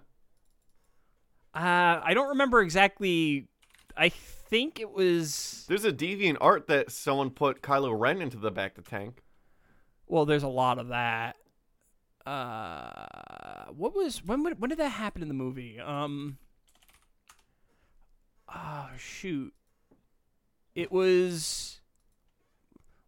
Uh, 1.55 2.01
I 2.05 2.13
don't 2.15 2.29
remember 2.31 2.61
exactly. 2.61 3.49
I 3.97 4.11
think 4.55 4.79
it 4.79 4.93
was. 4.93 5.65
There's 5.67 5.85
a 5.85 5.93
deviant 5.93 6.37
art 6.41 6.69
that 6.69 6.93
someone 6.93 7.31
put 7.31 7.61
Kylo 7.61 7.99
Ren 7.99 8.23
into 8.23 8.37
the 8.37 8.53
back 8.53 8.79
of 8.79 8.85
the 8.85 8.91
tank. 8.91 9.21
Well, 10.07 10.27
there's 10.27 10.45
a 10.45 10.49
lot 10.49 10.79
of 10.79 10.89
that. 10.89 11.37
Uh, 12.25 13.67
what 13.77 13.97
was 13.97 14.25
when? 14.25 14.45
When 14.45 14.55
when 14.55 14.69
did 14.69 14.79
that 14.79 14.91
happen 14.91 15.23
in 15.23 15.29
the 15.29 15.35
movie? 15.35 15.81
Um. 15.81 16.39
Oh 18.55 18.91
shoot! 18.97 19.53
It 20.77 20.93
was. 20.93 21.81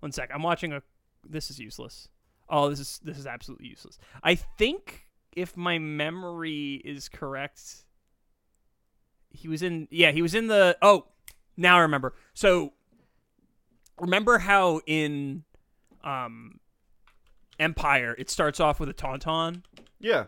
One 0.00 0.10
sec. 0.10 0.30
I'm 0.34 0.42
watching 0.42 0.72
a. 0.72 0.82
This 1.24 1.48
is 1.48 1.60
useless. 1.60 2.08
Oh, 2.48 2.68
this 2.68 2.80
is 2.80 3.00
this 3.04 3.18
is 3.18 3.26
absolutely 3.26 3.68
useless. 3.68 3.98
I 4.20 4.34
think 4.34 5.06
if 5.36 5.56
my 5.56 5.78
memory 5.78 6.82
is 6.84 7.08
correct, 7.08 7.84
he 9.30 9.46
was 9.46 9.62
in. 9.62 9.86
Yeah, 9.92 10.10
he 10.10 10.22
was 10.22 10.34
in 10.34 10.48
the. 10.48 10.76
Oh, 10.82 11.06
now 11.56 11.78
I 11.78 11.80
remember. 11.80 12.14
So, 12.34 12.72
remember 14.00 14.38
how 14.38 14.80
in 14.86 15.44
um 16.04 16.60
Empire 17.58 18.14
it 18.18 18.28
starts 18.30 18.60
off 18.60 18.78
with 18.78 18.88
a 18.90 18.94
tauntaun 18.94 19.62
Yeah. 19.98 20.26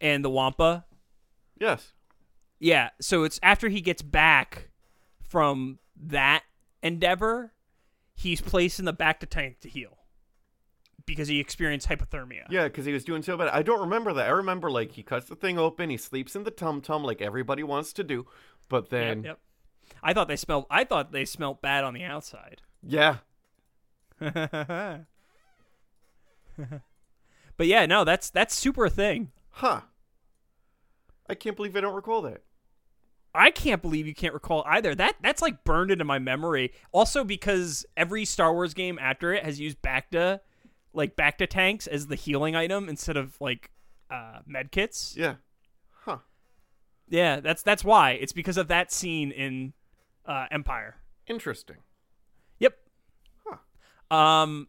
and 0.00 0.24
the 0.24 0.30
wampa. 0.30 0.84
Yes. 1.58 1.92
Yeah, 2.58 2.90
so 3.00 3.24
it's 3.24 3.38
after 3.42 3.68
he 3.68 3.80
gets 3.80 4.00
back 4.02 4.70
from 5.20 5.78
that 6.00 6.44
endeavor, 6.82 7.52
he's 8.14 8.40
placed 8.40 8.78
in 8.78 8.84
the 8.84 8.94
Bacta 8.94 9.28
tank 9.28 9.60
to 9.60 9.68
heal 9.68 9.98
because 11.04 11.28
he 11.28 11.38
experienced 11.40 11.88
hypothermia. 11.88 12.44
Yeah, 12.48 12.64
because 12.64 12.86
he 12.86 12.92
was 12.92 13.04
doing 13.04 13.22
so 13.22 13.36
bad. 13.36 13.48
I 13.48 13.62
don't 13.62 13.80
remember 13.80 14.12
that. 14.14 14.26
I 14.26 14.30
remember 14.30 14.70
like 14.70 14.92
he 14.92 15.02
cuts 15.02 15.26
the 15.28 15.34
thing 15.36 15.58
open, 15.58 15.90
he 15.90 15.96
sleeps 15.96 16.34
in 16.36 16.44
the 16.44 16.50
tum 16.50 16.80
tum 16.80 17.02
like 17.02 17.20
everybody 17.20 17.62
wants 17.62 17.92
to 17.94 18.04
do, 18.04 18.26
but 18.68 18.84
Yep, 18.84 18.90
then 18.90 19.22
yep. 19.24 19.38
I 20.02 20.12
thought 20.12 20.28
they 20.28 20.36
smelled. 20.36 20.66
I 20.70 20.84
thought 20.84 21.12
they 21.12 21.24
smelled 21.24 21.60
bad 21.62 21.84
on 21.84 21.94
the 21.94 22.04
outside. 22.04 22.62
yeah, 22.82 23.18
but 24.20 25.06
yeah, 27.60 27.86
no, 27.86 28.04
that's 28.04 28.30
that's 28.30 28.54
super 28.54 28.86
a 28.86 28.90
thing. 28.90 29.30
huh? 29.50 29.82
I 31.28 31.34
can't 31.34 31.56
believe 31.56 31.76
I 31.76 31.80
don't 31.80 31.94
recall 31.94 32.22
that. 32.22 32.42
I 33.34 33.50
can't 33.50 33.82
believe 33.82 34.06
you 34.06 34.14
can't 34.14 34.32
recall 34.32 34.64
either. 34.66 34.94
That 34.94 35.16
that's 35.20 35.42
like 35.42 35.64
burned 35.64 35.90
into 35.90 36.04
my 36.04 36.18
memory. 36.18 36.72
Also 36.92 37.24
because 37.24 37.84
every 37.96 38.24
Star 38.24 38.52
Wars 38.54 38.72
game 38.74 38.98
after 38.98 39.34
it 39.34 39.44
has 39.44 39.60
used 39.60 39.82
Bacta, 39.82 40.40
like 40.94 41.16
Bacta 41.16 41.46
tanks 41.48 41.86
as 41.86 42.06
the 42.06 42.14
healing 42.14 42.56
item 42.56 42.88
instead 42.88 43.16
of 43.16 43.38
like 43.40 43.70
uh, 44.10 44.38
med 44.46 44.70
kits. 44.72 45.14
Yeah? 45.18 45.34
Yeah, 47.08 47.40
that's 47.40 47.62
that's 47.62 47.84
why. 47.84 48.12
It's 48.12 48.32
because 48.32 48.56
of 48.56 48.68
that 48.68 48.92
scene 48.92 49.30
in 49.30 49.72
uh, 50.24 50.46
Empire. 50.50 50.96
Interesting. 51.26 51.76
Yep. 52.58 52.76
Huh. 53.46 54.16
Um, 54.16 54.68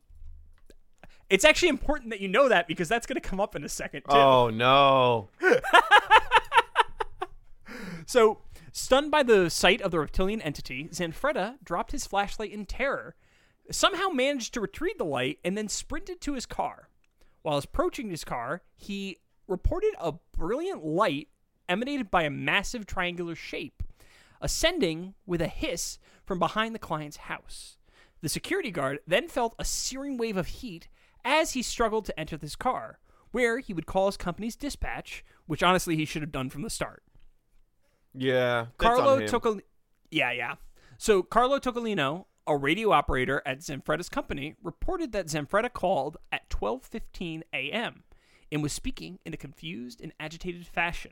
it's 1.29 1.45
actually 1.45 1.69
important 1.69 2.11
that 2.11 2.19
you 2.19 2.27
know 2.27 2.49
that 2.49 2.67
because 2.67 2.87
that's 2.87 3.07
going 3.07 3.19
to 3.19 3.27
come 3.27 3.39
up 3.39 3.55
in 3.55 3.63
a 3.63 3.69
second 3.69 4.01
too. 4.01 4.15
Oh 4.15 4.49
no. 4.49 5.29
So, 8.07 8.39
stunned 8.71 9.11
by 9.11 9.21
the 9.21 9.49
sight 9.49 9.81
of 9.81 9.91
the 9.91 9.99
reptilian 9.99 10.41
entity, 10.41 10.85
Zanfretta 10.93 11.57
dropped 11.61 11.91
his 11.91 12.07
flashlight 12.07 12.53
in 12.53 12.65
terror, 12.65 13.15
somehow 13.69 14.07
managed 14.07 14.53
to 14.53 14.61
retrieve 14.61 14.97
the 14.97 15.03
light, 15.03 15.39
and 15.43 15.57
then 15.57 15.67
sprinted 15.67 16.21
to 16.21 16.33
his 16.33 16.45
car. 16.45 16.87
While 17.41 17.57
approaching 17.57 18.09
his 18.09 18.23
car, 18.23 18.61
he 18.77 19.17
reported 19.45 19.93
a 19.99 20.13
brilliant 20.31 20.85
light 20.85 21.27
emanated 21.69 22.09
by 22.11 22.23
a 22.23 22.29
massive 22.29 22.85
triangular 22.85 23.35
shape, 23.35 23.83
ascending 24.41 25.13
with 25.25 25.41
a 25.41 25.47
hiss 25.47 25.99
from 26.25 26.39
behind 26.39 26.73
the 26.75 26.79
client's 26.79 27.17
house. 27.17 27.77
The 28.21 28.29
security 28.29 28.71
guard 28.71 28.99
then 29.07 29.27
felt 29.27 29.55
a 29.59 29.65
searing 29.65 30.17
wave 30.17 30.37
of 30.37 30.47
heat 30.47 30.87
as 31.23 31.51
he 31.53 31.61
struggled 31.61 32.05
to 32.05 32.19
enter 32.19 32.37
his 32.37 32.55
car, 32.55 32.99
where 33.31 33.59
he 33.59 33.73
would 33.73 33.85
call 33.85 34.07
his 34.07 34.17
company's 34.17 34.55
dispatch, 34.55 35.23
which 35.45 35.61
honestly 35.63 35.95
he 35.95 36.05
should 36.05 36.21
have 36.21 36.31
done 36.31 36.49
from 36.49 36.61
the 36.63 36.69
start. 36.69 37.03
Yeah, 38.13 38.67
Carlo 38.77 39.17
him. 39.17 39.27
Tocol- 39.29 39.61
Yeah, 40.09 40.31
yeah. 40.31 40.55
So 40.97 41.21
Carlo 41.21 41.59
Tocolino, 41.59 42.25
a 42.47 42.57
radio 42.57 42.91
operator 42.91 43.41
at 43.45 43.59
Zanfretta's 43.59 44.09
company, 44.09 44.55
reported 44.63 45.11
that 45.11 45.27
Zanfretta 45.27 45.71
called 45.71 46.17
at 46.31 46.49
12:15 46.49 47.43
a.m. 47.53 48.03
and 48.51 48.63
was 48.63 48.73
speaking 48.73 49.19
in 49.25 49.33
a 49.33 49.37
confused 49.37 50.01
and 50.01 50.13
agitated 50.19 50.65
fashion. 50.65 51.11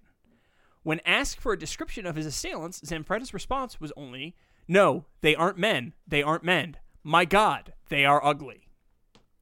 When 0.86 1.00
asked 1.04 1.40
for 1.42 1.52
a 1.52 1.58
description 1.58 2.06
of 2.06 2.16
his 2.16 2.28
assailants, 2.28 2.80
Zanfretta's 2.82 3.34
response 3.34 3.82
was 3.82 3.92
only, 3.98 4.36
"No, 4.68 5.06
they 5.22 5.34
aren't 5.36 5.58
men. 5.58 5.94
They 6.08 6.22
aren't 6.22 6.44
men. 6.44 6.78
My 7.04 7.26
God, 7.26 7.74
they 7.90 8.06
are 8.06 8.24
ugly. 8.24 8.68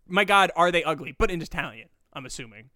My 0.08 0.24
God, 0.24 0.52
are 0.56 0.72
they 0.72 0.86
ugly?" 0.86 1.14
But 1.20 1.30
in 1.30 1.42
Italian, 1.42 1.90
I'm 2.14 2.26
assuming. 2.26 2.70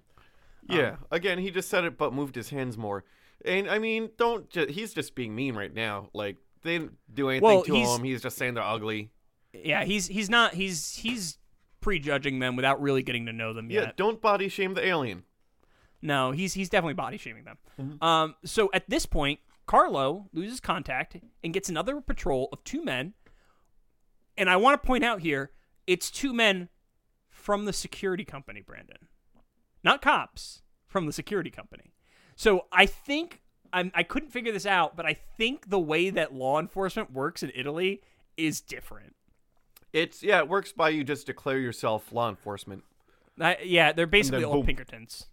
Yeah. 0.68 0.90
Um, 0.92 0.98
Again, 1.12 1.38
he 1.40 1.50
just 1.50 1.70
said 1.70 1.86
it, 1.86 1.98
but 1.98 2.14
moved 2.14 2.36
his 2.36 2.50
hands 2.50 2.78
more. 2.78 3.06
And 3.46 3.70
I 3.70 3.80
mean, 3.80 4.10
don't. 4.18 4.50
Ju- 4.50 4.68
he's 4.70 4.94
just 4.94 5.16
being 5.16 5.34
mean 5.34 5.56
right 5.56 5.74
now. 5.74 6.10
Like 6.14 6.36
they 6.64 6.78
didn't 6.78 6.98
do 7.14 7.30
anything 7.30 7.46
Well, 7.48 7.64
to 7.64 7.74
he's- 7.74 7.98
him. 7.98 8.04
He's 8.04 8.22
just 8.22 8.38
saying 8.38 8.56
they're 8.56 8.64
ugly. 8.64 9.12
Yeah, 9.54 9.86
he's 9.86 10.08
he's 10.08 10.30
not 10.30 10.56
he's 10.56 10.98
he's 10.98 11.38
prejudging 11.80 12.40
them 12.40 12.58
without 12.58 12.82
really 12.82 13.02
getting 13.02 13.28
to 13.28 13.32
know 13.34 13.54
them 13.54 13.70
Yeah. 13.72 13.80
yet. 13.80 13.86
Yeah. 13.88 13.92
Don't 13.96 14.20
body 14.22 14.50
shame 14.50 14.74
the 14.74 14.86
alien. 14.86 15.24
No, 16.02 16.32
he's 16.32 16.54
he's 16.54 16.70
definitely 16.70 16.94
body 16.94 17.18
shaming 17.18 17.44
them. 17.44 18.00
Um, 18.02 18.36
so 18.46 18.70
at 18.74 18.90
this 18.90 19.06
point, 19.06 19.40
Carlo 19.66 20.30
loses 20.34 20.60
contact 20.60 21.18
and 21.44 21.54
gets 21.54 21.70
another 21.70 22.02
patrol 22.02 22.50
of 22.52 22.64
two 22.64 22.84
men. 22.84 23.14
And 24.38 24.50
I 24.50 24.56
want 24.56 24.82
to 24.82 24.86
point 24.86 25.04
out 25.04 25.22
here, 25.22 25.52
it's 25.88 26.12
two 26.12 26.34
men 26.34 26.70
from 27.30 27.66
the 27.66 27.74
security 27.74 28.24
company, 28.24 28.62
Brandon, 28.62 29.08
not 29.84 30.02
cops 30.02 30.62
from 30.86 31.06
the 31.06 31.14
security 31.14 31.50
company. 31.50 31.94
So 32.36 32.66
I 32.72 32.86
think 32.86 33.42
I'm, 33.74 33.92
I 33.96 34.04
couldn't 34.04 34.30
figure 34.30 34.54
this 34.54 34.66
out, 34.66 34.96
but 34.96 35.06
I 35.06 35.14
think 35.14 35.70
the 35.70 35.80
way 35.80 36.10
that 36.12 36.34
law 36.34 36.60
enforcement 36.60 37.12
works 37.12 37.42
in 37.42 37.52
Italy 37.56 38.02
is 38.38 38.62
different. 38.62 39.16
It's 39.94 40.22
yeah. 40.22 40.40
It 40.40 40.48
works 40.48 40.72
by 40.72 40.90
you 40.90 41.04
just 41.04 41.26
declare 41.26 41.58
yourself 41.60 42.12
law 42.12 42.30
enforcement. 42.30 42.84
I, 43.40 43.58
yeah, 43.64 43.92
they're 43.92 44.06
basically 44.06 44.42
then 44.42 44.50
all 44.50 44.56
boom. 44.58 44.66
Pinkertons. 44.66 45.28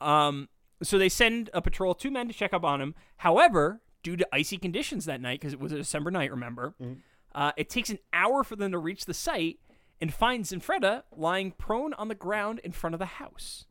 Um, 0.00 0.48
so 0.82 0.98
they 0.98 1.08
send 1.08 1.50
a 1.52 1.60
patrol 1.60 1.94
two 1.94 2.10
men 2.10 2.28
to 2.28 2.34
check 2.34 2.52
up 2.52 2.64
on 2.64 2.80
him. 2.80 2.94
However, 3.18 3.80
due 4.02 4.16
to 4.16 4.26
icy 4.32 4.56
conditions 4.56 5.04
that 5.04 5.20
night, 5.20 5.40
because 5.40 5.52
it 5.52 5.60
was 5.60 5.72
a 5.72 5.76
December 5.76 6.10
night, 6.10 6.30
remember, 6.30 6.74
uh, 7.34 7.52
it 7.56 7.68
takes 7.68 7.90
an 7.90 7.98
hour 8.12 8.42
for 8.42 8.56
them 8.56 8.72
to 8.72 8.78
reach 8.78 9.04
the 9.04 9.14
site 9.14 9.58
and 10.00 10.12
find 10.14 10.44
Zanfretta 10.44 11.02
lying 11.14 11.50
prone 11.52 11.92
on 11.94 12.08
the 12.08 12.14
ground 12.14 12.60
in 12.64 12.72
front 12.72 12.94
of 12.94 12.98
the 12.98 13.06
house. 13.06 13.66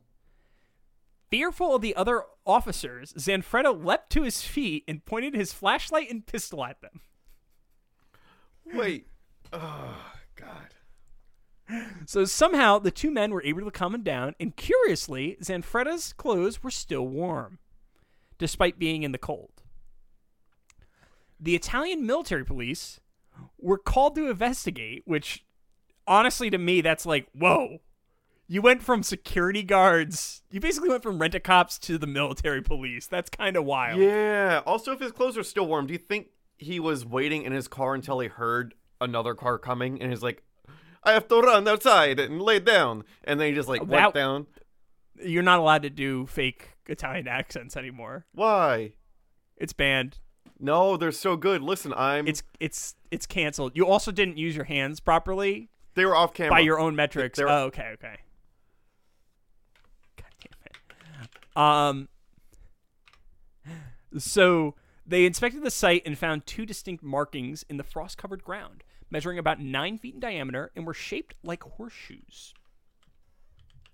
Fearful 1.31 1.75
of 1.75 1.81
the 1.81 1.95
other 1.95 2.23
officers, 2.45 3.13
Zanfretta 3.13 3.83
leapt 3.83 4.11
to 4.11 4.23
his 4.23 4.43
feet 4.43 4.83
and 4.87 5.05
pointed 5.05 5.35
his 5.35 5.53
flashlight 5.53 6.09
and 6.09 6.25
pistol 6.25 6.63
at 6.63 6.81
them. 6.81 7.01
Wait. 8.73 9.07
Oh 9.51 9.95
God. 10.35 10.75
So 12.05 12.25
somehow 12.25 12.79
the 12.79 12.91
two 12.91 13.11
men 13.11 13.31
were 13.31 13.43
able 13.43 13.61
to 13.61 13.71
calm 13.71 13.93
him 13.93 14.03
down, 14.03 14.35
and 14.39 14.55
curiously, 14.55 15.37
Zanfretta's 15.43 16.13
clothes 16.13 16.63
were 16.63 16.71
still 16.71 17.07
warm, 17.07 17.59
despite 18.37 18.79
being 18.79 19.03
in 19.03 19.11
the 19.11 19.17
cold. 19.17 19.61
The 21.39 21.55
Italian 21.55 22.05
military 22.05 22.43
police 22.43 22.99
were 23.57 23.77
called 23.77 24.15
to 24.15 24.29
investigate, 24.29 25.03
which 25.05 25.45
honestly 26.07 26.49
to 26.49 26.57
me 26.57 26.81
that's 26.81 27.05
like, 27.05 27.27
whoa. 27.33 27.79
You 28.51 28.63
went 28.63 28.81
from 28.81 29.03
security 29.03 29.61
guards, 29.61 30.41
you 30.49 30.59
basically 30.59 30.89
went 30.89 31.03
from 31.03 31.19
rent 31.19 31.35
a 31.35 31.39
cops 31.39 31.77
to 31.79 31.99
the 31.99 32.07
military 32.07 32.63
police. 32.63 33.05
That's 33.05 33.29
kind 33.29 33.55
of 33.55 33.63
wild. 33.63 33.99
Yeah. 33.99 34.61
Also, 34.65 34.91
if 34.91 34.99
his 34.99 35.11
clothes 35.11 35.37
are 35.37 35.43
still 35.43 35.67
warm, 35.67 35.85
do 35.85 35.93
you 35.93 35.99
think 35.99 36.29
he 36.57 36.79
was 36.79 37.05
waiting 37.05 37.43
in 37.43 37.51
his 37.51 37.67
car 37.67 37.93
until 37.93 38.19
he 38.19 38.27
heard 38.27 38.73
another 38.99 39.35
car 39.35 39.59
coming 39.59 40.01
and 40.01 40.11
he's 40.11 40.23
like, 40.23 40.41
"I 41.03 41.13
have 41.13 41.27
to 41.29 41.39
run 41.39 41.67
outside 41.67 42.19
and 42.19 42.41
lay 42.41 42.59
down," 42.59 43.03
and 43.23 43.39
then 43.39 43.49
he 43.49 43.53
just 43.53 43.69
like 43.69 43.81
That- 43.81 43.87
went 43.87 44.13
down? 44.13 44.47
You're 45.21 45.43
not 45.43 45.59
allowed 45.59 45.83
to 45.83 45.89
do 45.89 46.25
fake 46.27 46.69
Italian 46.87 47.27
accents 47.27 47.75
anymore. 47.75 48.25
Why? 48.33 48.93
It's 49.57 49.73
banned. 49.73 50.19
No, 50.59 50.97
they're 50.97 51.11
so 51.11 51.35
good. 51.35 51.61
Listen, 51.61 51.93
I'm. 51.95 52.27
It's 52.27 52.43
it's 52.59 52.95
it's 53.11 53.25
canceled. 53.25 53.73
You 53.75 53.85
also 53.85 54.11
didn't 54.11 54.37
use 54.37 54.55
your 54.55 54.65
hands 54.65 54.99
properly 54.99 55.69
they 55.95 56.05
were 56.05 56.15
off 56.15 56.33
camera 56.33 56.51
by 56.51 56.59
your 56.59 56.79
own 56.79 56.95
metrics. 56.95 57.37
They're- 57.37 57.49
Oh, 57.49 57.63
okay, 57.65 57.89
okay. 57.93 58.17
God 60.15 60.31
damn 60.41 60.59
it. 60.65 61.57
Um. 61.57 62.09
So 64.17 64.75
they 65.05 65.25
inspected 65.25 65.63
the 65.63 65.71
site 65.71 66.03
and 66.05 66.17
found 66.17 66.45
two 66.45 66.65
distinct 66.65 67.03
markings 67.03 67.63
in 67.69 67.77
the 67.77 67.83
frost-covered 67.83 68.43
ground, 68.43 68.83
measuring 69.09 69.37
about 69.39 69.59
nine 69.59 69.97
feet 69.97 70.13
in 70.13 70.19
diameter 70.19 70.71
and 70.75 70.85
were 70.85 70.93
shaped 70.93 71.35
like 71.43 71.63
horseshoes. 71.63 72.53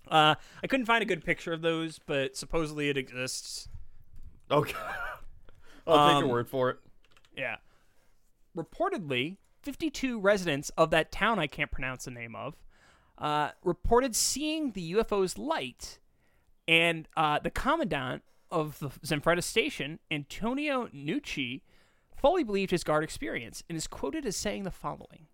Uh, 0.08 0.36
I 0.62 0.66
couldn't 0.66 0.86
find 0.86 1.02
a 1.02 1.06
good 1.06 1.24
picture 1.24 1.52
of 1.52 1.62
those, 1.62 1.98
but 1.98 2.36
supposedly 2.36 2.88
it 2.88 2.96
exists. 2.96 3.68
Okay. 4.50 4.74
I'll 5.86 6.08
take 6.08 6.16
Um, 6.16 6.24
your 6.24 6.32
word 6.32 6.48
for 6.48 6.70
it. 6.70 6.78
Yeah. 7.36 7.56
Reportedly, 8.56 9.36
52 9.62 10.18
residents 10.20 10.70
of 10.76 10.90
that 10.90 11.10
town 11.12 11.38
I 11.38 11.46
can't 11.46 11.70
pronounce 11.70 12.04
the 12.04 12.10
name 12.12 12.34
of 12.36 12.54
uh, 13.18 13.50
reported 13.64 14.14
seeing 14.14 14.72
the 14.72 14.92
UFO's 14.92 15.38
light, 15.38 15.98
and 16.68 17.08
uh, 17.16 17.38
the 17.38 17.50
commandant 17.50 18.22
of 18.50 18.78
the 18.78 18.90
Zenfreda 18.90 19.42
station, 19.42 19.98
Antonio 20.10 20.88
Nucci, 20.88 21.62
fully 22.16 22.44
believed 22.44 22.70
his 22.70 22.84
guard 22.84 23.04
experience 23.04 23.62
and 23.68 23.76
is 23.76 23.86
quoted 23.86 24.26
as 24.26 24.36
saying 24.36 24.64
the 24.64 24.70
following 24.70 25.26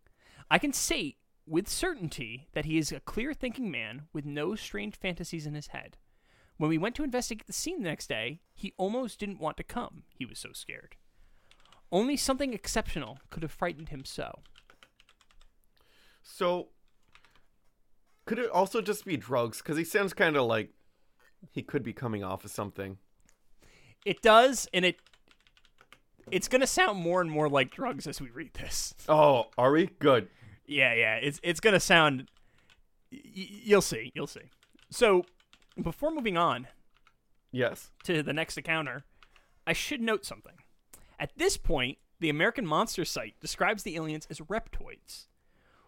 I 0.50 0.58
can 0.58 0.72
say 0.72 1.16
with 1.46 1.68
certainty 1.68 2.48
that 2.52 2.66
he 2.66 2.78
is 2.78 2.92
a 2.92 3.00
clear 3.00 3.34
thinking 3.34 3.70
man 3.70 4.02
with 4.12 4.24
no 4.24 4.54
strange 4.54 4.96
fantasies 4.96 5.46
in 5.46 5.54
his 5.54 5.68
head. 5.68 5.96
When 6.56 6.68
we 6.68 6.78
went 6.78 6.94
to 6.96 7.04
investigate 7.04 7.46
the 7.46 7.52
scene 7.52 7.82
the 7.82 7.88
next 7.88 8.08
day, 8.08 8.40
he 8.54 8.74
almost 8.76 9.18
didn't 9.18 9.40
want 9.40 9.56
to 9.56 9.64
come. 9.64 10.04
He 10.16 10.26
was 10.26 10.38
so 10.38 10.52
scared. 10.52 10.96
Only 11.90 12.16
something 12.16 12.54
exceptional 12.54 13.18
could 13.30 13.42
have 13.42 13.50
frightened 13.50 13.88
him 13.88 14.04
so. 14.04 14.40
So, 16.22 16.68
could 18.24 18.38
it 18.38 18.50
also 18.50 18.80
just 18.80 19.04
be 19.04 19.16
drugs? 19.16 19.58
Because 19.58 19.76
he 19.76 19.84
sounds 19.84 20.12
kind 20.12 20.36
of 20.36 20.46
like 20.46 20.70
he 21.50 21.62
could 21.62 21.82
be 21.82 21.92
coming 21.92 22.22
off 22.22 22.44
of 22.44 22.50
something. 22.50 22.98
It 24.04 24.22
does, 24.22 24.68
and 24.72 24.84
it 24.84 24.96
it's 26.30 26.48
gonna 26.48 26.66
sound 26.66 26.98
more 26.98 27.20
and 27.20 27.30
more 27.30 27.48
like 27.48 27.70
drugs 27.70 28.06
as 28.06 28.20
we 28.20 28.30
read 28.30 28.54
this. 28.54 28.94
Oh, 29.08 29.46
are 29.58 29.72
we 29.72 29.86
good? 29.98 30.28
Yeah, 30.66 30.94
yeah. 30.94 31.16
It's 31.16 31.40
it's 31.42 31.60
gonna 31.60 31.80
sound. 31.80 32.28
Y- 33.12 33.20
you'll 33.64 33.82
see. 33.82 34.10
You'll 34.14 34.26
see. 34.26 34.40
So, 34.90 35.24
before 35.80 36.10
moving 36.10 36.36
on 36.36 36.66
Yes. 37.50 37.90
to 38.04 38.22
the 38.22 38.32
next 38.32 38.56
encounter, 38.56 39.04
I 39.66 39.72
should 39.72 40.00
note 40.00 40.24
something. 40.24 40.54
At 41.18 41.36
this 41.36 41.56
point, 41.56 41.98
the 42.20 42.30
American 42.30 42.66
Monster 42.66 43.04
site 43.04 43.38
describes 43.40 43.82
the 43.82 43.96
aliens 43.96 44.26
as 44.30 44.38
reptoids, 44.40 45.26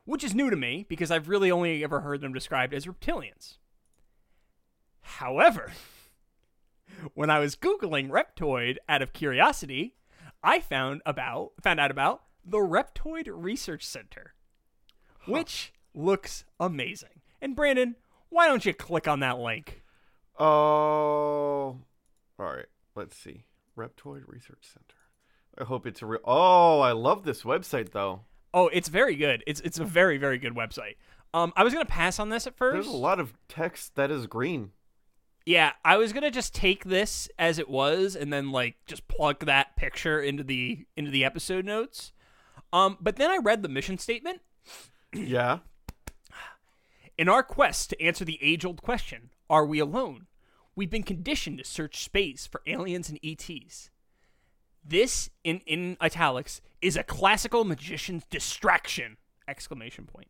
which 0.04 0.22
is 0.24 0.34
new 0.34 0.50
to 0.50 0.56
me 0.56 0.84
because 0.88 1.10
I've 1.10 1.28
really 1.28 1.50
only 1.50 1.82
ever 1.84 2.00
heard 2.00 2.20
them 2.20 2.32
described 2.32 2.74
as 2.74 2.86
reptilians. 2.86 3.58
However, 5.02 5.72
when 7.14 7.30
I 7.30 7.38
was 7.38 7.56
googling 7.56 8.10
reptoid 8.10 8.76
out 8.88 9.02
of 9.02 9.12
curiosity, 9.12 9.96
I 10.44 10.60
found 10.60 11.00
about 11.06 11.52
found 11.62 11.80
out 11.80 11.90
about 11.90 12.22
the 12.44 12.58
Reptoid 12.58 13.28
Research 13.28 13.86
Center, 13.86 14.34
which 15.26 15.72
looks 15.94 16.44
amazing. 16.60 17.22
And 17.40 17.56
Brandon, 17.56 17.96
why 18.28 18.46
don't 18.46 18.64
you 18.64 18.74
click 18.74 19.08
on 19.08 19.20
that 19.20 19.38
link? 19.38 19.82
Oh, 20.38 20.44
all 20.46 21.80
right. 22.38 22.66
Let's 22.94 23.16
see. 23.16 23.44
Reptoid 23.76 24.22
Research 24.26 24.62
Center. 24.62 24.98
I 25.58 25.64
hope 25.64 25.86
it's 25.86 26.02
a 26.02 26.06
real. 26.06 26.20
Oh, 26.24 26.80
I 26.80 26.92
love 26.92 27.24
this 27.24 27.42
website 27.42 27.92
though. 27.92 28.22
Oh, 28.52 28.68
it's 28.68 28.88
very 28.88 29.16
good. 29.16 29.42
It's 29.46 29.60
it's 29.60 29.78
a 29.78 29.84
very 29.84 30.18
very 30.18 30.38
good 30.38 30.54
website. 30.54 30.96
Um, 31.32 31.52
I 31.56 31.64
was 31.64 31.72
gonna 31.72 31.84
pass 31.84 32.18
on 32.18 32.28
this 32.28 32.46
at 32.46 32.56
first. 32.56 32.74
There's 32.74 32.86
a 32.86 32.96
lot 32.96 33.18
of 33.18 33.34
text 33.48 33.96
that 33.96 34.10
is 34.10 34.26
green. 34.26 34.72
Yeah, 35.46 35.72
I 35.84 35.96
was 35.96 36.12
gonna 36.12 36.30
just 36.30 36.54
take 36.54 36.84
this 36.84 37.28
as 37.38 37.58
it 37.58 37.68
was 37.68 38.16
and 38.16 38.32
then 38.32 38.50
like 38.50 38.76
just 38.86 39.06
plug 39.08 39.44
that 39.44 39.76
picture 39.76 40.20
into 40.20 40.42
the 40.42 40.86
into 40.96 41.10
the 41.10 41.24
episode 41.24 41.64
notes. 41.64 42.12
Um, 42.72 42.96
but 43.00 43.16
then 43.16 43.30
I 43.30 43.36
read 43.36 43.62
the 43.62 43.68
mission 43.68 43.98
statement. 43.98 44.40
Yeah. 45.16 45.60
In 47.16 47.28
our 47.28 47.44
quest 47.44 47.90
to 47.90 48.02
answer 48.02 48.24
the 48.24 48.40
age 48.42 48.64
old 48.64 48.82
question, 48.82 49.30
are 49.48 49.64
we 49.64 49.78
alone? 49.78 50.26
We've 50.74 50.90
been 50.90 51.04
conditioned 51.04 51.58
to 51.58 51.64
search 51.64 52.02
space 52.02 52.48
for 52.48 52.60
aliens 52.66 53.08
and 53.08 53.20
ETs. 53.22 53.90
This, 54.84 55.30
in, 55.44 55.60
in 55.66 55.96
italics, 56.00 56.60
is 56.82 56.96
a 56.96 57.04
classical 57.04 57.64
magician's 57.64 58.24
distraction! 58.28 59.16
Exclamation 59.46 60.06
point. 60.06 60.26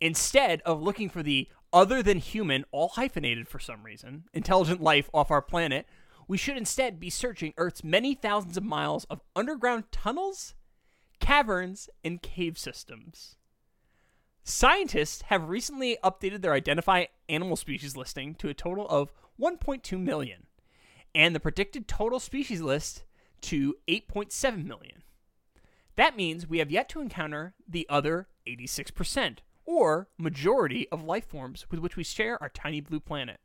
Instead 0.00 0.60
of 0.62 0.82
looking 0.82 1.08
for 1.08 1.22
the 1.22 1.48
other 1.72 2.02
than 2.02 2.18
human, 2.18 2.64
all 2.70 2.88
hyphenated 2.88 3.48
for 3.48 3.58
some 3.58 3.82
reason, 3.82 4.24
intelligent 4.32 4.82
life 4.82 5.08
off 5.12 5.30
our 5.30 5.42
planet, 5.42 5.86
we 6.28 6.36
should 6.36 6.56
instead 6.56 7.00
be 7.00 7.10
searching 7.10 7.54
Earth's 7.56 7.82
many 7.82 8.14
thousands 8.14 8.56
of 8.56 8.64
miles 8.64 9.04
of 9.04 9.20
underground 9.34 9.84
tunnels, 9.90 10.54
caverns, 11.20 11.88
and 12.04 12.22
cave 12.22 12.58
systems. 12.58 13.36
Scientists 14.44 15.22
have 15.22 15.48
recently 15.48 15.96
updated 16.02 16.42
their 16.42 16.52
identify 16.52 17.04
animal 17.28 17.56
species 17.56 17.96
listing 17.96 18.34
to 18.34 18.48
a 18.48 18.54
total 18.54 18.88
of 18.88 19.12
1.2 19.40 20.00
million, 20.00 20.46
and 21.14 21.34
the 21.34 21.40
predicted 21.40 21.86
total 21.86 22.18
species 22.18 22.60
list 22.60 23.04
to 23.40 23.76
8.7 23.88 24.64
million. 24.64 25.02
That 25.96 26.16
means 26.16 26.48
we 26.48 26.58
have 26.58 26.70
yet 26.70 26.88
to 26.90 27.00
encounter 27.00 27.54
the 27.68 27.86
other 27.88 28.28
86%, 28.46 29.38
or 29.72 30.08
majority 30.18 30.88
of 30.90 31.02
life 31.02 31.26
forms 31.26 31.66
with 31.70 31.80
which 31.80 31.96
we 31.96 32.04
share 32.04 32.40
our 32.42 32.48
tiny 32.48 32.80
blue 32.80 33.00
planet. 33.00 33.40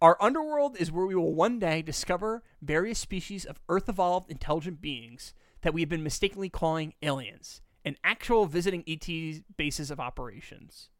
Our 0.00 0.16
underworld 0.20 0.76
is 0.78 0.92
where 0.92 1.06
we 1.06 1.14
will 1.14 1.34
one 1.34 1.58
day 1.58 1.82
discover 1.82 2.42
various 2.60 2.98
species 2.98 3.44
of 3.44 3.60
Earth 3.68 3.88
evolved 3.88 4.30
intelligent 4.30 4.80
beings 4.82 5.32
that 5.62 5.72
we 5.72 5.80
have 5.80 5.88
been 5.88 6.02
mistakenly 6.02 6.48
calling 6.48 6.94
aliens, 7.02 7.62
and 7.84 7.96
actual 8.04 8.46
visiting 8.46 8.84
ET 8.86 9.08
bases 9.56 9.90
of 9.90 9.98
operations. 9.98 10.90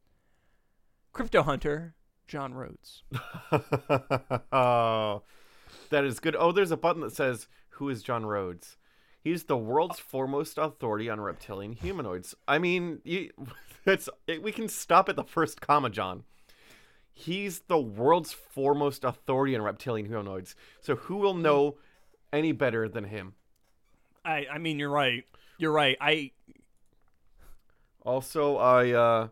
Crypto 1.12 1.42
Hunter, 1.42 1.94
John 2.26 2.54
Rhodes. 2.54 3.02
oh, 4.52 5.22
that 5.90 6.04
is 6.04 6.18
good. 6.20 6.34
Oh, 6.38 6.52
there's 6.52 6.70
a 6.70 6.76
button 6.76 7.02
that 7.02 7.14
says, 7.14 7.48
Who 7.70 7.88
is 7.88 8.02
John 8.02 8.24
Rhodes? 8.26 8.76
He's 9.26 9.42
the 9.42 9.56
world's 9.56 9.98
foremost 9.98 10.56
authority 10.56 11.10
on 11.10 11.20
reptilian 11.20 11.72
humanoids. 11.72 12.36
I 12.46 12.58
mean, 12.58 13.00
you, 13.02 13.32
it's 13.84 14.08
it, 14.28 14.40
we 14.40 14.52
can 14.52 14.68
stop 14.68 15.08
at 15.08 15.16
the 15.16 15.24
first 15.24 15.60
comma, 15.60 15.90
John. 15.90 16.22
He's 17.12 17.62
the 17.66 17.76
world's 17.76 18.32
foremost 18.32 19.02
authority 19.02 19.56
on 19.56 19.62
reptilian 19.62 20.06
humanoids. 20.06 20.54
So 20.80 20.94
who 20.94 21.16
will 21.16 21.34
know 21.34 21.74
any 22.32 22.52
better 22.52 22.88
than 22.88 23.02
him? 23.02 23.34
I, 24.24 24.46
I 24.48 24.58
mean, 24.58 24.78
you're 24.78 24.90
right. 24.90 25.24
You're 25.58 25.72
right. 25.72 25.96
I 26.00 26.30
Also, 28.02 28.58
I 28.58 28.92
uh, 28.92 29.28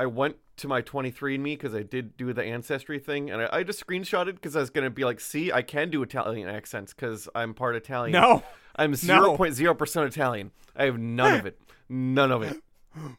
I 0.00 0.06
went 0.06 0.36
to 0.56 0.66
my 0.66 0.80
23andMe 0.80 1.44
because 1.44 1.74
I 1.74 1.82
did 1.82 2.16
do 2.16 2.32
the 2.32 2.42
ancestry 2.42 2.98
thing, 2.98 3.30
and 3.30 3.42
I, 3.42 3.58
I 3.58 3.62
just 3.62 3.86
screenshotted 3.86 4.36
because 4.36 4.56
I 4.56 4.60
was 4.60 4.70
gonna 4.70 4.88
be 4.88 5.04
like, 5.04 5.20
see, 5.20 5.52
I 5.52 5.60
can 5.60 5.90
do 5.90 6.02
Italian 6.02 6.48
accents 6.48 6.94
because 6.94 7.28
I'm 7.34 7.52
part 7.52 7.76
Italian. 7.76 8.12
no, 8.12 8.42
I'm 8.76 8.94
zero 8.94 9.36
point 9.36 9.52
zero 9.52 9.74
percent 9.74 10.06
Italian. 10.06 10.52
I 10.74 10.86
have 10.86 10.98
none 10.98 11.40
of 11.40 11.44
it. 11.44 11.60
None 11.92 12.30
of 12.30 12.42
it. 12.44 12.62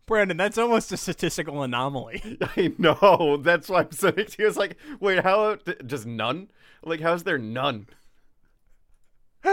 Brandon. 0.05 0.37
That's 0.37 0.57
almost 0.57 0.93
a 0.93 0.97
statistical 0.97 1.61
anomaly. 1.61 2.37
I 2.57 2.73
know. 2.77 3.37
That's 3.43 3.67
why 3.67 3.81
I'm 3.81 3.91
saying 3.91 4.27
he 4.37 4.45
was 4.45 4.55
like, 4.55 4.77
wait, 5.01 5.23
how? 5.23 5.57
Just 5.85 6.05
none? 6.05 6.49
Like, 6.81 7.01
how's 7.01 7.23
there 7.23 7.37
none? 7.37 7.87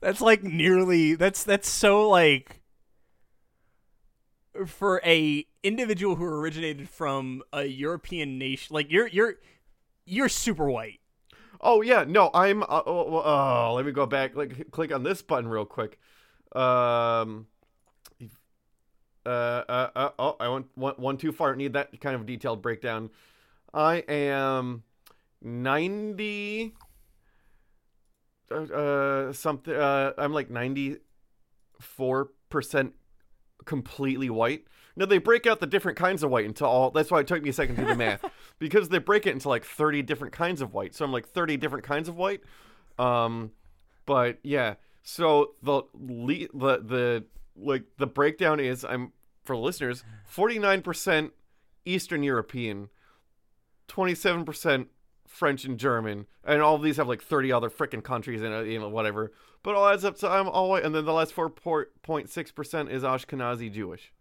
That's 0.00 0.22
like 0.22 0.42
nearly. 0.42 1.14
That's 1.14 1.44
that's 1.44 1.68
so 1.68 2.08
like. 2.08 2.62
For 4.66 5.02
a 5.04 5.46
individual 5.62 6.16
who 6.16 6.24
originated 6.24 6.88
from 6.88 7.42
a 7.52 7.64
European 7.64 8.38
nation, 8.38 8.74
like 8.74 8.90
you're 8.90 9.06
you're 9.08 9.34
you're 10.04 10.28
super 10.28 10.70
white. 10.70 11.00
Oh 11.60 11.80
yeah, 11.80 12.04
no, 12.06 12.30
I'm. 12.34 12.62
Uh, 12.64 12.82
oh, 12.86 13.22
oh, 13.24 13.72
let 13.76 13.86
me 13.86 13.92
go 13.92 14.04
back. 14.04 14.34
Like, 14.34 14.70
click 14.72 14.92
on 14.92 15.04
this 15.04 15.22
button 15.22 15.48
real 15.48 15.64
quick. 15.64 15.98
Um. 16.54 17.46
Uh, 19.24 19.28
uh, 19.28 19.90
uh 19.94 20.10
oh, 20.18 20.36
I 20.40 20.48
went 20.48 20.66
one, 20.74 20.94
one 20.96 21.16
too 21.16 21.30
far. 21.30 21.54
Need 21.54 21.74
that 21.74 22.00
kind 22.00 22.16
of 22.16 22.26
detailed 22.26 22.60
breakdown. 22.60 23.10
I 23.72 23.98
am 24.08 24.82
ninety. 25.40 26.74
Uh, 28.50 28.62
uh 28.64 29.32
something. 29.32 29.72
Uh, 29.72 30.12
I'm 30.18 30.32
like 30.32 30.50
ninety 30.50 30.96
four 31.80 32.30
percent 32.50 32.94
completely 33.64 34.30
white. 34.30 34.64
No, 34.96 35.06
they 35.06 35.18
break 35.18 35.46
out 35.46 35.60
the 35.60 35.66
different 35.66 35.96
kinds 35.96 36.22
of 36.22 36.30
white 36.30 36.44
into 36.44 36.66
all. 36.66 36.90
That's 36.90 37.10
why 37.10 37.20
it 37.20 37.26
took 37.26 37.42
me 37.42 37.50
a 37.50 37.52
second 37.52 37.76
to 37.76 37.82
do 37.82 37.88
the 37.88 37.94
math 37.96 38.24
because 38.58 38.88
they 38.88 38.98
break 38.98 39.26
it 39.26 39.30
into 39.30 39.48
like 39.48 39.64
thirty 39.64 40.02
different 40.02 40.32
kinds 40.32 40.60
of 40.60 40.74
white. 40.74 40.94
So 40.94 41.04
I'm 41.04 41.12
like 41.12 41.28
thirty 41.28 41.56
different 41.56 41.84
kinds 41.84 42.08
of 42.08 42.16
white. 42.16 42.42
Um, 42.98 43.52
but 44.06 44.38
yeah. 44.42 44.74
So 45.02 45.54
the 45.62 45.82
le- 45.94 46.48
the 46.54 46.78
the 46.82 47.24
like 47.56 47.84
the 47.98 48.06
breakdown 48.06 48.60
is 48.60 48.84
I'm 48.84 49.12
for 49.44 49.56
listeners 49.56 50.04
forty 50.26 50.58
nine 50.58 50.82
percent 50.82 51.32
Eastern 51.84 52.22
European, 52.22 52.88
twenty 53.88 54.14
seven 54.14 54.44
percent 54.44 54.88
French 55.26 55.64
and 55.64 55.78
German, 55.78 56.26
and 56.44 56.60
all 56.60 56.74
of 56.74 56.82
these 56.82 56.98
have 56.98 57.08
like 57.08 57.22
thirty 57.22 57.50
other 57.50 57.70
freaking 57.70 58.04
countries 58.04 58.42
and 58.42 58.70
you 58.70 58.78
know, 58.78 58.88
whatever. 58.88 59.32
But 59.62 59.74
all 59.74 59.88
adds 59.88 60.04
up 60.04 60.18
to 60.18 60.28
I'm 60.28 60.48
all 60.48 60.68
white, 60.68 60.84
and 60.84 60.94
then 60.94 61.04
the 61.04 61.12
last 61.12 61.32
four 61.32 61.48
point 61.50 62.28
six 62.28 62.52
percent 62.52 62.90
is 62.90 63.02
Ashkenazi 63.02 63.72
Jewish. 63.72 64.12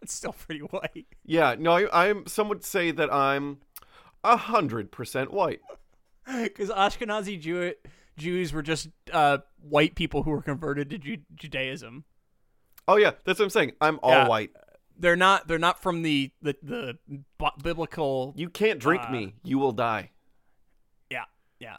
It's 0.02 0.14
still 0.14 0.32
pretty 0.32 0.60
white. 0.60 1.06
Yeah, 1.24 1.56
no, 1.58 1.72
I, 1.72 2.08
I'm. 2.08 2.26
Some 2.26 2.48
would 2.48 2.64
say 2.64 2.90
that 2.90 3.12
I'm 3.12 3.58
a 4.24 4.36
hundred 4.36 4.90
percent 4.92 5.32
white. 5.32 5.60
Because 6.26 6.70
Ashkenazi 6.70 7.40
Jew- 7.40 7.74
Jews 8.16 8.52
were 8.52 8.62
just 8.62 8.88
uh, 9.12 9.38
white 9.60 9.94
people 9.96 10.22
who 10.22 10.30
were 10.30 10.42
converted 10.42 10.88
to 10.90 10.98
Ju- 10.98 11.22
Judaism. 11.34 12.04
Oh 12.86 12.96
yeah, 12.96 13.12
that's 13.24 13.38
what 13.40 13.46
I'm 13.46 13.50
saying. 13.50 13.72
I'm 13.80 13.98
all 14.02 14.10
Yeah. 14.12 14.28
white. 14.28 14.50
They're 14.96 15.16
not. 15.16 15.48
They're 15.48 15.58
not 15.58 15.82
from 15.82 16.02
the 16.02 16.30
the 16.40 16.54
the 16.62 16.98
bi- 17.38 17.50
biblical. 17.62 18.32
You 18.36 18.48
can't 18.48 18.78
drink 18.78 19.02
Uh, 19.08 19.10
me. 19.10 19.34
You 19.42 19.58
will 19.58 19.72
die. 19.72 20.10
Yeah, 21.10 21.24
yeah. 21.58 21.78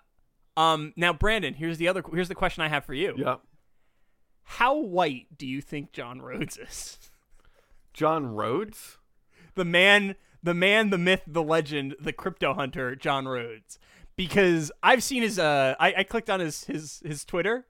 Um. 0.58 0.92
Now, 0.98 1.14
Brandon, 1.14 1.54
here's 1.54 1.78
the 1.78 1.88
other. 1.88 2.04
Here's 2.12 2.28
the 2.28 2.36
question 2.36 2.62
I 2.64 2.68
have 2.68 2.84
for 2.84 2.94
you. 2.96 3.14
Yeah. 3.18 3.36
How 4.44 4.76
white 4.76 5.28
do 5.38 5.48
you 5.48 5.62
think 5.62 5.94
John 5.94 6.22
Rhodes 6.22 6.58
is? 6.58 6.98
John 7.94 8.28
Rhodes. 8.28 8.98
The 9.56 9.66
man. 9.66 10.16
the 10.44 10.54
man, 10.54 10.90
the 10.90 10.98
myth, 10.98 11.22
the 11.28 11.44
legend, 11.44 11.96
the 12.00 12.14
crypto 12.14 12.54
hunter, 12.54 12.96
John 12.96 13.28
Rhodes. 13.28 13.78
Because 14.16 14.72
I've 14.84 15.04
seen 15.04 15.22
his 15.24 15.38
uh 15.40 15.76
I, 15.80 15.94
I 15.98 16.04
clicked 16.04 16.30
on 16.30 16.40
his 16.40 16.64
his 16.66 17.02
his 17.06 17.24
Twitter 17.26 17.66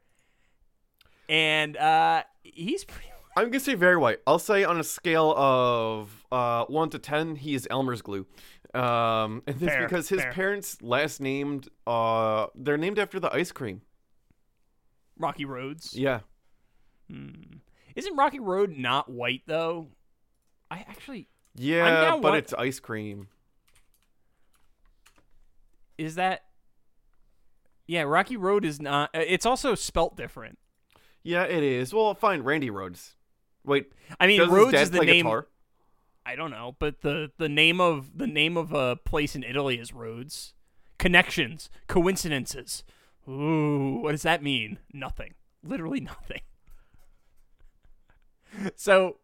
and 1.29 1.77
uh 1.77 2.23
he's 2.43 2.83
pretty 2.83 3.07
I'm 3.37 3.45
gonna 3.45 3.59
say 3.61 3.75
very 3.75 3.95
white. 3.95 4.19
I'll 4.27 4.39
say 4.39 4.65
on 4.65 4.77
a 4.77 4.83
scale 4.83 5.33
of 5.37 6.25
uh, 6.33 6.65
one 6.65 6.89
to 6.89 6.99
ten, 6.99 7.37
he 7.37 7.53
is 7.55 7.65
Elmer's 7.71 8.01
glue. 8.01 8.25
Um, 8.73 9.41
and 9.47 9.57
this 9.57 9.69
Fair, 9.69 9.83
because 9.87 10.09
his 10.09 10.21
fair. 10.21 10.33
parents 10.33 10.81
last 10.81 11.21
named 11.21 11.69
uh, 11.87 12.47
they're 12.55 12.77
named 12.77 12.99
after 12.99 13.21
the 13.21 13.33
ice 13.33 13.53
cream. 13.53 13.83
Rocky 15.17 15.45
Roads. 15.45 15.95
Yeah, 15.95 16.21
Hmm. 17.09 17.59
Isn't 17.95 18.17
Rocky 18.17 18.39
Road 18.39 18.77
not 18.77 19.09
white 19.09 19.43
though? 19.45 19.87
I 20.71 20.85
actually 20.89 21.27
yeah, 21.53 22.17
but 22.21 22.35
it's 22.35 22.53
ice 22.53 22.79
cream. 22.79 23.27
is 25.97 26.15
that 26.15 26.45
Yeah, 27.85 28.03
Rocky 28.03 28.37
Road 28.37 28.63
is 28.63 28.81
not 28.81 29.09
uh, 29.13 29.19
it's 29.19 29.45
also 29.45 29.75
spelt 29.75 30.15
different. 30.15 30.57
Yeah, 31.23 31.43
it 31.43 31.61
is. 31.61 31.93
Well, 31.93 32.15
fine, 32.15 32.41
Randy 32.41 32.69
Rhodes. 32.69 33.15
Wait, 33.65 33.91
I 34.19 34.27
mean 34.27 34.49
Rhodes 34.49 34.73
is 34.73 34.91
the 34.91 35.01
name 35.01 35.25
guitar? 35.25 35.47
I 36.25 36.35
don't 36.35 36.51
know, 36.51 36.75
but 36.79 37.01
the 37.01 37.31
the 37.37 37.49
name 37.49 37.81
of 37.81 38.17
the 38.17 38.27
name 38.27 38.55
of 38.55 38.71
a 38.71 38.95
place 38.95 39.35
in 39.35 39.43
Italy 39.43 39.77
is 39.77 39.93
Rhodes. 39.93 40.53
Connections, 40.97 41.69
coincidences. 41.87 42.83
Ooh, 43.27 43.99
what 44.01 44.11
does 44.11 44.21
that 44.21 44.41
mean? 44.41 44.79
Nothing. 44.93 45.33
Literally 45.63 45.99
nothing. 45.99 46.41
so, 48.75 49.17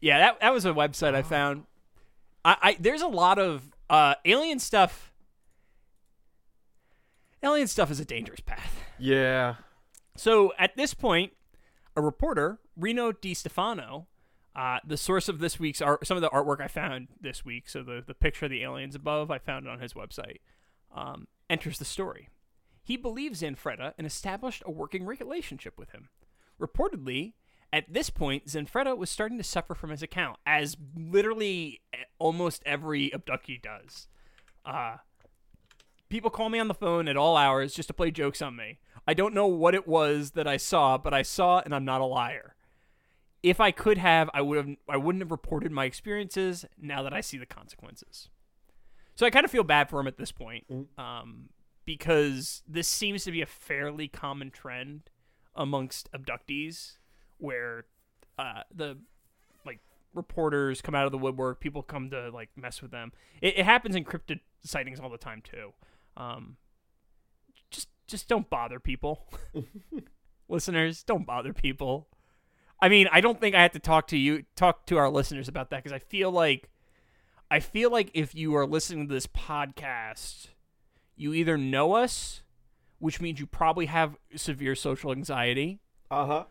yeah, 0.00 0.18
that 0.18 0.40
that 0.40 0.52
was 0.52 0.64
a 0.64 0.70
website 0.70 1.14
I 1.14 1.22
found. 1.22 1.64
I, 2.44 2.56
I 2.60 2.76
there's 2.78 3.02
a 3.02 3.08
lot 3.08 3.38
of 3.38 3.70
uh, 3.90 4.14
alien 4.24 4.58
stuff. 4.58 5.12
Alien 7.42 7.68
stuff 7.68 7.90
is 7.90 8.00
a 8.00 8.04
dangerous 8.04 8.40
path. 8.40 8.82
Yeah. 8.98 9.56
So 10.16 10.52
at 10.58 10.76
this 10.76 10.92
point, 10.92 11.32
a 11.96 12.00
reporter, 12.00 12.58
Rino 12.76 13.12
Di 13.12 13.32
Stefano, 13.34 14.08
uh, 14.56 14.78
the 14.84 14.96
source 14.96 15.28
of 15.28 15.38
this 15.38 15.60
week's 15.60 15.80
art, 15.80 16.04
some 16.04 16.16
of 16.16 16.20
the 16.20 16.30
artwork 16.30 16.60
I 16.60 16.66
found 16.66 17.08
this 17.20 17.44
week, 17.44 17.68
so 17.68 17.84
the, 17.84 18.02
the 18.04 18.14
picture 18.14 18.46
of 18.46 18.50
the 18.50 18.62
aliens 18.62 18.96
above, 18.96 19.30
I 19.30 19.38
found 19.38 19.66
it 19.66 19.70
on 19.70 19.78
his 19.78 19.94
website, 19.94 20.38
um, 20.92 21.28
enters 21.48 21.78
the 21.78 21.84
story. 21.84 22.28
He 22.82 22.96
believes 22.96 23.42
Zanfretta 23.42 23.92
and 23.96 24.06
established 24.06 24.64
a 24.66 24.70
working 24.72 25.06
relationship 25.06 25.78
with 25.78 25.90
him. 25.90 26.08
Reportedly, 26.60 27.34
at 27.72 27.92
this 27.92 28.10
point, 28.10 28.46
Zanfretta 28.46 28.96
was 28.96 29.10
starting 29.10 29.38
to 29.38 29.44
suffer 29.44 29.74
from 29.74 29.90
his 29.90 30.02
account, 30.02 30.38
as 30.46 30.76
literally 30.96 31.80
e- 31.94 31.98
almost 32.18 32.62
every 32.64 33.10
abductee 33.10 33.60
does. 33.60 34.08
Uh, 34.64 34.96
people 36.08 36.30
call 36.30 36.48
me 36.48 36.58
on 36.58 36.68
the 36.68 36.74
phone 36.74 37.08
at 37.08 37.16
all 37.16 37.36
hours 37.36 37.74
just 37.74 37.88
to 37.88 37.94
play 37.94 38.10
jokes 38.10 38.40
on 38.40 38.56
me. 38.56 38.78
I 39.06 39.14
don't 39.14 39.34
know 39.34 39.46
what 39.46 39.74
it 39.74 39.86
was 39.86 40.32
that 40.32 40.46
I 40.46 40.56
saw, 40.56 40.98
but 40.98 41.12
I 41.12 41.22
saw 41.22 41.60
and 41.64 41.74
I'm 41.74 41.84
not 41.84 42.00
a 42.00 42.06
liar. 42.06 42.54
If 43.42 43.60
I 43.60 43.70
could 43.70 43.98
have, 43.98 44.28
I 44.34 44.40
would 44.40 44.56
have 44.56 44.76
I 44.88 44.96
wouldn't 44.96 45.22
have 45.22 45.30
reported 45.30 45.70
my 45.70 45.84
experiences 45.84 46.64
now 46.76 47.02
that 47.02 47.14
I 47.14 47.20
see 47.20 47.38
the 47.38 47.46
consequences. 47.46 48.28
So 49.14 49.26
I 49.26 49.30
kind 49.30 49.44
of 49.44 49.50
feel 49.50 49.64
bad 49.64 49.88
for 49.88 50.00
him 50.00 50.06
at 50.06 50.16
this 50.16 50.32
point. 50.32 50.64
Um, 50.98 51.50
because 51.84 52.62
this 52.68 52.86
seems 52.86 53.24
to 53.24 53.32
be 53.32 53.40
a 53.40 53.46
fairly 53.46 54.08
common 54.08 54.50
trend 54.50 55.08
amongst 55.54 56.10
abductees 56.12 56.98
where 57.38 57.84
uh, 58.38 58.62
the 58.74 58.98
like 59.66 59.80
reporters 60.14 60.80
come 60.80 60.94
out 60.94 61.06
of 61.06 61.12
the 61.12 61.18
woodwork, 61.18 61.60
people 61.60 61.82
come 61.82 62.10
to 62.10 62.30
like 62.30 62.50
mess 62.56 62.82
with 62.82 62.90
them. 62.90 63.12
It, 63.40 63.58
it 63.58 63.64
happens 63.64 63.96
in 63.96 64.04
cryptid 64.04 64.40
sightings 64.64 65.00
all 65.00 65.10
the 65.10 65.18
time 65.18 65.42
too. 65.42 65.72
Um, 66.16 66.56
just 67.70 67.88
just 68.06 68.28
don't 68.28 68.48
bother 68.50 68.80
people. 68.80 69.26
listeners, 70.48 71.02
don't 71.02 71.26
bother 71.26 71.52
people. 71.52 72.08
I 72.80 72.88
mean, 72.88 73.08
I 73.10 73.20
don't 73.20 73.40
think 73.40 73.54
I 73.54 73.62
have 73.62 73.72
to 73.72 73.78
talk 73.80 74.06
to 74.08 74.16
you 74.16 74.44
talk 74.56 74.86
to 74.86 74.96
our 74.96 75.10
listeners 75.10 75.48
about 75.48 75.70
that 75.70 75.82
because 75.82 75.94
I 75.94 75.98
feel 75.98 76.30
like 76.30 76.70
I 77.50 77.60
feel 77.60 77.90
like 77.90 78.10
if 78.14 78.34
you 78.34 78.54
are 78.56 78.66
listening 78.66 79.08
to 79.08 79.14
this 79.14 79.26
podcast, 79.26 80.48
you 81.16 81.34
either 81.34 81.56
know 81.56 81.94
us, 81.94 82.42
which 82.98 83.20
means 83.20 83.40
you 83.40 83.46
probably 83.46 83.86
have 83.86 84.16
severe 84.36 84.74
social 84.74 85.10
anxiety, 85.12 85.80
Uh 86.10 86.26
huh. 86.26 86.44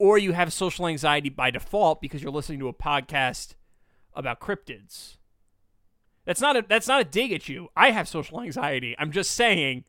Or 0.00 0.16
you 0.16 0.32
have 0.32 0.50
social 0.50 0.86
anxiety 0.86 1.28
by 1.28 1.50
default 1.50 2.00
because 2.00 2.22
you're 2.22 2.32
listening 2.32 2.58
to 2.60 2.68
a 2.68 2.72
podcast 2.72 3.54
about 4.14 4.40
cryptids. 4.40 5.18
That's 6.24 6.40
not 6.40 6.56
a 6.56 6.64
that's 6.66 6.88
not 6.88 7.02
a 7.02 7.04
dig 7.04 7.32
at 7.32 7.50
you. 7.50 7.68
I 7.76 7.90
have 7.90 8.08
social 8.08 8.40
anxiety. 8.40 8.96
I'm 8.98 9.12
just 9.12 9.32
saying 9.32 9.84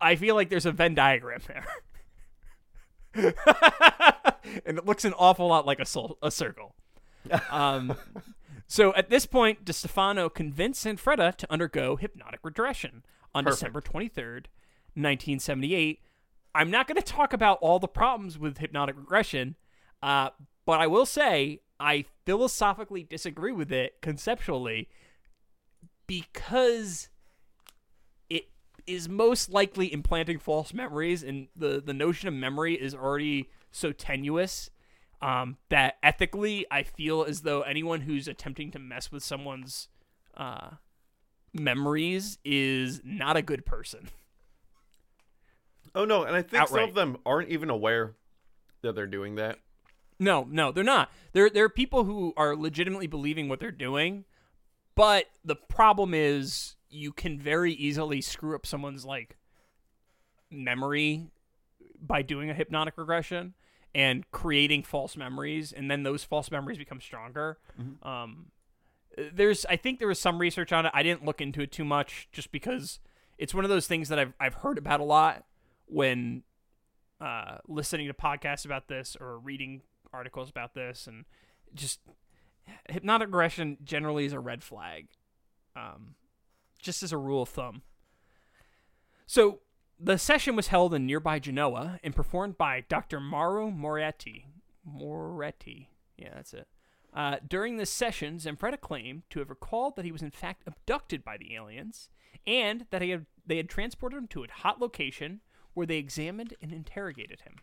I 0.00 0.16
feel 0.16 0.34
like 0.34 0.48
there's 0.48 0.64
a 0.64 0.72
Venn 0.72 0.94
diagram 0.94 1.40
there. 1.46 1.66
and 4.64 4.78
it 4.78 4.86
looks 4.86 5.04
an 5.04 5.12
awful 5.18 5.48
lot 5.48 5.66
like 5.66 5.78
a, 5.78 5.84
sol- 5.84 6.16
a 6.22 6.30
circle. 6.30 6.74
Um, 7.50 7.94
so 8.66 8.94
at 8.94 9.10
this 9.10 9.26
point, 9.26 9.64
DeStefano 9.64 10.32
convinced 10.32 10.86
Zanfretta 10.86 11.36
to 11.36 11.52
undergo 11.52 11.96
hypnotic 11.96 12.40
regression 12.42 13.04
on 13.34 13.44
Perfect. 13.44 13.60
December 13.60 13.80
23rd, 13.82 14.46
1978. 14.94 16.00
I'm 16.54 16.70
not 16.70 16.88
going 16.88 17.00
to 17.00 17.02
talk 17.02 17.32
about 17.32 17.58
all 17.60 17.78
the 17.78 17.88
problems 17.88 18.38
with 18.38 18.58
hypnotic 18.58 18.96
regression, 18.96 19.56
uh, 20.02 20.30
but 20.66 20.80
I 20.80 20.86
will 20.86 21.06
say 21.06 21.60
I 21.78 22.04
philosophically 22.26 23.02
disagree 23.02 23.52
with 23.52 23.72
it 23.72 24.00
conceptually 24.02 24.88
because 26.06 27.08
it 28.28 28.48
is 28.86 29.08
most 29.08 29.50
likely 29.50 29.92
implanting 29.92 30.38
false 30.38 30.74
memories, 30.74 31.22
and 31.22 31.48
the, 31.54 31.80
the 31.84 31.94
notion 31.94 32.28
of 32.28 32.34
memory 32.34 32.74
is 32.74 32.94
already 32.94 33.48
so 33.70 33.92
tenuous 33.92 34.70
um, 35.22 35.56
that 35.68 35.96
ethically, 36.02 36.66
I 36.70 36.82
feel 36.82 37.24
as 37.24 37.42
though 37.42 37.62
anyone 37.62 38.02
who's 38.02 38.26
attempting 38.26 38.70
to 38.72 38.78
mess 38.78 39.12
with 39.12 39.22
someone's 39.22 39.88
uh, 40.36 40.70
memories 41.52 42.38
is 42.44 43.02
not 43.04 43.36
a 43.36 43.42
good 43.42 43.66
person. 43.66 44.08
Oh 45.94 46.04
no, 46.04 46.24
and 46.24 46.36
I 46.36 46.42
think 46.42 46.68
some 46.68 46.80
of 46.80 46.94
them 46.94 47.18
aren't 47.26 47.48
even 47.48 47.70
aware 47.70 48.14
that 48.82 48.94
they're 48.94 49.06
doing 49.06 49.34
that. 49.36 49.58
No, 50.18 50.46
no, 50.50 50.70
they're 50.70 50.84
not. 50.84 51.10
There, 51.32 51.48
there 51.48 51.64
are 51.64 51.70
people 51.70 52.04
who 52.04 52.34
are 52.36 52.54
legitimately 52.54 53.06
believing 53.06 53.48
what 53.48 53.58
they're 53.58 53.70
doing, 53.70 54.24
but 54.94 55.26
the 55.44 55.56
problem 55.56 56.12
is 56.12 56.76
you 56.90 57.12
can 57.12 57.38
very 57.38 57.72
easily 57.72 58.20
screw 58.20 58.54
up 58.54 58.66
someone's 58.66 59.04
like 59.04 59.36
memory 60.50 61.28
by 62.00 62.22
doing 62.22 62.50
a 62.50 62.54
hypnotic 62.54 62.98
regression 62.98 63.54
and 63.94 64.30
creating 64.30 64.82
false 64.82 65.16
memories, 65.16 65.72
and 65.72 65.90
then 65.90 66.02
those 66.02 66.22
false 66.22 66.50
memories 66.50 66.78
become 66.78 67.00
stronger. 67.00 67.58
Um, 68.02 68.46
there's, 69.32 69.66
I 69.66 69.76
think 69.76 69.98
there 69.98 70.08
was 70.08 70.18
some 70.20 70.38
research 70.38 70.72
on 70.72 70.86
it. 70.86 70.92
I 70.94 71.02
didn't 71.02 71.24
look 71.24 71.40
into 71.40 71.62
it 71.62 71.72
too 71.72 71.84
much, 71.84 72.28
just 72.30 72.52
because 72.52 73.00
it's 73.38 73.54
one 73.54 73.64
of 73.64 73.70
those 73.70 73.86
things 73.86 74.08
that 74.10 74.18
I've 74.18 74.34
I've 74.38 74.54
heard 74.54 74.78
about 74.78 75.00
a 75.00 75.04
lot 75.04 75.44
when 75.90 76.42
uh, 77.20 77.58
listening 77.68 78.06
to 78.06 78.14
podcasts 78.14 78.64
about 78.64 78.88
this 78.88 79.16
or 79.20 79.38
reading 79.38 79.82
articles 80.12 80.48
about 80.48 80.74
this, 80.74 81.06
and 81.06 81.24
just 81.74 82.00
hypnotic 82.88 83.28
regression 83.28 83.78
generally 83.84 84.24
is 84.24 84.32
a 84.32 84.40
red 84.40 84.62
flag, 84.62 85.08
um, 85.76 86.14
just 86.80 87.02
as 87.02 87.12
a 87.12 87.18
rule 87.18 87.42
of 87.42 87.48
thumb. 87.48 87.82
So 89.26 89.60
the 89.98 90.18
session 90.18 90.56
was 90.56 90.68
held 90.68 90.94
in 90.94 91.06
nearby 91.06 91.38
Genoa 91.38 92.00
and 92.02 92.16
performed 92.16 92.56
by 92.56 92.84
Dr. 92.88 93.20
Mauro 93.20 93.70
Moretti. 93.70 94.46
Moretti, 94.84 95.90
yeah, 96.16 96.30
that's 96.34 96.54
it. 96.54 96.68
Uh, 97.12 97.36
during 97.46 97.76
this 97.76 97.90
session, 97.90 98.38
Zanfretta 98.38 98.80
claimed 98.80 99.22
to 99.30 99.40
have 99.40 99.50
recalled 99.50 99.96
that 99.96 100.04
he 100.04 100.12
was 100.12 100.22
in 100.22 100.30
fact 100.30 100.62
abducted 100.66 101.24
by 101.24 101.36
the 101.36 101.54
aliens, 101.54 102.08
and 102.46 102.86
that 102.90 103.02
he 103.02 103.10
had, 103.10 103.26
they 103.44 103.56
had 103.56 103.68
transported 103.68 104.16
him 104.16 104.28
to 104.28 104.44
a 104.44 104.46
hot 104.50 104.80
location 104.80 105.40
where 105.74 105.86
they 105.86 105.96
examined 105.96 106.54
and 106.60 106.72
interrogated 106.72 107.42
him. 107.42 107.56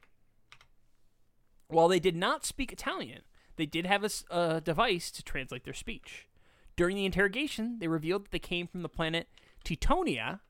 While 1.70 1.88
they 1.88 2.00
did 2.00 2.16
not 2.16 2.46
speak 2.46 2.72
Italian, 2.72 3.22
they 3.58 3.66
did 3.66 3.86
have 3.86 4.06
a 4.30 4.62
device 4.62 5.12
to 5.12 5.24
translate 5.24 5.64
their 5.64 5.74
speech. 5.74 6.28
During 6.76 6.96
the 6.96 7.06
interrogation, 7.06 7.80
they 7.80 7.88
revealed 7.88 8.26
that 8.26 8.32
they 8.32 8.40
came 8.40 8.68
from 8.68 8.84
the 8.84 8.90
planet 8.90 9.28
Teutonia, 9.66 10.42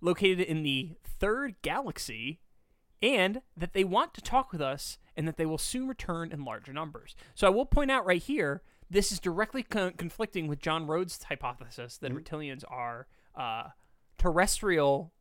located 0.00 0.40
in 0.40 0.62
the 0.62 0.96
third 1.04 1.54
galaxy, 1.62 2.40
and 3.00 3.42
that 3.56 3.72
they 3.72 3.84
want 3.84 4.12
to 4.14 4.20
talk 4.20 4.52
with 4.52 4.60
us 4.60 4.98
and 5.16 5.26
that 5.26 5.36
they 5.36 5.46
will 5.46 5.58
soon 5.58 5.88
return 5.88 6.32
in 6.32 6.44
larger 6.44 6.72
numbers. 6.72 7.14
So 7.34 7.46
I 7.46 7.50
will 7.50 7.64
point 7.64 7.90
out 7.90 8.04
right 8.04 8.22
here, 8.22 8.62
this 8.90 9.12
is 9.12 9.20
directly 9.20 9.62
con- 9.62 9.92
conflicting 9.92 10.48
with 10.48 10.60
John 10.60 10.86
Rhodes' 10.86 11.22
hypothesis 11.22 11.96
that 11.98 12.12
reptilians 12.12 12.64
are 12.68 13.06
uh, 13.36 13.68
terrestrial 14.16 15.12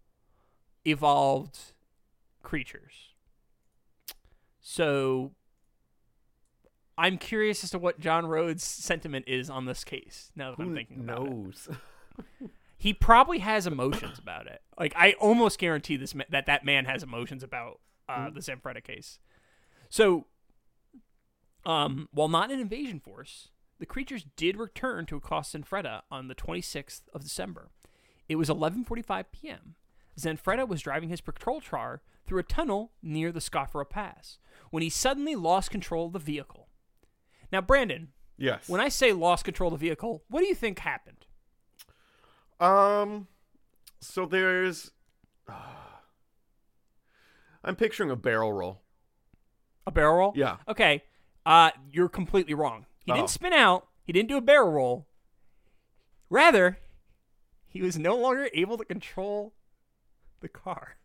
evolved 0.86 1.74
creatures. 2.48 2.94
So 4.62 5.32
I'm 6.98 7.18
curious 7.18 7.62
as 7.66 7.72
to 7.72 7.78
what 7.78 8.00
John 8.00 8.26
Rhodes' 8.26 8.64
sentiment 8.64 9.26
is 9.28 9.50
on 9.50 9.66
this 9.66 9.84
case. 9.84 10.32
Now 10.34 10.52
that 10.52 10.60
I'm 10.62 10.70
Who 10.70 10.76
thinking 10.76 11.02
about 11.02 11.28
it, 11.28 12.50
he 12.78 12.94
probably 12.94 13.40
has 13.40 13.68
emotions 13.68 14.18
about 14.18 14.48
it. 14.48 14.62
Like 14.80 14.94
I 14.96 15.12
almost 15.20 15.60
guarantee 15.60 15.98
this 15.98 16.16
ma- 16.16 16.24
that 16.30 16.46
that 16.46 16.64
man 16.64 16.86
has 16.86 17.04
emotions 17.04 17.44
about 17.44 17.82
uh, 18.08 18.30
the 18.30 18.40
Zanfretta 18.40 18.82
case. 18.82 19.20
So, 19.90 20.28
um, 21.66 22.08
while 22.14 22.30
not 22.30 22.50
an 22.50 22.62
invasion 22.62 23.02
force, 23.02 23.50
the 23.78 23.86
creatures 23.86 24.26
did 24.38 24.56
return 24.56 25.06
to 25.08 25.18
accost 25.18 25.54
Zanfretta 25.54 26.04
on 26.10 26.30
the 26.30 26.36
26th 26.36 27.02
of 27.14 27.24
December. 27.24 27.72
It 28.30 28.38
was 28.38 28.48
11:45 28.48 29.26
p.m. 29.34 29.76
Zanfretta 30.18 30.66
was 30.66 30.82
driving 30.82 31.10
his 31.10 31.20
patrol 31.20 31.60
car 31.60 32.02
through 32.28 32.40
a 32.40 32.44
tunnel 32.44 32.92
near 33.02 33.32
the 33.32 33.40
Scoffera 33.40 33.90
Pass 33.90 34.38
when 34.70 34.84
he 34.84 34.90
suddenly 34.90 35.36
lost 35.36 35.72
control 35.72 36.08
of 36.08 36.14
the 36.14 36.20
vehicle. 36.20 36.68
Now, 37.52 37.62
Brandon, 37.62 38.10
yes. 38.38 38.68
when 38.68 38.82
I 38.82 38.90
say 38.90 39.14
lost 39.14 39.46
control 39.46 39.74
of 39.74 39.80
the 39.80 39.88
vehicle, 39.88 40.24
what 40.30 40.42
do 40.42 40.48
you 40.48 40.56
think 40.56 40.80
happened? 40.80 41.26
Um, 42.60 43.28
so 44.02 44.26
there's. 44.26 44.92
I'm 47.64 47.76
picturing 47.76 48.12
a 48.12 48.16
barrel 48.16 48.54
roll. 48.54 48.82
A 49.86 49.92
barrel 49.92 50.18
roll? 50.18 50.34
Yeah. 50.36 50.58
Okay. 50.68 51.04
Uh, 51.46 51.72
you're 51.92 52.10
completely 52.10 52.54
wrong. 52.54 52.86
He 53.06 53.12
Oh. 53.12 53.16
didn't 53.16 53.30
spin 53.30 53.54
out. 53.54 53.88
He 54.04 54.14
didn't 54.14 54.30
do 54.30 54.38
a 54.38 54.42
barrel 54.42 54.72
roll. 54.72 55.08
Rather, 56.30 56.78
he 57.70 57.82
was 57.82 57.98
no 57.98 58.16
longer 58.18 58.50
able 58.54 58.78
to 58.78 58.86
control 58.86 59.54
the 60.42 60.50
car. 60.50 60.98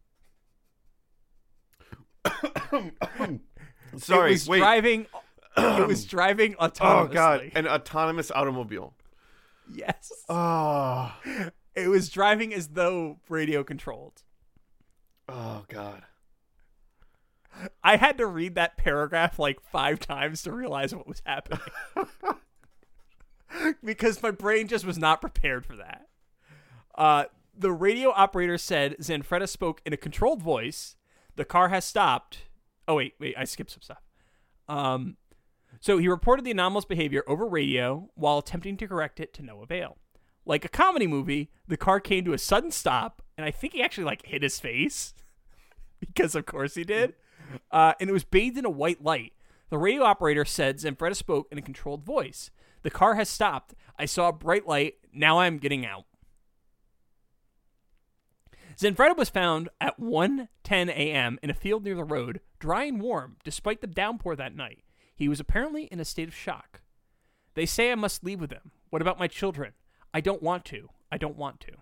Sorry, 3.96 4.30
it 4.30 4.32
was 4.34 4.48
wait. 4.48 4.58
driving. 4.58 5.06
it 5.56 5.86
was 5.86 6.04
driving 6.06 6.56
oh 6.58 7.06
god, 7.06 7.50
an 7.54 7.66
autonomous 7.68 8.30
automobile. 8.30 8.94
yes. 9.72 10.10
Oh, 10.28 11.12
It 11.74 11.88
was 11.88 12.08
driving 12.10 12.52
as 12.54 12.68
though 12.68 13.18
radio 13.28 13.64
controlled. 13.64 14.22
oh 15.28 15.64
god. 15.68 16.02
I 17.84 17.96
had 17.96 18.16
to 18.18 18.26
read 18.26 18.54
that 18.54 18.78
paragraph 18.78 19.38
like 19.38 19.60
five 19.60 20.00
times 20.00 20.42
to 20.42 20.52
realize 20.52 20.94
what 20.94 21.06
was 21.06 21.22
happening. 21.26 21.60
because 23.84 24.22
my 24.22 24.30
brain 24.30 24.68
just 24.68 24.86
was 24.86 24.96
not 24.98 25.20
prepared 25.20 25.66
for 25.66 25.76
that. 25.76 26.06
Uh, 26.94 27.24
the 27.56 27.70
radio 27.72 28.10
operator 28.10 28.56
said 28.56 28.96
Zanfretta 29.00 29.48
spoke 29.48 29.82
in 29.84 29.92
a 29.92 29.98
controlled 29.98 30.42
voice. 30.42 30.96
The 31.36 31.44
car 31.44 31.68
has 31.68 31.84
stopped. 31.84 32.44
Oh, 32.86 32.96
wait, 32.96 33.14
wait, 33.18 33.34
I 33.36 33.44
skipped 33.44 33.70
some 33.70 33.82
stuff. 33.82 34.02
Um, 34.68 35.16
so 35.80 35.98
he 35.98 36.08
reported 36.08 36.44
the 36.44 36.50
anomalous 36.50 36.84
behavior 36.84 37.24
over 37.26 37.46
radio 37.46 38.10
while 38.14 38.38
attempting 38.38 38.76
to 38.78 38.88
correct 38.88 39.20
it 39.20 39.32
to 39.34 39.42
no 39.42 39.62
avail. 39.62 39.98
Like 40.44 40.64
a 40.64 40.68
comedy 40.68 41.06
movie, 41.06 41.50
the 41.66 41.76
car 41.76 42.00
came 42.00 42.24
to 42.24 42.32
a 42.32 42.38
sudden 42.38 42.70
stop, 42.70 43.22
and 43.36 43.44
I 43.46 43.50
think 43.50 43.72
he 43.72 43.82
actually 43.82 44.04
like 44.04 44.26
hit 44.26 44.42
his 44.42 44.60
face 44.60 45.14
because 46.00 46.34
of 46.34 46.46
course 46.46 46.74
he 46.74 46.84
did. 46.84 47.14
Uh, 47.70 47.94
and 48.00 48.08
it 48.08 48.12
was 48.12 48.24
bathed 48.24 48.58
in 48.58 48.64
a 48.64 48.70
white 48.70 49.02
light. 49.02 49.32
The 49.70 49.78
radio 49.78 50.02
operator 50.02 50.44
said 50.44 50.76
Zanfretta 50.76 51.16
spoke 51.16 51.48
in 51.50 51.58
a 51.58 51.62
controlled 51.62 52.04
voice. 52.04 52.50
The 52.82 52.90
car 52.90 53.14
has 53.14 53.28
stopped. 53.28 53.74
I 53.98 54.04
saw 54.04 54.28
a 54.28 54.32
bright 54.32 54.66
light. 54.66 54.94
Now 55.12 55.40
I'm 55.40 55.58
getting 55.58 55.86
out. 55.86 56.04
Zanfretta 58.78 59.16
was 59.16 59.28
found 59.28 59.68
at 59.80 60.00
1:10 60.00 60.88
a.m. 60.88 61.38
in 61.42 61.50
a 61.50 61.54
field 61.54 61.84
near 61.84 61.94
the 61.94 62.04
road, 62.04 62.40
dry 62.58 62.84
and 62.84 63.00
warm, 63.00 63.36
despite 63.44 63.80
the 63.80 63.86
downpour 63.86 64.36
that 64.36 64.56
night. 64.56 64.84
He 65.14 65.28
was 65.28 65.40
apparently 65.40 65.84
in 65.84 66.00
a 66.00 66.04
state 66.04 66.28
of 66.28 66.34
shock. 66.34 66.80
They 67.54 67.66
say 67.66 67.92
I 67.92 67.96
must 67.96 68.24
leave 68.24 68.40
with 68.40 68.50
them. 68.50 68.72
What 68.90 69.02
about 69.02 69.18
my 69.18 69.28
children? 69.28 69.72
I 70.14 70.20
don't 70.20 70.42
want 70.42 70.64
to. 70.66 70.88
I 71.10 71.18
don't 71.18 71.36
want 71.36 71.60
to. 71.60 71.72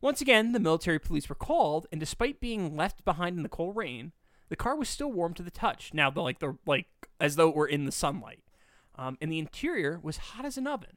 Once 0.00 0.20
again, 0.20 0.52
the 0.52 0.60
military 0.60 0.98
police 0.98 1.28
were 1.28 1.34
called, 1.34 1.86
and 1.92 2.00
despite 2.00 2.40
being 2.40 2.76
left 2.76 3.04
behind 3.04 3.36
in 3.36 3.44
the 3.44 3.48
cold 3.48 3.76
rain, 3.76 4.12
the 4.48 4.56
car 4.56 4.76
was 4.76 4.88
still 4.88 5.12
warm 5.12 5.32
to 5.34 5.42
the 5.42 5.50
touch. 5.50 5.94
Now, 5.94 6.10
the 6.10 6.20
like 6.20 6.40
the 6.40 6.58
like 6.66 6.86
as 7.20 7.36
though 7.36 7.48
it 7.48 7.54
were 7.54 7.66
in 7.66 7.84
the 7.84 7.92
sunlight, 7.92 8.42
um, 8.96 9.16
and 9.20 9.30
the 9.30 9.38
interior 9.38 10.00
was 10.02 10.16
hot 10.16 10.44
as 10.44 10.58
an 10.58 10.66
oven. 10.66 10.96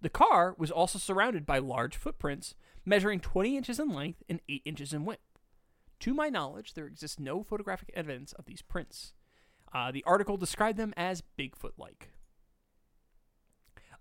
The 0.00 0.08
car 0.08 0.54
was 0.58 0.70
also 0.70 0.98
surrounded 0.98 1.46
by 1.46 1.58
large 1.58 1.96
footprints 1.96 2.54
measuring 2.88 3.20
20 3.20 3.56
inches 3.56 3.78
in 3.78 3.90
length 3.90 4.22
and 4.28 4.40
8 4.48 4.62
inches 4.64 4.92
in 4.92 5.04
width. 5.04 5.20
To 6.00 6.14
my 6.14 6.28
knowledge, 6.28 6.74
there 6.74 6.86
exists 6.86 7.18
no 7.18 7.42
photographic 7.42 7.90
evidence 7.94 8.32
of 8.32 8.46
these 8.46 8.62
prints. 8.62 9.12
Uh, 9.74 9.90
the 9.92 10.04
article 10.06 10.36
described 10.36 10.78
them 10.78 10.94
as 10.96 11.22
Bigfoot 11.38 11.72
like. 11.76 12.10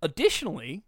Additionally, 0.02 0.84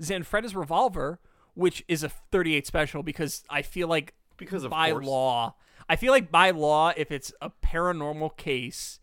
Zanfretta's 0.00 0.56
revolver, 0.56 1.20
which 1.54 1.84
is 1.88 2.02
a 2.02 2.08
38 2.08 2.66
special 2.66 3.02
because 3.02 3.44
I 3.50 3.62
feel 3.62 3.88
like 3.88 4.14
Because 4.36 4.64
of 4.64 4.70
by 4.70 4.90
course. 4.92 5.06
law, 5.06 5.54
I 5.88 5.96
feel 5.96 6.12
like 6.12 6.30
by 6.30 6.50
law, 6.50 6.92
if 6.96 7.10
it's 7.10 7.32
a 7.40 7.50
paranormal 7.50 8.36
case 8.36 9.00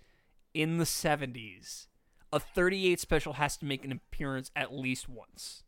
in 0.53 0.77
the 0.77 0.83
70s, 0.85 1.87
a 2.33 2.39
38 2.39 2.99
special 2.99 3.33
has 3.33 3.55
to 3.57 3.65
make 3.65 3.85
an 3.85 3.91
appearance 3.91 4.51
at 4.55 4.73
least 4.73 5.07
once. 5.07 5.63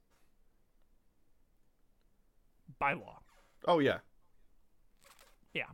By 2.80 2.93
law. 2.93 3.19
Oh 3.67 3.80
yeah. 3.80 3.99
Yeah. 5.53 5.65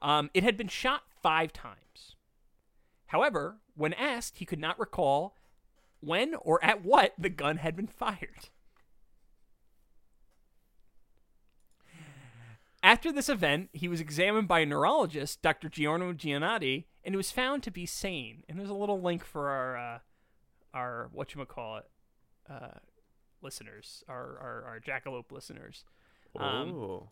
Um, 0.00 0.30
it 0.32 0.44
had 0.44 0.56
been 0.56 0.68
shot 0.68 1.02
five 1.22 1.52
times. 1.52 2.16
However, 3.06 3.58
when 3.74 3.92
asked, 3.94 4.38
he 4.38 4.44
could 4.44 4.60
not 4.60 4.78
recall 4.78 5.34
when 6.00 6.34
or 6.34 6.62
at 6.64 6.84
what 6.84 7.14
the 7.18 7.28
gun 7.28 7.56
had 7.56 7.74
been 7.74 7.86
fired. 7.86 8.50
After 12.82 13.10
this 13.10 13.28
event, 13.28 13.70
he 13.72 13.88
was 13.88 14.00
examined 14.00 14.46
by 14.46 14.60
a 14.60 14.66
neurologist, 14.66 15.42
Dr. 15.42 15.68
Giorno 15.68 16.12
Giannotti, 16.12 16.84
and 17.04 17.12
it 17.12 17.16
was 17.16 17.32
found 17.32 17.62
to 17.64 17.72
be 17.72 17.86
sane. 17.86 18.44
And 18.48 18.58
there's 18.58 18.70
a 18.70 18.74
little 18.74 19.00
link 19.00 19.24
for 19.24 19.48
our, 19.48 19.76
uh, 19.76 19.98
our 20.72 21.08
what 21.12 21.34
you 21.34 21.44
call 21.44 21.78
it, 21.78 21.90
uh, 22.48 22.78
listeners, 23.42 24.04
our 24.08 24.38
our, 24.38 24.64
our 24.64 24.80
jackalope 24.80 25.32
listeners, 25.32 25.84
Um, 26.38 26.72
oh. 26.72 27.10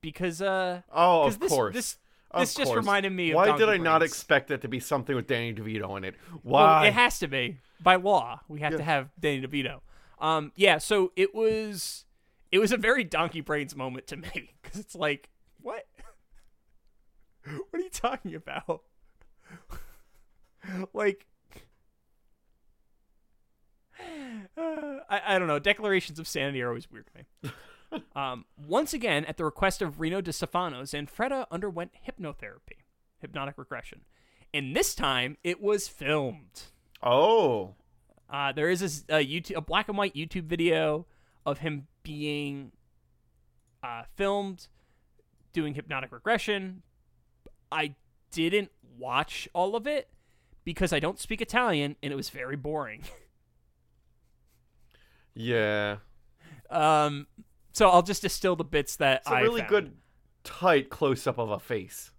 because 0.00 0.42
uh, 0.42 0.82
oh, 0.92 1.24
of 1.24 1.38
this, 1.38 1.50
course. 1.50 1.74
This 1.74 1.98
this 2.38 2.54
just 2.54 2.74
reminded 2.74 3.12
me 3.12 3.30
of 3.30 3.36
Why 3.36 3.56
did 3.56 3.68
I 3.68 3.76
not 3.76 4.02
expect 4.02 4.50
it 4.50 4.62
to 4.62 4.68
be 4.68 4.80
something 4.80 5.14
with 5.14 5.26
Danny 5.26 5.54
DeVito 5.54 5.96
in 5.96 6.04
it? 6.04 6.14
Well, 6.42 6.64
Why? 6.64 6.88
it 6.88 6.94
has 6.94 7.18
to 7.20 7.28
be 7.28 7.58
by 7.80 7.96
law. 7.96 8.40
We 8.48 8.60
have 8.60 8.72
Yeah. 8.72 8.78
to 8.78 8.84
have 8.84 9.10
Danny 9.18 9.46
DeVito. 9.46 9.80
Um, 10.18 10.52
yeah. 10.56 10.78
So 10.78 11.12
it 11.16 11.34
was, 11.34 12.04
it 12.50 12.58
was 12.58 12.72
a 12.72 12.76
very 12.76 13.04
Donkey 13.04 13.40
Brains 13.40 13.74
moment 13.74 14.06
to 14.08 14.16
me 14.16 14.54
because 14.62 14.80
it's 14.80 14.94
like, 14.94 15.30
what? 15.60 15.86
what 17.44 17.64
are 17.72 17.78
you 17.78 17.90
talking 17.90 18.34
about? 18.34 18.82
like, 20.92 21.26
uh, 23.98 24.02
I, 25.08 25.22
I 25.26 25.38
don't 25.38 25.48
know. 25.48 25.58
Declarations 25.58 26.18
of 26.18 26.28
sanity 26.28 26.60
are 26.62 26.68
always 26.68 26.90
weird 26.90 27.06
to 27.06 27.12
me. 27.18 27.50
Um, 28.14 28.44
once 28.66 28.92
again, 28.94 29.24
at 29.26 29.36
the 29.36 29.44
request 29.44 29.82
of 29.82 30.00
Rino 30.00 30.20
De 30.20 30.32
Stefano, 30.32 30.82
Zanfretta 30.82 31.46
underwent 31.50 31.92
hypnotherapy, 32.06 32.78
hypnotic 33.20 33.56
regression, 33.58 34.02
and 34.52 34.74
this 34.74 34.94
time 34.94 35.36
it 35.44 35.60
was 35.60 35.88
filmed. 35.88 36.62
oh. 37.02 37.74
Uh, 38.28 38.50
there 38.50 38.68
is 38.68 38.80
this, 38.80 39.04
a 39.08 39.24
YouTube, 39.24 39.56
a 39.56 39.60
black 39.60 39.88
and 39.88 39.96
white 39.96 40.14
YouTube 40.14 40.44
video 40.44 41.06
of 41.44 41.58
him 41.58 41.86
being 42.02 42.72
uh, 43.84 44.02
filmed 44.16 44.66
doing 45.52 45.74
hypnotic 45.74 46.10
regression. 46.10 46.82
I 47.70 47.94
didn't 48.32 48.72
watch 48.98 49.48
all 49.54 49.76
of 49.76 49.86
it 49.86 50.08
because 50.64 50.92
I 50.92 50.98
don't 50.98 51.20
speak 51.20 51.40
Italian 51.40 51.94
and 52.02 52.12
it 52.12 52.16
was 52.16 52.30
very 52.30 52.56
boring. 52.56 53.04
Yeah. 55.38 55.98
um, 56.70 57.26
so 57.76 57.90
I'll 57.90 58.02
just 58.02 58.22
distill 58.22 58.56
the 58.56 58.64
bits 58.64 58.96
that 58.96 59.20
I 59.26 59.30
It's 59.30 59.30
a 59.30 59.34
I 59.34 59.40
really 59.40 59.60
found. 59.60 59.70
good 59.70 59.92
tight 60.44 60.88
close 60.88 61.26
up 61.26 61.36
of 61.36 61.50
a 61.50 61.58
face. 61.58 62.10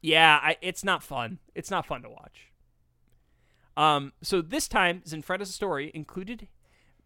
Yeah, 0.00 0.38
I, 0.40 0.56
it's 0.62 0.84
not 0.84 1.02
fun. 1.02 1.40
It's 1.52 1.68
not 1.68 1.84
fun 1.84 2.02
to 2.02 2.08
watch. 2.08 2.52
Um, 3.76 4.12
so 4.22 4.40
this 4.40 4.68
time, 4.68 5.02
Zanfretta's 5.04 5.52
story 5.52 5.90
included 5.94 6.46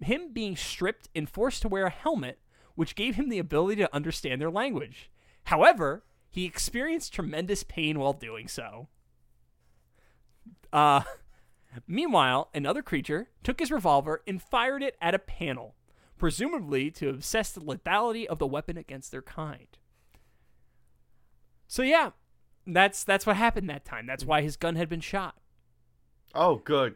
him 0.00 0.34
being 0.34 0.54
stripped 0.54 1.08
and 1.14 1.30
forced 1.30 1.62
to 1.62 1.68
wear 1.68 1.86
a 1.86 1.90
helmet, 1.90 2.40
which 2.74 2.94
gave 2.94 3.14
him 3.14 3.30
the 3.30 3.38
ability 3.38 3.80
to 3.80 3.94
understand 3.94 4.38
their 4.38 4.50
language. 4.50 5.10
However, 5.44 6.04
he 6.28 6.44
experienced 6.44 7.14
tremendous 7.14 7.62
pain 7.62 7.98
while 7.98 8.12
doing 8.12 8.48
so. 8.48 8.88
Uh, 10.70 11.02
meanwhile, 11.86 12.50
another 12.52 12.82
creature 12.82 13.28
took 13.42 13.60
his 13.60 13.70
revolver 13.72 14.20
and 14.26 14.42
fired 14.42 14.82
it 14.82 14.96
at 15.00 15.14
a 15.14 15.18
panel, 15.18 15.74
presumably 16.24 16.90
to 16.90 17.10
assess 17.10 17.52
the 17.52 17.60
lethality 17.60 18.24
of 18.24 18.38
the 18.38 18.46
weapon 18.46 18.78
against 18.78 19.10
their 19.10 19.20
kind. 19.20 19.68
So 21.66 21.82
yeah, 21.82 22.12
that's 22.66 23.04
that's 23.04 23.26
what 23.26 23.36
happened 23.36 23.68
that 23.68 23.84
time. 23.84 24.06
That's 24.06 24.24
why 24.24 24.40
his 24.40 24.56
gun 24.56 24.76
had 24.76 24.88
been 24.88 25.02
shot. 25.02 25.34
Oh, 26.34 26.62
good. 26.64 26.94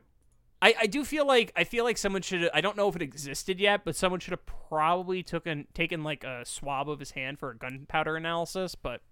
I, 0.63 0.75
I 0.81 0.87
do 0.87 1.05
feel 1.05 1.27
like 1.27 1.53
I 1.55 1.65
feel 1.65 1.85
like 1.85 1.99
someone 1.99 2.23
should 2.23 2.49
I 2.55 2.63
don't 2.63 2.75
know 2.75 2.89
if 2.89 2.97
it 2.97 3.03
existed 3.03 3.61
yet, 3.61 3.85
but 3.85 3.95
someone 3.97 4.19
should 4.19 4.31
have 4.31 4.47
probably 4.47 5.23
taken 5.23 5.67
taken 5.75 6.03
like 6.03 6.25
a 6.25 6.47
swab 6.47 6.89
of 6.89 6.99
his 6.99 7.11
hand 7.11 7.39
for 7.39 7.51
a 7.51 7.55
gunpowder 7.59 8.17
analysis. 8.17 8.75
But 8.75 9.03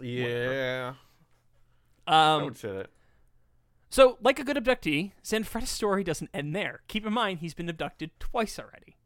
Yeah. 0.00 0.94
I 2.06 2.34
um, 2.36 2.44
would 2.44 2.56
say 2.56 2.70
that. 2.70 2.90
so 3.90 4.18
like 4.22 4.38
a 4.38 4.44
good 4.44 4.56
abductee, 4.56 5.10
Zanfretta's 5.24 5.68
story 5.68 6.04
doesn't 6.04 6.30
end 6.32 6.54
there. 6.54 6.82
Keep 6.86 7.06
in 7.06 7.12
mind 7.12 7.40
he's 7.40 7.54
been 7.54 7.68
abducted 7.68 8.12
twice 8.20 8.56
already. 8.56 8.98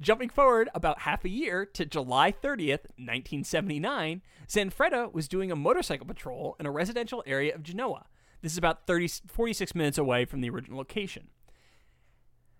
Jumping 0.00 0.28
forward 0.28 0.68
about 0.74 1.00
half 1.00 1.24
a 1.24 1.28
year 1.28 1.64
to 1.64 1.84
July 1.84 2.32
30th, 2.32 2.86
1979, 2.96 4.22
Zanfretta 4.48 5.12
was 5.12 5.28
doing 5.28 5.50
a 5.50 5.56
motorcycle 5.56 6.06
patrol 6.06 6.56
in 6.60 6.66
a 6.66 6.70
residential 6.70 7.22
area 7.26 7.54
of 7.54 7.62
Genoa. 7.62 8.06
This 8.42 8.52
is 8.52 8.58
about 8.58 8.86
30, 8.86 9.08
46 9.26 9.74
minutes 9.74 9.98
away 9.98 10.24
from 10.24 10.40
the 10.40 10.50
original 10.50 10.78
location. 10.78 11.28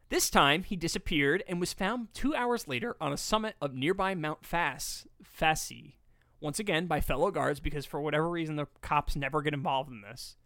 This 0.08 0.28
time, 0.28 0.64
he 0.64 0.76
disappeared 0.76 1.44
and 1.46 1.60
was 1.60 1.72
found 1.72 2.12
two 2.12 2.34
hours 2.34 2.66
later 2.66 2.96
on 3.00 3.12
a 3.12 3.16
summit 3.16 3.54
of 3.60 3.74
nearby 3.74 4.14
Mount 4.14 4.44
Fas, 4.44 5.06
Fassi, 5.22 5.94
once 6.40 6.58
again 6.58 6.86
by 6.86 7.00
fellow 7.00 7.30
guards 7.30 7.60
because 7.60 7.86
for 7.86 8.00
whatever 8.00 8.28
reason 8.28 8.56
the 8.56 8.66
cops 8.82 9.14
never 9.14 9.40
get 9.40 9.54
involved 9.54 9.90
in 9.90 10.02
this. 10.02 10.36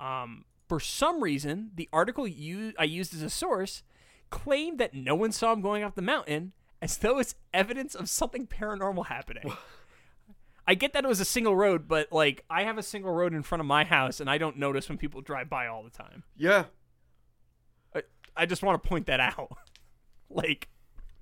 Um, 0.00 0.46
for 0.66 0.80
some 0.80 1.22
reason, 1.22 1.72
the 1.74 1.88
article 1.92 2.26
you, 2.26 2.72
I 2.78 2.84
used 2.84 3.14
as 3.14 3.22
a 3.22 3.28
source 3.28 3.82
claimed 4.32 4.80
that 4.80 4.94
no 4.94 5.14
one 5.14 5.30
saw 5.30 5.52
him 5.52 5.60
going 5.60 5.84
up 5.84 5.94
the 5.94 6.02
mountain, 6.02 6.52
as 6.80 6.96
though 6.96 7.18
it's 7.18 7.34
evidence 7.52 7.94
of 7.94 8.08
something 8.08 8.46
paranormal 8.46 9.06
happening. 9.06 9.52
I 10.66 10.74
get 10.74 10.94
that 10.94 11.04
it 11.04 11.08
was 11.08 11.20
a 11.20 11.24
single 11.24 11.54
road, 11.54 11.86
but 11.86 12.10
like 12.10 12.42
I 12.48 12.62
have 12.62 12.78
a 12.78 12.82
single 12.82 13.12
road 13.12 13.34
in 13.34 13.42
front 13.42 13.60
of 13.60 13.66
my 13.66 13.84
house, 13.84 14.20
and 14.20 14.30
I 14.30 14.38
don't 14.38 14.56
notice 14.56 14.88
when 14.88 14.96
people 14.96 15.20
drive 15.20 15.50
by 15.50 15.66
all 15.66 15.82
the 15.82 15.90
time. 15.90 16.22
Yeah. 16.34 16.64
I, 17.94 18.02
I 18.34 18.46
just 18.46 18.62
want 18.62 18.82
to 18.82 18.88
point 18.88 19.06
that 19.06 19.20
out. 19.20 19.52
like, 20.30 20.68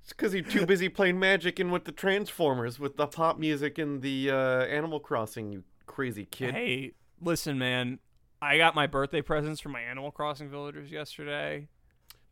It's 0.03 0.13
because 0.13 0.33
you're 0.33 0.43
too 0.43 0.65
busy 0.65 0.87
playing 0.87 1.19
Magic 1.19 1.59
and 1.59 1.71
with 1.71 1.83
the 1.83 1.91
Transformers, 1.91 2.79
with 2.79 2.95
the 2.95 3.07
pop 3.07 3.37
music 3.37 3.77
and 3.77 4.01
the 4.01 4.31
uh, 4.31 4.63
Animal 4.65 5.01
Crossing, 5.01 5.51
you 5.51 5.63
crazy 5.85 6.25
kid. 6.25 6.53
hey, 6.53 6.93
listen, 7.19 7.57
man, 7.59 7.99
I 8.41 8.57
got 8.57 8.73
my 8.73 8.87
birthday 8.87 9.21
presents 9.21 9.59
from 9.59 9.73
my 9.73 9.81
Animal 9.81 10.11
Crossing 10.11 10.49
villagers 10.49 10.91
yesterday. 10.91 11.67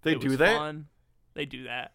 They 0.01 0.13
It 0.13 0.21
do 0.21 0.37
that? 0.37 0.57
Fun. 0.57 0.87
They 1.33 1.45
do 1.45 1.63
that. 1.63 1.93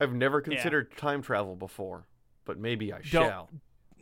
I've 0.00 0.12
never 0.12 0.40
considered 0.40 0.96
time 0.96 1.22
travel 1.22 1.56
before, 1.56 2.06
but 2.44 2.58
maybe 2.58 2.92
I 2.92 3.00
shall. 3.02 3.48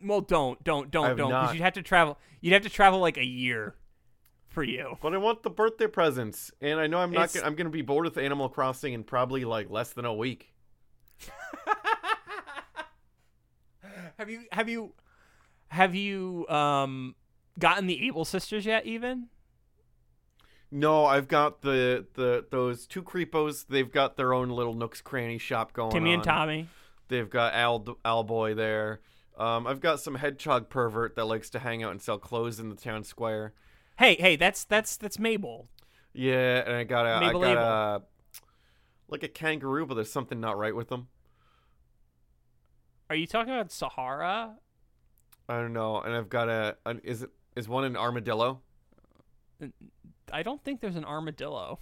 Well, 0.03 0.21
don't, 0.21 0.61
don't, 0.63 0.91
don't, 0.91 1.15
don't, 1.15 1.29
because 1.29 1.53
you'd 1.53 1.63
have 1.63 1.73
to 1.73 1.81
travel. 1.81 2.17
You'd 2.41 2.53
have 2.53 2.63
to 2.63 2.69
travel 2.69 2.99
like 2.99 3.17
a 3.17 3.25
year 3.25 3.75
for 4.49 4.63
you. 4.63 4.97
But 5.01 5.13
I 5.13 5.17
want 5.17 5.43
the 5.43 5.49
birthday 5.49 5.87
presents, 5.87 6.51
and 6.61 6.79
I 6.79 6.87
know 6.87 6.97
I'm 6.97 7.11
not. 7.11 7.33
Gonna, 7.33 7.45
I'm 7.45 7.55
going 7.55 7.65
to 7.65 7.71
be 7.71 7.81
bored 7.81 8.05
with 8.05 8.17
Animal 8.17 8.49
Crossing 8.49 8.93
in 8.93 9.03
probably 9.03 9.45
like 9.45 9.69
less 9.69 9.93
than 9.93 10.05
a 10.05 10.13
week. 10.13 10.53
Have 14.17 14.29
you, 14.29 14.43
have 14.53 14.69
you, 14.69 14.93
have 15.67 15.93
you, 15.93 16.47
um, 16.47 17.15
gotten 17.59 17.85
the 17.85 18.07
Able 18.07 18.23
sisters 18.23 18.65
yet? 18.65 18.85
Even 18.85 19.27
No, 20.71 21.05
I've 21.05 21.27
got 21.27 21.61
the 21.61 22.05
the 22.15 22.45
those 22.49 22.85
two 22.85 23.01
creepos. 23.03 23.65
They've 23.67 23.91
got 23.91 24.17
their 24.17 24.33
own 24.33 24.49
little 24.49 24.73
Nook's 24.73 25.01
Cranny 25.01 25.37
shop 25.37 25.73
going 25.73 25.91
Timmy 25.91 26.09
on. 26.11 26.15
and 26.15 26.23
Tommy. 26.23 26.67
They've 27.07 27.29
got 27.29 27.53
Al 27.53 27.79
Alboy 28.03 28.55
there. 28.55 28.99
Um, 29.37 29.67
I've 29.67 29.79
got 29.81 29.99
some 29.99 30.15
hedgehog 30.15 30.69
pervert 30.69 31.15
that 31.15 31.25
likes 31.25 31.49
to 31.51 31.59
hang 31.59 31.83
out 31.83 31.91
and 31.91 32.01
sell 32.01 32.17
clothes 32.17 32.59
in 32.59 32.69
the 32.69 32.75
town 32.75 33.03
square. 33.03 33.53
Hey, 33.99 34.15
hey, 34.15 34.35
that's 34.35 34.63
that's 34.63 34.97
that's 34.97 35.19
Mabel. 35.19 35.67
Yeah, 36.13 36.63
and 36.65 36.73
I 36.75 36.83
got 36.83 37.05
a 37.05 37.09
I 37.09 37.19
Mabel 37.19 37.41
got 37.41 37.51
Abel. 37.51 37.63
a 37.63 38.01
like 39.07 39.23
a 39.23 39.27
kangaroo, 39.27 39.85
but 39.85 39.93
there's 39.95 40.11
something 40.11 40.39
not 40.39 40.57
right 40.57 40.75
with 40.75 40.89
them. 40.89 41.07
Are 43.09 43.15
you 43.15 43.27
talking 43.27 43.53
about 43.53 43.71
Sahara? 43.71 44.55
I 45.47 45.55
don't 45.61 45.73
know. 45.73 45.99
And 46.01 46.15
I've 46.15 46.29
got 46.29 46.49
a 46.49 46.77
an, 46.85 47.01
is 47.03 47.21
it 47.21 47.29
is 47.55 47.69
one 47.69 47.83
an 47.83 47.95
armadillo? 47.95 48.61
I 50.31 50.43
don't 50.43 50.63
think 50.63 50.81
there's 50.81 50.95
an 50.95 51.05
armadillo. 51.05 51.79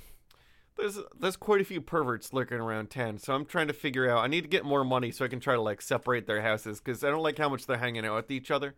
There's 0.75 0.99
there's 1.17 1.35
quite 1.35 1.61
a 1.61 1.65
few 1.65 1.81
perverts 1.81 2.33
lurking 2.33 2.57
around 2.57 2.89
town, 2.89 3.19
so 3.19 3.33
I'm 3.33 3.45
trying 3.45 3.67
to 3.67 3.73
figure 3.73 4.09
out. 4.09 4.23
I 4.23 4.27
need 4.27 4.41
to 4.41 4.47
get 4.47 4.65
more 4.65 4.83
money 4.83 5.11
so 5.11 5.23
I 5.23 5.27
can 5.27 5.39
try 5.39 5.53
to 5.53 5.61
like 5.61 5.81
separate 5.81 6.25
their 6.25 6.41
houses 6.41 6.79
because 6.79 7.03
I 7.03 7.09
don't 7.09 7.21
like 7.21 7.37
how 7.37 7.49
much 7.49 7.65
they're 7.67 7.77
hanging 7.77 8.05
out 8.05 8.15
with 8.15 8.31
each 8.31 8.49
other. 8.49 8.75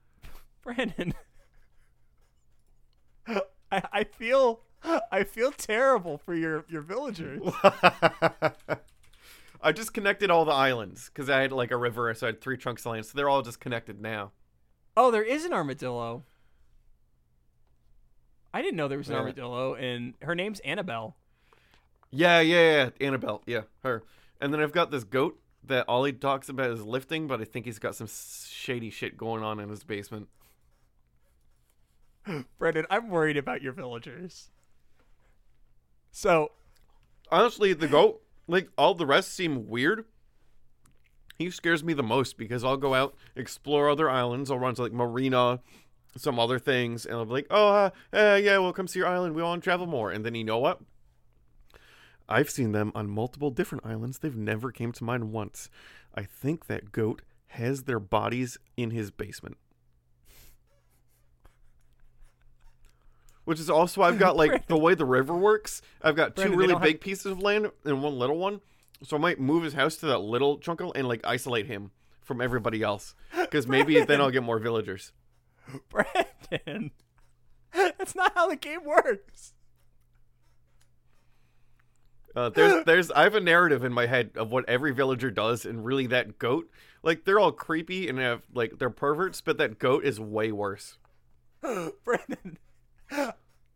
Brandon. 0.62 1.14
I, 3.26 3.42
I 3.92 4.04
feel 4.04 4.62
I 5.10 5.24
feel 5.24 5.52
terrible 5.52 6.18
for 6.18 6.34
your 6.34 6.64
your 6.68 6.82
villagers. 6.82 7.40
I 9.62 9.70
just 9.70 9.94
connected 9.94 10.28
all 10.30 10.44
the 10.44 10.50
islands 10.52 11.08
because 11.08 11.30
I 11.30 11.40
had 11.40 11.52
like 11.52 11.70
a 11.70 11.76
river, 11.76 12.12
so 12.14 12.26
I 12.26 12.30
had 12.30 12.40
three 12.40 12.56
trunks 12.56 12.82
of 12.84 12.92
land, 12.92 13.06
so 13.06 13.12
they're 13.14 13.28
all 13.28 13.42
just 13.42 13.60
connected 13.60 14.00
now. 14.00 14.32
Oh, 14.96 15.12
there 15.12 15.22
is 15.22 15.44
an 15.44 15.52
armadillo. 15.52 16.24
I 18.54 18.60
didn't 18.62 18.76
know 18.76 18.88
there 18.88 18.98
was 18.98 19.08
an 19.08 19.14
Yeah. 19.14 19.20
armadillo, 19.20 19.74
and 19.74 20.14
her 20.22 20.34
name's 20.34 20.60
Annabelle. 20.60 21.16
Yeah, 22.10 22.40
yeah, 22.40 22.90
yeah, 23.00 23.06
Annabelle, 23.06 23.42
yeah, 23.46 23.62
her. 23.82 24.02
And 24.40 24.52
then 24.52 24.60
I've 24.60 24.72
got 24.72 24.90
this 24.90 25.04
goat 25.04 25.40
that 25.64 25.88
all 25.88 26.04
he 26.04 26.12
talks 26.12 26.48
about 26.48 26.70
is 26.70 26.82
lifting, 26.84 27.26
but 27.26 27.40
I 27.40 27.44
think 27.44 27.64
he's 27.66 27.78
got 27.78 27.94
some 27.94 28.08
shady 28.08 28.90
shit 28.90 29.16
going 29.16 29.42
on 29.42 29.58
in 29.60 29.68
his 29.70 29.84
basement. 29.84 30.28
Brandon, 32.58 32.86
I'm 32.90 33.08
worried 33.08 33.36
about 33.36 33.62
your 33.62 33.72
villagers. 33.72 34.50
So, 36.10 36.52
Honestly, 37.30 37.72
the 37.72 37.88
goat, 37.88 38.20
like 38.46 38.68
all 38.76 38.92
the 38.94 39.06
rest 39.06 39.32
seem 39.32 39.66
weird. 39.66 40.04
He 41.38 41.50
scares 41.50 41.82
me 41.82 41.94
the 41.94 42.02
most 42.02 42.36
because 42.36 42.62
I'll 42.62 42.76
go 42.76 42.92
out, 42.92 43.14
explore 43.34 43.88
other 43.88 44.10
islands. 44.10 44.50
I'll 44.50 44.58
run 44.58 44.74
to 44.74 44.82
like 44.82 44.92
Marina, 44.92 45.60
some 46.16 46.38
other 46.38 46.58
things, 46.58 47.06
and 47.06 47.16
I'll 47.16 47.24
be 47.24 47.32
like, 47.32 47.46
oh, 47.50 47.68
uh, 47.68 47.90
uh, 48.12 48.40
yeah, 48.42 48.58
we'll 48.58 48.72
come 48.72 48.86
see 48.88 48.98
your 48.98 49.08
island. 49.08 49.34
We 49.34 49.42
want 49.42 49.62
to 49.62 49.64
travel 49.64 49.86
more. 49.86 50.10
And 50.10 50.24
then 50.24 50.34
you 50.34 50.44
know 50.44 50.58
what? 50.58 50.80
I've 52.28 52.50
seen 52.50 52.72
them 52.72 52.92
on 52.94 53.08
multiple 53.08 53.50
different 53.50 53.84
islands. 53.84 54.18
They've 54.18 54.36
never 54.36 54.70
came 54.72 54.92
to 54.92 55.04
mine 55.04 55.32
once. 55.32 55.68
I 56.14 56.22
think 56.22 56.66
that 56.66 56.92
goat 56.92 57.22
has 57.48 57.84
their 57.84 58.00
bodies 58.00 58.58
in 58.76 58.90
his 58.90 59.10
basement. 59.10 59.56
Which 63.44 63.58
is 63.58 63.68
also 63.68 64.02
I've 64.02 64.18
got 64.18 64.36
like 64.36 64.66
the 64.68 64.76
way 64.76 64.94
the 64.94 65.04
river 65.04 65.34
works. 65.34 65.82
I've 66.00 66.14
got 66.14 66.36
two 66.36 66.42
Brandon, 66.42 66.58
really 66.58 66.72
don't 66.72 66.80
have- 66.80 66.88
big 66.88 67.00
pieces 67.00 67.26
of 67.26 67.40
land 67.40 67.70
and 67.84 68.02
one 68.02 68.18
little 68.18 68.38
one. 68.38 68.60
So 69.02 69.16
I 69.16 69.20
might 69.20 69.40
move 69.40 69.64
his 69.64 69.74
house 69.74 69.96
to 69.96 70.06
that 70.06 70.18
little 70.18 70.58
chunk 70.58 70.80
of, 70.80 70.92
and 70.94 71.08
like 71.08 71.22
isolate 71.24 71.66
him 71.66 71.90
from 72.20 72.40
everybody 72.40 72.82
else 72.82 73.16
because 73.36 73.66
maybe 73.66 74.00
then 74.04 74.20
I'll 74.20 74.30
get 74.30 74.44
more 74.44 74.60
villagers. 74.60 75.12
Brandon, 75.88 76.90
that's 77.72 78.14
not 78.14 78.32
how 78.34 78.48
the 78.48 78.56
game 78.56 78.84
works. 78.84 79.54
Uh, 82.34 82.48
there's, 82.48 82.84
there's, 82.84 83.10
I 83.10 83.24
have 83.24 83.34
a 83.34 83.40
narrative 83.40 83.84
in 83.84 83.92
my 83.92 84.06
head 84.06 84.30
of 84.36 84.50
what 84.50 84.66
every 84.68 84.92
villager 84.92 85.30
does, 85.30 85.66
and 85.66 85.84
really 85.84 86.06
that 86.08 86.38
goat, 86.38 86.70
like 87.02 87.24
they're 87.24 87.38
all 87.38 87.52
creepy 87.52 88.08
and 88.08 88.18
have 88.18 88.42
like 88.54 88.78
they're 88.78 88.90
perverts, 88.90 89.40
but 89.40 89.58
that 89.58 89.78
goat 89.78 90.04
is 90.04 90.18
way 90.18 90.50
worse. 90.50 90.96
Brandon, 91.60 92.58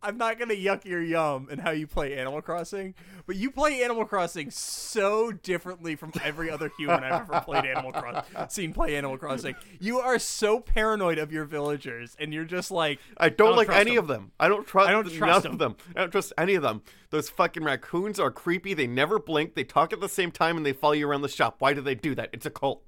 I'm 0.01 0.17
not 0.17 0.37
gonna 0.37 0.53
yuck 0.53 0.85
your 0.85 1.01
yum 1.01 1.47
in 1.49 1.59
how 1.59 1.71
you 1.71 1.87
play 1.87 2.17
Animal 2.17 2.41
Crossing, 2.41 2.93
but 3.25 3.35
you 3.35 3.49
play 3.49 3.83
Animal 3.83 4.05
Crossing 4.05 4.51
so 4.51 5.31
differently 5.31 5.95
from 5.95 6.11
every 6.23 6.51
other 6.51 6.71
human 6.77 7.03
I've 7.03 7.21
ever 7.21 7.41
played 7.41 7.65
Animal 7.65 7.91
Crossing, 7.91 8.23
seen 8.49 8.73
play 8.73 8.95
Animal 8.95 9.17
Crossing. 9.17 9.55
You 9.79 9.99
are 9.99 10.19
so 10.19 10.59
paranoid 10.59 11.17
of 11.17 11.31
your 11.31 11.45
villagers, 11.45 12.15
and 12.19 12.31
you're 12.31 12.45
just 12.45 12.69
like, 12.69 12.99
I 13.17 13.29
don't, 13.29 13.55
like 13.55 13.69
any 13.69 13.95
them. 13.95 13.99
of 14.03 14.07
them. 14.07 14.31
I 14.39 14.47
don't 14.47 14.67
trust. 14.67 14.87
I 14.87 14.91
don't 14.91 15.07
none 15.07 15.17
trust 15.17 15.45
of 15.45 15.57
them. 15.57 15.75
them. 15.77 15.93
I 15.95 15.99
don't 16.01 16.11
trust 16.11 16.33
any 16.37 16.53
of 16.53 16.61
them. 16.61 16.83
Those 17.09 17.29
fucking 17.29 17.63
raccoons 17.63 18.19
are 18.19 18.29
creepy. 18.29 18.75
They 18.75 18.87
never 18.87 19.17
blink. 19.17 19.55
They 19.55 19.63
talk 19.63 19.93
at 19.93 19.99
the 19.99 20.09
same 20.09 20.29
time, 20.31 20.57
and 20.57 20.65
they 20.65 20.73
follow 20.73 20.93
you 20.93 21.09
around 21.09 21.21
the 21.23 21.29
shop. 21.29 21.55
Why 21.59 21.73
do 21.73 21.81
they 21.81 21.95
do 21.95 22.13
that? 22.15 22.29
It's 22.33 22.45
a 22.45 22.51
cult. 22.51 22.83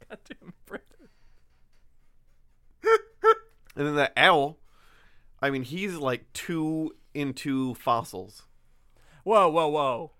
Goddamn, 0.08 0.52
Brandon. 0.66 0.86
And 3.76 3.86
then 3.86 3.94
that 3.96 4.12
owl, 4.16 4.58
I 5.42 5.50
mean, 5.50 5.62
he's 5.62 5.96
like 5.96 6.32
too 6.32 6.94
into 7.14 7.74
fossils. 7.74 8.42
Whoa, 9.24 9.48
whoa, 9.48 9.68
whoa! 9.68 10.12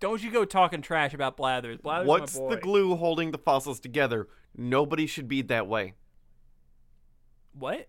Don't 0.00 0.22
you 0.22 0.30
go 0.30 0.44
talking 0.44 0.82
trash 0.82 1.14
about 1.14 1.36
Blathers. 1.36 1.78
Blathers, 1.78 2.08
What's 2.08 2.34
the 2.34 2.58
glue 2.60 2.96
holding 2.96 3.30
the 3.30 3.38
fossils 3.38 3.80
together? 3.80 4.28
Nobody 4.56 5.06
should 5.06 5.28
be 5.28 5.42
that 5.42 5.66
way. 5.66 5.94
What? 7.52 7.88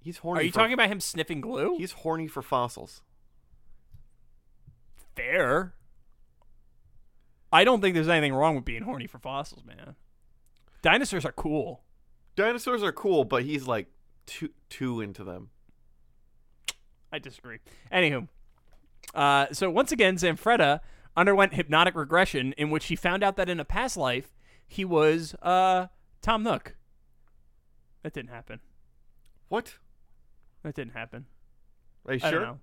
He's 0.00 0.18
horny. 0.18 0.40
Are 0.40 0.42
you 0.42 0.52
for, 0.52 0.58
talking 0.60 0.74
about 0.74 0.88
him 0.88 1.00
sniffing 1.00 1.40
glue? 1.40 1.76
He's 1.78 1.92
horny 1.92 2.26
for 2.26 2.42
fossils. 2.42 3.02
fair. 5.14 5.74
I 7.52 7.64
don't 7.64 7.82
think 7.82 7.94
there's 7.94 8.08
anything 8.08 8.32
wrong 8.32 8.54
with 8.54 8.64
being 8.64 8.82
horny 8.82 9.06
for 9.06 9.18
fossils, 9.18 9.62
man. 9.64 9.94
Dinosaurs 10.80 11.26
are 11.26 11.32
cool. 11.32 11.82
Dinosaurs 12.34 12.82
are 12.82 12.92
cool, 12.92 13.24
but 13.24 13.42
he's 13.42 13.68
like 13.68 13.88
too 14.26 14.50
too 14.68 15.00
into 15.00 15.24
them. 15.24 15.50
I 17.12 17.18
disagree. 17.18 17.58
Anywho, 17.92 18.28
uh, 19.14 19.46
so 19.52 19.70
once 19.70 19.92
again, 19.92 20.16
Zanfretta 20.16 20.80
underwent 21.16 21.54
hypnotic 21.54 21.94
regression 21.94 22.54
in 22.56 22.70
which 22.70 22.86
he 22.86 22.96
found 22.96 23.22
out 23.22 23.36
that 23.36 23.48
in 23.48 23.60
a 23.60 23.64
past 23.64 23.96
life 23.96 24.34
he 24.66 24.84
was 24.84 25.34
uh, 25.42 25.88
Tom 26.22 26.42
Nook. 26.42 26.76
That 28.02 28.14
didn't 28.14 28.30
happen. 28.30 28.60
What? 29.48 29.74
That 30.62 30.74
didn't 30.74 30.94
happen. 30.94 31.26
Are 32.06 32.14
you 32.14 32.20
I 32.22 32.30
sure? 32.30 32.58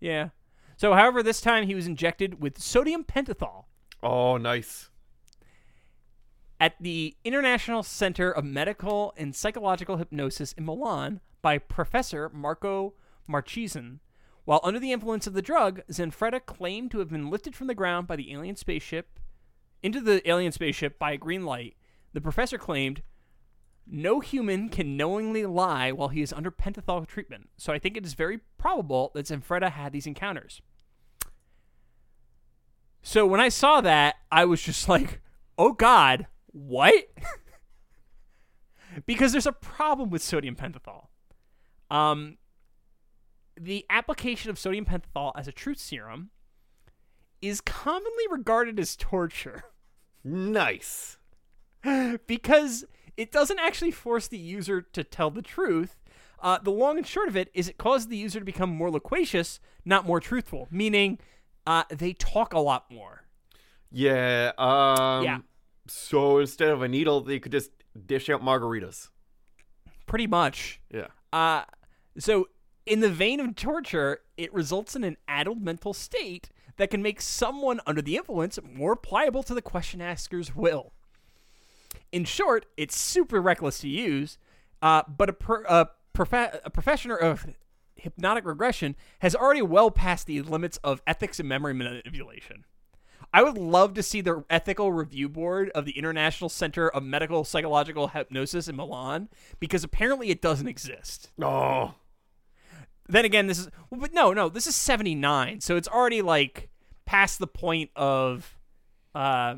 Yeah. 0.00 0.28
So, 0.76 0.94
however, 0.94 1.22
this 1.22 1.40
time 1.40 1.66
he 1.66 1.74
was 1.74 1.86
injected 1.86 2.40
with 2.40 2.60
sodium 2.60 3.04
pentothal 3.04 3.64
Oh, 4.02 4.36
nice. 4.36 4.90
At 6.60 6.74
the 6.78 7.16
International 7.24 7.82
Center 7.82 8.30
of 8.30 8.44
Medical 8.44 9.14
and 9.16 9.34
Psychological 9.34 9.96
Hypnosis 9.96 10.52
in 10.52 10.66
Milan 10.66 11.20
by 11.40 11.56
Professor 11.56 12.28
Marco 12.28 12.92
Marchesan. 13.26 14.00
While 14.44 14.60
under 14.62 14.78
the 14.78 14.92
influence 14.92 15.26
of 15.26 15.32
the 15.32 15.40
drug, 15.40 15.80
Zanfretta 15.90 16.44
claimed 16.44 16.90
to 16.90 16.98
have 16.98 17.08
been 17.08 17.30
lifted 17.30 17.56
from 17.56 17.66
the 17.66 17.74
ground 17.74 18.06
by 18.06 18.16
the 18.16 18.30
alien 18.30 18.56
spaceship 18.56 19.18
into 19.82 20.02
the 20.02 20.28
alien 20.28 20.52
spaceship 20.52 20.98
by 20.98 21.12
a 21.12 21.16
green 21.16 21.46
light. 21.46 21.76
The 22.12 22.20
professor 22.20 22.58
claimed 22.58 23.02
no 23.86 24.20
human 24.20 24.68
can 24.68 24.98
knowingly 24.98 25.46
lie 25.46 25.92
while 25.92 26.08
he 26.08 26.20
is 26.20 26.32
under 26.32 26.50
pentothal 26.50 27.06
treatment. 27.06 27.48
So 27.56 27.72
I 27.72 27.78
think 27.78 27.96
it 27.96 28.04
is 28.04 28.12
very 28.12 28.40
probable 28.58 29.12
that 29.14 29.26
Zanfretta 29.26 29.70
had 29.70 29.92
these 29.92 30.06
encounters. 30.06 30.60
So 33.02 33.26
when 33.26 33.40
I 33.40 33.48
saw 33.48 33.80
that, 33.80 34.16
I 34.30 34.44
was 34.44 34.60
just 34.60 34.88
like, 34.90 35.22
"Oh 35.56 35.72
God, 35.72 36.26
what?" 36.52 36.94
because 39.06 39.32
there's 39.32 39.46
a 39.46 39.52
problem 39.52 40.10
with 40.10 40.22
sodium 40.22 40.56
pentothal. 40.56 41.06
Um, 41.90 42.38
the 43.60 43.84
application 43.90 44.50
of 44.50 44.58
sodium 44.58 44.84
pentothal 44.84 45.32
as 45.36 45.48
a 45.48 45.52
truth 45.52 45.78
serum 45.78 46.30
is 47.42 47.60
commonly 47.60 48.24
regarded 48.30 48.78
as 48.78 48.96
torture 48.96 49.64
Nice. 50.22 51.16
because 52.26 52.84
it 53.16 53.32
doesn't 53.32 53.58
actually 53.58 53.90
force 53.90 54.28
the 54.28 54.38
user 54.38 54.82
to 54.82 55.02
tell 55.04 55.30
the 55.30 55.42
truth. 55.42 55.96
Uh, 56.42 56.58
the 56.58 56.70
long 56.70 56.96
and 56.98 57.06
short 57.06 57.28
of 57.28 57.36
it 57.36 57.50
is 57.54 57.68
it 57.68 57.78
causes 57.78 58.08
the 58.08 58.16
user 58.16 58.38
to 58.38 58.44
become 58.44 58.70
more 58.70 58.90
loquacious, 58.90 59.60
not 59.84 60.06
more 60.06 60.20
truthful, 60.20 60.68
meaning 60.70 61.18
uh, 61.66 61.84
they 61.90 62.12
talk 62.12 62.52
a 62.52 62.58
lot 62.58 62.90
more. 62.90 63.24
Yeah. 63.90 64.52
Um, 64.58 65.24
Yeah. 65.24 65.38
So 65.90 66.38
instead 66.38 66.68
of 66.68 66.82
a 66.82 66.88
needle, 66.88 67.20
they 67.20 67.38
could 67.38 67.52
just 67.52 67.70
dish 68.06 68.28
out 68.30 68.42
margaritas. 68.42 69.08
Pretty 70.06 70.26
much. 70.26 70.80
Yeah. 70.92 71.08
Uh, 71.32 71.64
so, 72.18 72.48
in 72.86 73.00
the 73.00 73.08
vein 73.08 73.40
of 73.40 73.54
torture, 73.54 74.20
it 74.36 74.52
results 74.52 74.96
in 74.96 75.04
an 75.04 75.16
addled 75.28 75.62
mental 75.62 75.92
state 75.92 76.50
that 76.76 76.90
can 76.90 77.02
make 77.02 77.20
someone 77.20 77.80
under 77.86 78.00
the 78.00 78.16
influence 78.16 78.58
more 78.62 78.96
pliable 78.96 79.42
to 79.42 79.54
the 79.54 79.62
question 79.62 80.00
asker's 80.00 80.54
will. 80.54 80.92
In 82.12 82.24
short, 82.24 82.66
it's 82.76 82.96
super 82.96 83.40
reckless 83.40 83.80
to 83.80 83.88
use, 83.88 84.38
uh, 84.82 85.02
but 85.06 85.28
a, 85.28 85.32
per, 85.32 85.64
a, 85.68 85.90
profe- 86.14 86.60
a 86.64 86.70
professional 86.70 87.18
of 87.20 87.46
hypnotic 87.96 88.44
regression 88.44 88.96
has 89.20 89.34
already 89.34 89.62
well 89.62 89.90
passed 89.90 90.26
the 90.26 90.40
limits 90.42 90.78
of 90.78 91.02
ethics 91.06 91.38
and 91.38 91.48
memory 91.48 91.74
manipulation. 91.74 92.64
I 93.32 93.42
would 93.42 93.56
love 93.56 93.94
to 93.94 94.02
see 94.02 94.20
the 94.20 94.44
ethical 94.50 94.92
review 94.92 95.28
board 95.28 95.70
of 95.70 95.84
the 95.84 95.96
International 95.96 96.48
Center 96.48 96.88
of 96.88 97.02
Medical 97.04 97.44
Psychological 97.44 98.08
Hypnosis 98.08 98.66
in 98.66 98.74
Milan 98.76 99.28
because 99.60 99.84
apparently 99.84 100.30
it 100.30 100.42
doesn't 100.42 100.66
exist. 100.66 101.30
Oh. 101.40 101.94
Then 103.08 103.24
again, 103.24 103.46
this 103.46 103.58
is 103.58 103.68
well, 103.90 104.00
but 104.00 104.12
no, 104.12 104.32
no, 104.32 104.48
this 104.48 104.66
is 104.66 104.74
79, 104.76 105.60
so 105.60 105.76
it's 105.76 105.88
already 105.88 106.22
like 106.22 106.70
past 107.06 107.38
the 107.38 107.46
point 107.46 107.90
of 107.96 108.56
uh 109.14 109.56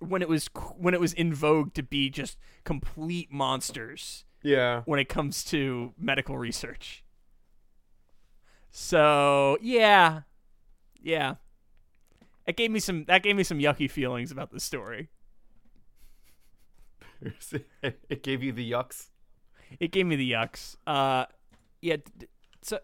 when 0.00 0.20
it 0.22 0.28
was 0.28 0.48
when 0.76 0.92
it 0.94 1.00
was 1.00 1.12
in 1.14 1.32
vogue 1.34 1.72
to 1.74 1.82
be 1.82 2.08
just 2.10 2.36
complete 2.64 3.32
monsters 3.32 4.24
Yeah. 4.42 4.82
when 4.84 5.00
it 5.00 5.08
comes 5.08 5.44
to 5.44 5.92
medical 5.98 6.36
research. 6.38 7.02
So, 8.70 9.58
yeah. 9.60 10.22
Yeah. 11.00 11.36
It 12.48 12.56
gave 12.56 12.70
me 12.70 12.80
some 12.80 13.04
that 13.04 13.22
gave 13.22 13.36
me 13.36 13.44
some 13.44 13.58
yucky 13.58 13.90
feelings 13.90 14.32
about 14.32 14.50
the 14.50 14.58
story. 14.58 15.10
it 17.82 18.22
gave 18.22 18.42
you 18.42 18.52
the 18.52 18.68
yucks. 18.68 19.08
It 19.78 19.92
gave 19.92 20.06
me 20.06 20.16
the 20.16 20.32
yucks. 20.32 20.76
Uh 20.86 21.26
yeah, 21.82 21.96
so 22.62 22.80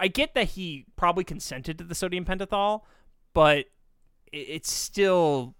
I 0.00 0.06
get 0.06 0.34
that 0.34 0.50
he 0.50 0.86
probably 0.94 1.24
consented 1.24 1.78
to 1.78 1.84
the 1.84 1.96
sodium 1.96 2.24
pentothal, 2.24 2.82
but 3.34 3.66
it's 4.32 4.72
still 4.72 5.56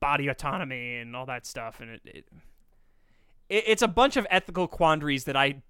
body 0.00 0.26
autonomy 0.26 0.96
and 0.96 1.14
all 1.14 1.26
that 1.26 1.46
stuff 1.46 1.80
and 1.80 1.90
it 1.90 2.00
it, 2.04 2.24
it's 3.48 3.82
a 3.82 3.88
bunch 3.88 4.16
of 4.16 4.26
ethical 4.28 4.66
quandaries 4.66 5.24
that 5.24 5.36
I 5.36 5.62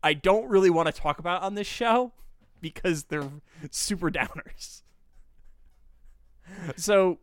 I 0.00 0.14
don't 0.14 0.48
really 0.48 0.70
want 0.70 0.86
to 0.86 0.92
talk 0.92 1.18
about 1.18 1.42
on 1.42 1.56
this 1.56 1.66
show 1.66 2.12
because 2.60 3.04
they're 3.04 3.30
super 3.70 4.10
downers. 4.12 4.82
So 6.76 7.18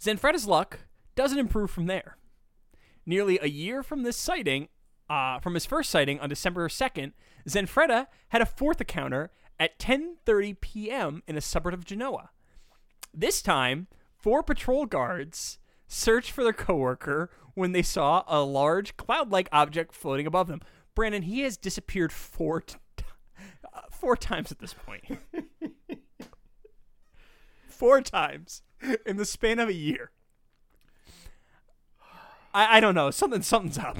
Zanfretta's 0.00 0.46
luck 0.46 0.80
doesn't 1.14 1.38
improve 1.38 1.70
from 1.70 1.86
there. 1.86 2.16
Nearly 3.04 3.38
a 3.40 3.48
year 3.48 3.82
from 3.82 4.02
this 4.02 4.16
sighting, 4.16 4.68
uh, 5.08 5.40
from 5.40 5.54
his 5.54 5.66
first 5.66 5.90
sighting 5.90 6.20
on 6.20 6.28
December 6.28 6.68
2nd, 6.68 7.12
Zanfretta 7.48 8.06
had 8.28 8.42
a 8.42 8.46
fourth 8.46 8.80
encounter 8.80 9.30
at 9.58 9.78
10:30 9.78 10.60
p.m. 10.60 11.22
in 11.26 11.36
a 11.36 11.40
suburb 11.40 11.74
of 11.74 11.84
Genoa. 11.84 12.30
This 13.12 13.42
time, 13.42 13.88
four 14.16 14.42
patrol 14.42 14.86
guards 14.86 15.58
searched 15.86 16.30
for 16.30 16.44
their 16.44 16.52
coworker 16.52 17.30
when 17.54 17.72
they 17.72 17.82
saw 17.82 18.22
a 18.28 18.42
large 18.42 18.96
cloud-like 18.96 19.48
object 19.50 19.94
floating 19.94 20.26
above 20.26 20.46
them. 20.46 20.60
Brandon, 20.94 21.22
he 21.22 21.40
has 21.40 21.56
disappeared 21.56 22.12
four 22.12 22.60
t- 22.60 22.76
uh, 23.74 23.80
four 23.90 24.16
times 24.16 24.52
at 24.52 24.58
this 24.58 24.74
point. 24.74 25.18
four 27.78 28.00
times 28.02 28.62
in 29.06 29.16
the 29.16 29.24
span 29.24 29.58
of 29.58 29.68
a 29.68 29.72
year. 29.74 30.10
I, 32.54 32.78
I 32.78 32.80
don't 32.80 32.94
know. 32.94 33.10
Something 33.10 33.42
something's 33.42 33.78
up. 33.78 33.98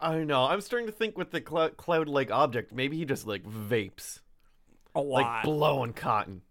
I 0.00 0.12
don't 0.12 0.26
know. 0.26 0.44
I'm 0.44 0.60
starting 0.60 0.86
to 0.86 0.92
think 0.92 1.16
with 1.16 1.30
the 1.30 1.40
clou- 1.40 1.70
cloud-like 1.70 2.30
object, 2.30 2.72
maybe 2.72 2.96
he 2.96 3.04
just 3.04 3.26
like 3.26 3.44
vapes, 3.44 4.20
A 4.94 5.00
lot. 5.00 5.22
like 5.22 5.44
blowing 5.44 5.92
cotton. 5.92 6.42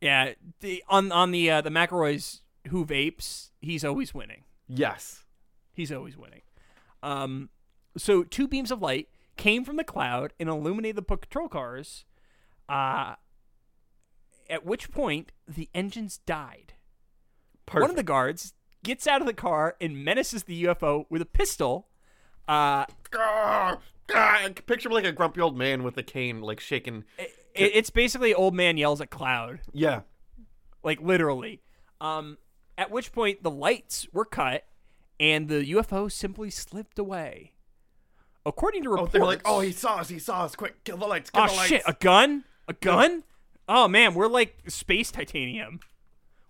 yeah. 0.00 0.32
The, 0.60 0.82
on 0.88 1.12
on 1.12 1.30
the 1.30 1.50
uh, 1.50 1.60
the 1.60 1.70
McElroy's 1.70 2.42
who 2.68 2.84
vapes, 2.84 3.50
he's 3.60 3.84
always 3.84 4.12
winning. 4.14 4.44
Yes. 4.68 5.24
He's 5.74 5.90
always 5.92 6.16
winning. 6.16 6.42
Um, 7.02 7.48
so 7.96 8.22
two 8.24 8.46
beams 8.48 8.70
of 8.70 8.82
light 8.82 9.08
came 9.36 9.64
from 9.64 9.76
the 9.76 9.84
cloud 9.84 10.32
and 10.38 10.48
illuminated 10.48 10.96
the 10.96 11.02
patrol 11.02 11.48
cars. 11.48 12.04
Uh, 12.68 13.14
at 14.50 14.64
which 14.64 14.90
point 14.90 15.32
the 15.46 15.68
engines 15.74 16.18
died. 16.26 16.74
Perfect. 17.66 17.82
One 17.82 17.90
of 17.90 17.96
the 17.96 18.02
guards 18.02 18.54
gets 18.82 19.06
out 19.06 19.20
of 19.20 19.26
the 19.26 19.34
car 19.34 19.76
and 19.80 20.04
menaces 20.04 20.44
the 20.44 20.64
UFO 20.64 21.06
with 21.08 21.22
a 21.22 21.26
pistol. 21.26 21.88
Uh, 22.48 22.86
Grr, 23.10 23.78
grr. 24.08 24.66
Picture 24.66 24.90
like 24.90 25.04
a 25.04 25.12
grumpy 25.12 25.40
old 25.40 25.56
man 25.56 25.82
with 25.84 25.96
a 25.96 26.02
cane, 26.02 26.40
like 26.40 26.60
shaking. 26.60 27.04
it, 27.18 27.30
it's 27.54 27.90
basically 27.90 28.34
old 28.34 28.54
man 28.54 28.76
yells 28.76 29.00
at 29.00 29.10
cloud. 29.10 29.60
Yeah. 29.72 30.00
like 30.82 31.00
literally. 31.00 31.62
Um, 32.00 32.38
at 32.76 32.90
which 32.90 33.12
point 33.12 33.42
the 33.42 33.50
lights 33.50 34.06
were 34.12 34.24
cut 34.24 34.64
and 35.20 35.48
the 35.48 35.64
UFO 35.72 36.10
simply 36.10 36.50
slipped 36.50 36.98
away. 36.98 37.52
According 38.44 38.82
to 38.82 38.88
Oh, 38.88 38.92
reports, 38.92 39.12
they 39.12 39.18
were 39.20 39.26
like, 39.26 39.42
"Oh, 39.44 39.60
he 39.60 39.70
saw 39.70 39.98
us! 39.98 40.08
He 40.08 40.18
saw 40.18 40.42
us! 40.42 40.56
Quick, 40.56 40.82
kill 40.82 40.96
the 40.96 41.06
lights! 41.06 41.30
Kill 41.30 41.44
oh 41.44 41.46
the 41.46 41.52
lights!" 41.54 41.68
shit, 41.68 41.82
a 41.86 41.92
gun, 41.92 42.42
a 42.66 42.72
gun. 42.72 43.22
Oh 43.68 43.88
man, 43.88 44.14
we're 44.14 44.28
like 44.28 44.58
space 44.68 45.10
titanium. 45.10 45.80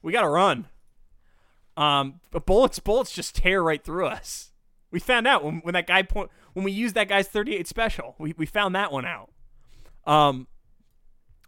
We 0.02 0.12
gotta 0.12 0.28
run. 0.28 0.66
Um, 1.76 2.20
but 2.30 2.44
bullets, 2.44 2.78
bullets 2.78 3.12
just 3.12 3.36
tear 3.36 3.62
right 3.62 3.82
through 3.82 4.06
us. 4.06 4.50
We 4.90 5.00
found 5.00 5.26
out 5.26 5.42
when, 5.42 5.60
when 5.60 5.72
that 5.74 5.86
guy 5.86 6.02
point 6.02 6.30
when 6.52 6.64
we 6.64 6.72
used 6.72 6.94
that 6.94 7.08
guy's 7.08 7.28
38 7.28 7.66
special. 7.66 8.14
We 8.18 8.34
we 8.36 8.46
found 8.46 8.74
that 8.74 8.92
one 8.92 9.06
out. 9.06 9.30
Um, 10.06 10.48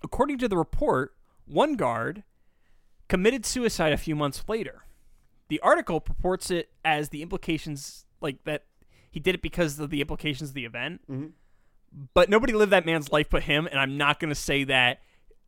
according 0.03 0.39
to 0.39 0.49
the 0.49 0.57
report, 0.57 1.15
one 1.47 1.75
guard 1.75 2.23
committed 3.09 3.45
suicide 3.45 3.93
a 3.93 3.99
few 3.99 4.17
months 4.17 4.45
later. 4.49 4.85
The 5.49 5.61
article 5.61 6.01
purports 6.01 6.51
it 6.51 6.71
as 6.85 7.11
the 7.11 7.21
implications 7.23 8.07
like 8.21 8.43
that 8.45 8.65
he 9.11 9.21
did 9.21 9.35
it 9.35 9.43
because 9.43 9.79
of 9.79 9.91
the 9.91 10.01
implications 10.01 10.51
of 10.51 10.55
the 10.55 10.65
event. 10.65 11.03
But 12.15 12.29
nobody 12.31 12.53
lived 12.53 12.73
that 12.73 12.87
man's 12.87 13.12
life 13.12 13.29
but 13.31 13.45
him, 13.45 13.67
and 13.67 13.79
I'm 13.79 13.97
not 13.97 14.19
going 14.19 14.31
to 14.31 14.35
say 14.35 14.65
that 14.65 15.01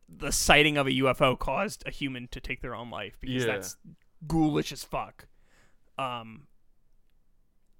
the 0.09 0.31
sighting 0.31 0.77
of 0.77 0.87
a 0.87 0.91
UFO 0.91 1.37
caused 1.37 1.83
a 1.85 1.91
human 1.91 2.27
to 2.29 2.39
take 2.39 2.61
their 2.61 2.73
own 2.75 2.89
life 2.89 3.17
because 3.19 3.43
Yeah. 3.45 3.53
that's 3.53 3.77
ghoulish 4.27 4.71
as 4.71 4.83
fuck. 4.83 5.27
Um, 5.97 6.47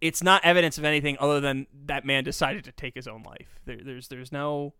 it's 0.00 0.22
not 0.22 0.44
evidence 0.44 0.78
of 0.78 0.84
anything 0.84 1.16
other 1.20 1.40
than 1.40 1.66
that 1.86 2.04
man 2.04 2.24
decided 2.24 2.64
to 2.64 2.72
take 2.72 2.94
his 2.94 3.06
own 3.08 3.22
life. 3.22 3.60
There, 3.64 3.78
there's 3.82 4.08
there's 4.08 4.32
no 4.32 4.74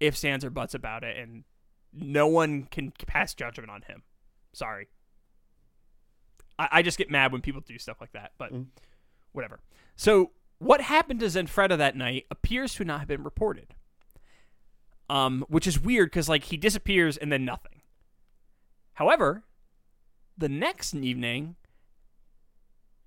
ifs, 0.00 0.24
ands, 0.24 0.44
or 0.44 0.50
buts 0.50 0.74
about 0.74 1.04
it, 1.04 1.16
and 1.16 1.44
no 1.92 2.26
one 2.26 2.64
can 2.64 2.92
pass 3.06 3.34
judgment 3.34 3.70
on 3.70 3.82
him. 3.82 4.02
Sorry. 4.52 4.88
I, 6.58 6.68
I 6.72 6.82
just 6.82 6.98
get 6.98 7.10
mad 7.10 7.32
when 7.32 7.40
people 7.40 7.60
do 7.60 7.78
stuff 7.78 8.00
like 8.00 8.12
that, 8.12 8.32
but 8.38 8.52
whatever. 9.32 9.60
So 9.96 10.32
what 10.58 10.80
happened 10.80 11.20
to 11.20 11.26
Zanfretta 11.26 11.76
that 11.78 11.96
night 11.96 12.26
appears 12.30 12.74
to 12.74 12.84
not 12.84 13.00
have 13.00 13.08
been 13.08 13.22
reported. 13.24 13.74
Um, 15.14 15.44
which 15.48 15.68
is 15.68 15.80
weird 15.80 16.10
because 16.10 16.28
like 16.28 16.42
he 16.44 16.56
disappears 16.56 17.16
and 17.16 17.30
then 17.30 17.44
nothing. 17.44 17.82
However, 18.94 19.44
the 20.36 20.48
next 20.48 20.92
evening 20.92 21.54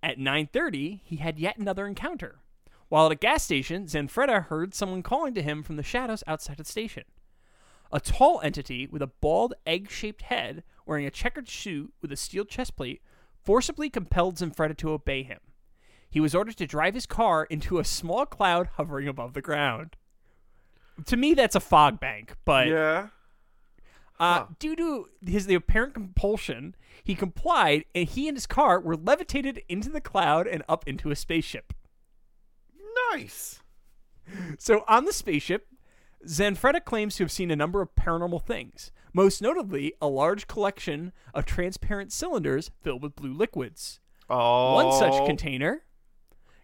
at 0.01 0.17
9:30, 0.17 1.01
he 1.03 1.17
had 1.17 1.37
yet 1.37 1.57
another 1.57 1.85
encounter. 1.85 2.39
While 2.87 3.07
at 3.07 3.11
a 3.11 3.15
gas 3.15 3.43
station, 3.43 3.87
Zanfretta 3.87 4.45
heard 4.45 4.73
someone 4.73 5.03
calling 5.03 5.33
to 5.33 5.41
him 5.41 5.63
from 5.63 5.75
the 5.75 5.83
shadows 5.83 6.23
outside 6.25 6.55
the 6.55 6.63
station. 6.63 7.03
A 7.91 7.99
tall 7.99 8.39
entity 8.41 8.87
with 8.87 9.01
a 9.01 9.07
bald, 9.07 9.53
egg-shaped 9.65 10.21
head, 10.21 10.63
wearing 10.85 11.05
a 11.05 11.11
checkered 11.11 11.49
suit 11.49 11.93
with 12.01 12.13
a 12.13 12.15
steel 12.15 12.45
chest 12.45 12.77
plate, 12.77 13.01
forcibly 13.43 13.89
compelled 13.89 14.37
Zanfretta 14.37 14.77
to 14.77 14.91
obey 14.91 15.23
him. 15.23 15.39
He 16.09 16.21
was 16.21 16.33
ordered 16.33 16.55
to 16.55 16.67
drive 16.67 16.93
his 16.93 17.05
car 17.05 17.43
into 17.43 17.79
a 17.79 17.83
small 17.83 18.25
cloud 18.25 18.69
hovering 18.77 19.09
above 19.09 19.33
the 19.33 19.41
ground. 19.41 19.97
To 21.05 21.15
me, 21.17 21.33
that's 21.33 21.55
a 21.55 21.59
fog 21.59 21.99
bank, 21.99 22.35
but 22.45 22.67
Yeah. 22.67 23.09
uh, 24.19 24.39
Huh. 24.39 24.45
due 24.59 24.75
to 24.75 25.09
his 25.25 25.45
the 25.45 25.55
apparent 25.55 25.93
compulsion, 25.93 26.75
he 27.03 27.13
complied, 27.15 27.85
and 27.93 28.07
he 28.09 28.27
and 28.27 28.35
his 28.35 28.47
car 28.47 28.79
were 28.79 28.95
levitated 28.95 29.61
into 29.69 29.89
the 29.89 30.01
cloud 30.01 30.47
and 30.47 30.63
up 30.67 30.87
into 30.87 31.11
a 31.11 31.15
spaceship. 31.15 31.73
Nice. 33.11 33.61
So 34.57 34.83
on 34.87 35.05
the 35.05 35.13
spaceship, 35.13 35.67
Zanfretta 36.25 36.83
claims 36.83 37.15
to 37.15 37.23
have 37.23 37.31
seen 37.31 37.51
a 37.51 37.55
number 37.55 37.81
of 37.81 37.95
paranormal 37.95 38.43
things, 38.43 38.91
most 39.13 39.41
notably 39.41 39.93
a 40.01 40.07
large 40.07 40.47
collection 40.47 41.13
of 41.33 41.45
transparent 41.45 42.11
cylinders 42.11 42.71
filled 42.81 43.03
with 43.03 43.15
blue 43.15 43.33
liquids. 43.33 43.99
Oh. 44.29 44.73
One 44.73 44.91
such 44.91 45.25
container 45.25 45.83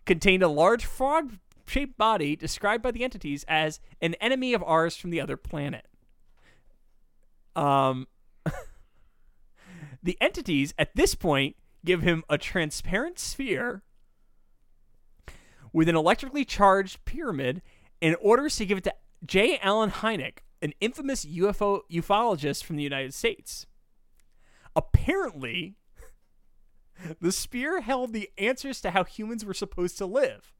contained 0.05 0.43
a 0.43 0.49
large 0.49 0.83
frog 0.83 1.37
shaped 1.65 1.97
body 1.97 2.35
described 2.35 2.83
by 2.83 2.91
the 2.91 3.03
entities 3.03 3.45
as 3.47 3.79
an 4.01 4.15
enemy 4.15 4.53
of 4.53 4.63
ours 4.63 4.95
from 4.95 5.09
the 5.09 5.21
other 5.21 5.37
planet. 5.37 5.87
Um, 7.55 8.07
the 10.03 10.17
entities 10.19 10.73
at 10.77 10.95
this 10.95 11.15
point 11.15 11.55
give 11.85 12.01
him 12.01 12.23
a 12.29 12.37
transparent 12.37 13.19
sphere 13.19 13.83
with 15.71 15.89
an 15.89 15.95
electrically 15.95 16.45
charged 16.45 17.03
pyramid 17.05 17.61
in 17.99 18.15
orders 18.15 18.55
to 18.57 18.65
give 18.65 18.77
it 18.77 18.83
to 18.83 18.93
J. 19.25 19.57
Allen 19.59 19.89
Hynek, 19.89 20.39
an 20.61 20.73
infamous 20.79 21.25
UFO 21.25 21.81
ufologist 21.91 22.63
from 22.63 22.75
the 22.75 22.83
United 22.83 23.13
States. 23.13 23.65
Apparently, 24.75 25.75
the 27.21 27.31
spear 27.31 27.81
held 27.81 28.13
the 28.13 28.29
answers 28.37 28.81
to 28.81 28.91
how 28.91 29.03
humans 29.03 29.45
were 29.45 29.53
supposed 29.53 29.97
to 29.97 30.05
live. 30.05 30.53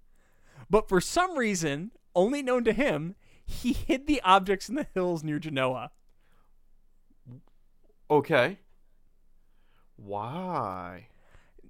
But 0.74 0.90
for 0.90 1.00
some 1.00 1.38
reason, 1.38 1.92
only 2.16 2.42
known 2.42 2.64
to 2.64 2.74
him, 2.74 3.14
he 3.46 3.74
hid 3.74 4.08
the 4.08 4.20
objects 4.24 4.70
in 4.70 4.74
the 4.74 4.88
hills 4.96 5.24
near 5.24 5.38
Genoa. 5.38 5.92
Okay. 8.10 8.58
Why? 9.98 11.10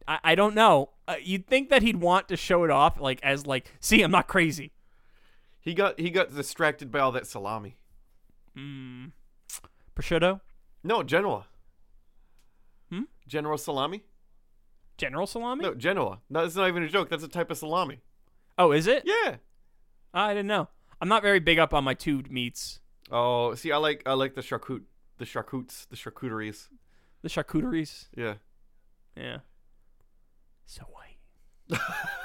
I, 0.07 0.19
I 0.23 0.35
don't 0.35 0.55
know. 0.55 0.91
Uh, 1.05 1.15
you'd 1.21 1.47
think 1.47 1.67
that 1.67 1.81
he'd 1.81 1.97
want 1.97 2.29
to 2.29 2.37
show 2.37 2.63
it 2.63 2.69
off, 2.69 2.97
like 2.97 3.19
as 3.23 3.45
like, 3.45 3.73
see, 3.81 4.01
I'm 4.01 4.09
not 4.11 4.29
crazy. 4.29 4.71
He 5.59 5.73
got 5.73 5.99
he 5.99 6.09
got 6.09 6.33
distracted 6.33 6.89
by 6.89 6.99
all 6.99 7.11
that 7.11 7.27
salami. 7.27 7.75
Hmm. 8.55 9.07
Prosciutto, 9.97 10.39
No, 10.81 11.03
Genoa. 11.03 11.47
Hmm? 12.89 13.01
General 13.27 13.57
salami? 13.57 14.05
General 14.95 15.27
Salami. 15.27 15.61
No, 15.61 15.73
Genoa. 15.73 16.21
No, 16.29 16.43
that's 16.43 16.55
not 16.55 16.69
even 16.69 16.83
a 16.83 16.87
joke. 16.87 17.09
That's 17.09 17.23
a 17.25 17.27
type 17.27 17.51
of 17.51 17.57
salami. 17.57 17.99
Oh, 18.57 18.71
is 18.71 18.87
it? 18.87 19.03
Yeah. 19.05 19.37
I 20.13 20.33
didn't 20.33 20.47
know. 20.47 20.69
I'm 21.01 21.09
not 21.09 21.21
very 21.23 21.39
big 21.39 21.59
up 21.59 21.73
on 21.73 21.83
my 21.83 21.93
tubed 21.93 22.31
meats. 22.31 22.79
Oh, 23.11 23.53
see, 23.55 23.71
I 23.71 23.77
like 23.77 24.03
I 24.05 24.13
like 24.13 24.35
the 24.35 24.41
charcut, 24.41 24.81
the 25.17 25.25
charcutes, 25.25 25.85
the 25.85 25.95
charcuteries. 25.95 26.69
The 27.21 27.29
charcuteries. 27.29 28.07
Yeah. 28.15 28.35
Yeah. 29.15 29.37
So 30.65 30.83
white. 30.83 31.79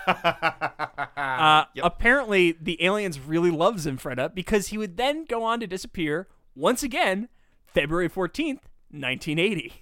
Uh, 0.09 1.65
Yep. 1.75 1.85
Apparently, 1.85 2.53
the 2.53 2.83
aliens 2.85 3.21
really 3.21 3.51
love 3.51 3.77
Zanfretta 3.77 4.35
because 4.35 4.69
he 4.69 4.79
would 4.79 4.97
then 4.97 5.25
go 5.25 5.43
on 5.45 5.61
to 5.61 5.67
disappear 5.67 6.29
once 6.55 6.83
again, 6.83 7.29
February 7.67 8.09
14th, 8.09 8.63
1980. 8.91 9.73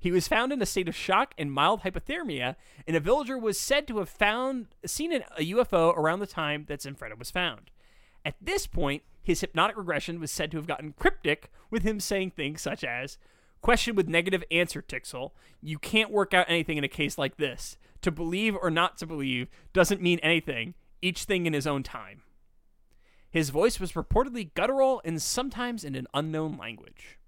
He 0.00 0.10
was 0.10 0.28
found 0.28 0.52
in 0.52 0.62
a 0.62 0.66
state 0.66 0.88
of 0.88 0.96
shock 0.96 1.34
and 1.38 1.52
mild 1.52 1.82
hypothermia, 1.82 2.56
and 2.86 2.96
a 2.96 3.00
villager 3.00 3.38
was 3.38 3.58
said 3.58 3.86
to 3.88 3.98
have 3.98 4.08
found 4.08 4.68
seen 4.84 5.12
a 5.12 5.22
UFO 5.40 5.96
around 5.96 6.20
the 6.20 6.26
time 6.26 6.64
that 6.68 6.80
Zanfretta 6.80 7.18
was 7.18 7.30
found. 7.30 7.70
At 8.24 8.34
this 8.40 8.66
point, 8.66 9.02
his 9.22 9.40
hypnotic 9.40 9.76
regression 9.76 10.20
was 10.20 10.30
said 10.30 10.50
to 10.50 10.56
have 10.56 10.66
gotten 10.66 10.92
cryptic, 10.92 11.50
with 11.70 11.82
him 11.82 12.00
saying 12.00 12.30
things 12.30 12.62
such 12.62 12.84
as, 12.84 13.18
Question 13.60 13.96
with 13.96 14.08
negative 14.08 14.44
answer, 14.50 14.82
Tixel. 14.82 15.32
You 15.60 15.78
can't 15.78 16.10
work 16.10 16.32
out 16.32 16.46
anything 16.48 16.76
in 16.76 16.84
a 16.84 16.88
case 16.88 17.18
like 17.18 17.36
this. 17.36 17.76
To 18.02 18.10
believe 18.10 18.54
or 18.54 18.70
not 18.70 18.96
to 18.98 19.06
believe 19.06 19.48
doesn't 19.72 20.02
mean 20.02 20.20
anything, 20.20 20.74
each 21.02 21.24
thing 21.24 21.46
in 21.46 21.52
his 21.52 21.66
own 21.66 21.82
time. 21.82 22.22
His 23.30 23.50
voice 23.50 23.80
was 23.80 23.92
reportedly 23.92 24.54
guttural 24.54 25.02
and 25.04 25.20
sometimes 25.20 25.84
in 25.84 25.94
an 25.94 26.06
unknown 26.14 26.56
language. 26.56 27.18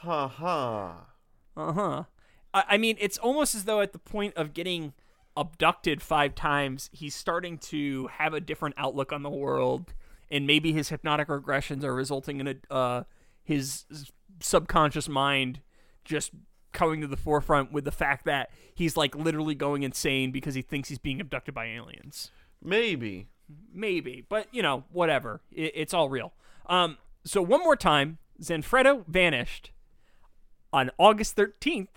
Ha 0.00 0.28
ha. 0.28 1.06
Uh 1.56 1.72
huh. 1.72 2.04
I, 2.54 2.64
I 2.70 2.78
mean, 2.78 2.96
it's 2.98 3.18
almost 3.18 3.54
as 3.54 3.64
though 3.64 3.80
at 3.80 3.92
the 3.92 3.98
point 3.98 4.34
of 4.36 4.54
getting 4.54 4.94
abducted 5.36 6.02
five 6.02 6.34
times, 6.34 6.88
he's 6.92 7.14
starting 7.14 7.58
to 7.58 8.08
have 8.08 8.34
a 8.34 8.40
different 8.40 8.74
outlook 8.78 9.12
on 9.12 9.22
the 9.22 9.30
world, 9.30 9.92
and 10.30 10.46
maybe 10.46 10.72
his 10.72 10.88
hypnotic 10.88 11.28
regressions 11.28 11.84
are 11.84 11.94
resulting 11.94 12.40
in 12.40 12.48
a 12.48 12.74
uh, 12.74 13.02
his 13.42 13.84
subconscious 14.40 15.08
mind 15.08 15.60
just 16.04 16.30
coming 16.72 17.00
to 17.00 17.06
the 17.06 17.16
forefront 17.16 17.72
with 17.72 17.84
the 17.84 17.92
fact 17.92 18.24
that 18.24 18.50
he's 18.74 18.96
like 18.96 19.14
literally 19.14 19.54
going 19.54 19.82
insane 19.82 20.30
because 20.30 20.54
he 20.54 20.62
thinks 20.62 20.88
he's 20.88 20.98
being 20.98 21.20
abducted 21.20 21.52
by 21.54 21.66
aliens. 21.66 22.30
Maybe. 22.62 23.28
maybe 23.72 24.24
but 24.28 24.46
you 24.52 24.62
know 24.62 24.84
whatever 24.92 25.40
it, 25.50 25.72
it's 25.74 25.92
all 25.92 26.08
real 26.08 26.32
um 26.66 26.98
so 27.24 27.42
one 27.42 27.60
more 27.60 27.74
time 27.74 28.18
Zanfretta 28.40 29.04
vanished 29.08 29.72
on 30.72 30.90
august 30.98 31.36
13th 31.36 31.88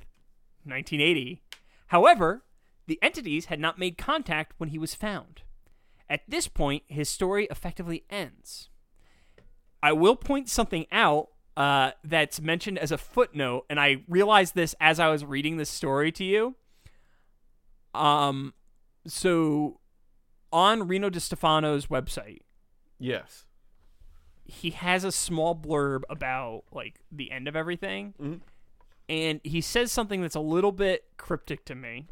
1980 0.66 1.42
however 1.88 2.44
the 2.88 3.00
entities 3.02 3.46
had 3.46 3.60
not 3.60 3.80
made 3.80 3.98
contact 3.98 4.54
when 4.58 4.68
he 4.70 4.78
was 4.78 4.94
found. 4.94 5.42
At 6.10 6.22
this 6.28 6.48
point 6.50 6.84
his 6.88 7.08
story 7.08 7.48
effectively 7.50 8.04
ends. 8.10 8.68
I 9.82 9.94
will 9.94 10.18
point 10.18 10.50
something 10.50 10.86
out 10.92 11.30
uh, 11.56 11.92
that's 12.04 12.42
mentioned 12.42 12.78
as 12.80 12.92
a 12.92 12.98
footnote 12.98 13.66
and 13.70 13.80
i 13.80 14.04
realized 14.10 14.54
this 14.56 14.76
as 14.82 15.00
i 15.00 15.08
was 15.08 15.24
reading 15.24 15.56
this 15.58 15.70
story 15.70 16.12
to 16.14 16.24
you. 16.26 16.56
Um 17.94 18.54
so 19.08 19.80
on 20.52 20.88
Rino 20.88 21.10
Di 21.10 21.20
Stefano's 21.20 21.88
website, 21.88 22.42
Yes. 23.00 23.46
he 24.46 24.70
has 24.72 25.04
a 25.04 25.12
small 25.12 25.56
blurb 25.56 26.02
about 26.10 26.64
like 26.72 27.00
the 27.12 27.32
end 27.32 27.48
of 27.48 27.56
everything, 27.56 28.14
Mhm. 28.20 28.42
And 29.10 29.40
he 29.44 29.62
says 29.62 29.92
something 29.92 30.22
that's 30.22 30.36
a 30.36 30.40
little 30.40 30.72
bit 30.72 31.06
cryptic 31.18 31.66
to 31.66 31.76
me. 31.76 32.08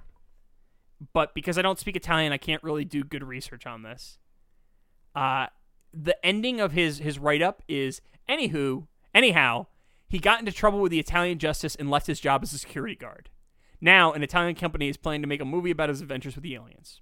But 1.13 1.33
because 1.33 1.57
I 1.57 1.61
don't 1.61 1.79
speak 1.79 1.95
Italian, 1.95 2.31
I 2.31 2.37
can't 2.37 2.63
really 2.63 2.85
do 2.85 3.03
good 3.03 3.23
research 3.23 3.65
on 3.65 3.81
this. 3.81 4.19
Uh, 5.15 5.47
the 5.93 6.23
ending 6.25 6.59
of 6.61 6.71
his 6.71 6.99
his 6.99 7.17
write 7.19 7.41
up 7.41 7.63
is 7.67 8.01
anywho, 8.29 8.87
anyhow, 9.13 9.67
he 10.07 10.19
got 10.19 10.39
into 10.39 10.51
trouble 10.51 10.79
with 10.79 10.91
the 10.91 10.99
Italian 10.99 11.39
justice 11.39 11.75
and 11.75 11.89
left 11.89 12.07
his 12.07 12.19
job 12.19 12.43
as 12.43 12.53
a 12.53 12.57
security 12.57 12.95
guard. 12.95 13.29
Now, 13.79 14.13
an 14.13 14.21
Italian 14.21 14.55
company 14.55 14.89
is 14.89 14.97
planning 14.97 15.21
to 15.21 15.27
make 15.27 15.41
a 15.41 15.45
movie 15.45 15.71
about 15.71 15.89
his 15.89 16.01
adventures 16.01 16.35
with 16.35 16.43
the 16.43 16.53
aliens. 16.53 17.01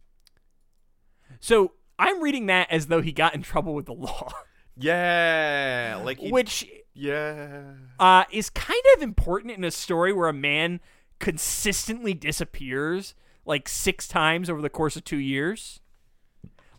So 1.41 1.73
I'm 1.97 2.21
reading 2.21 2.45
that 2.45 2.71
as 2.71 2.87
though 2.87 3.01
he 3.01 3.11
got 3.11 3.35
in 3.35 3.41
trouble 3.41 3.73
with 3.73 3.85
the 3.85 3.93
law, 3.93 4.31
Yeah. 4.77 6.01
Like 6.03 6.19
he, 6.19 6.31
which 6.31 6.65
Yeah. 6.93 7.73
uh, 7.99 8.25
is 8.31 8.49
kind 8.49 8.81
of 8.95 9.01
important 9.01 9.53
in 9.53 9.63
a 9.63 9.71
story 9.71 10.11
where 10.11 10.27
a 10.29 10.33
man 10.33 10.79
consistently 11.19 12.13
disappears 12.13 13.13
like 13.45 13.67
six 13.67 14.07
times 14.07 14.49
over 14.49 14.61
the 14.61 14.69
course 14.69 14.95
of 14.95 15.03
two 15.03 15.17
years. 15.17 15.79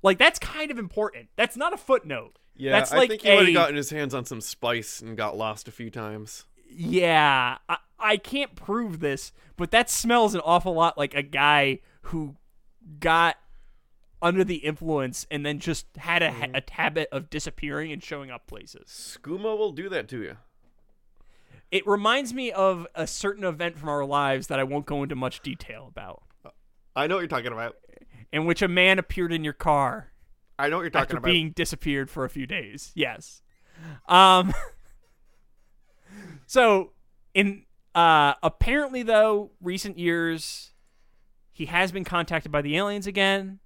Like 0.02 0.18
that's 0.18 0.38
kind 0.38 0.70
of 0.70 0.78
important. 0.78 1.28
That's 1.36 1.56
not 1.56 1.72
a 1.72 1.76
footnote. 1.76 2.38
Yeah. 2.56 2.72
that's 2.72 2.92
I 2.92 2.98
like 2.98 3.10
think 3.10 3.22
he 3.22 3.34
would 3.34 3.46
have 3.46 3.54
gotten 3.54 3.76
his 3.76 3.90
hands 3.90 4.14
on 4.14 4.24
some 4.24 4.40
spice 4.40 5.00
and 5.00 5.16
got 5.16 5.36
lost 5.36 5.68
a 5.68 5.72
few 5.72 5.90
times. 5.90 6.44
Yeah, 6.70 7.58
I, 7.68 7.76
I 7.98 8.16
can't 8.16 8.54
prove 8.54 9.00
this, 9.00 9.32
but 9.56 9.70
that 9.72 9.90
smells 9.90 10.34
an 10.34 10.40
awful 10.44 10.74
lot 10.74 10.96
like 10.96 11.14
a 11.14 11.22
guy 11.22 11.80
who 12.02 12.36
got 13.00 13.36
under 14.22 14.44
the 14.44 14.56
influence 14.56 15.26
and 15.30 15.44
then 15.46 15.58
just 15.58 15.86
had 15.96 16.22
a, 16.22 16.34
a 16.54 16.62
habit 16.72 17.08
of 17.10 17.30
disappearing 17.30 17.90
and 17.92 18.02
showing 18.02 18.30
up 18.30 18.46
places. 18.46 19.18
Skooma 19.22 19.56
will 19.56 19.72
do 19.72 19.88
that 19.88 20.08
to 20.08 20.22
you. 20.22 20.36
It 21.70 21.86
reminds 21.86 22.34
me 22.34 22.50
of 22.50 22.86
a 22.94 23.06
certain 23.06 23.44
event 23.44 23.78
from 23.78 23.88
our 23.88 24.04
lives 24.04 24.48
that 24.48 24.58
I 24.58 24.64
won't 24.64 24.86
go 24.86 25.02
into 25.02 25.14
much 25.14 25.40
detail 25.40 25.86
about, 25.88 26.22
I 26.96 27.06
know 27.06 27.14
what 27.16 27.20
you're 27.20 27.28
talking 27.28 27.52
about. 27.52 27.76
in 28.32 28.44
which 28.44 28.60
a 28.62 28.68
man 28.68 28.98
appeared 28.98 29.32
in 29.32 29.44
your 29.44 29.52
car 29.52 30.12
I 30.58 30.68
know 30.68 30.76
what 30.76 30.82
you're 30.82 30.90
talking 30.90 31.04
after 31.04 31.16
about. 31.18 31.26
being 31.28 31.52
disappeared 31.52 32.10
for 32.10 32.24
a 32.24 32.28
few 32.28 32.46
days. 32.46 32.92
Yes. 32.94 33.40
Um 34.08 34.52
So 36.46 36.92
in 37.34 37.64
uh 37.94 38.34
apparently 38.42 39.02
though 39.02 39.52
recent 39.60 39.98
years 39.98 40.72
he 41.52 41.66
has 41.66 41.92
been 41.92 42.04
contacted 42.04 42.50
by 42.52 42.62
the 42.62 42.76
aliens 42.76 43.06
again. 43.06 43.60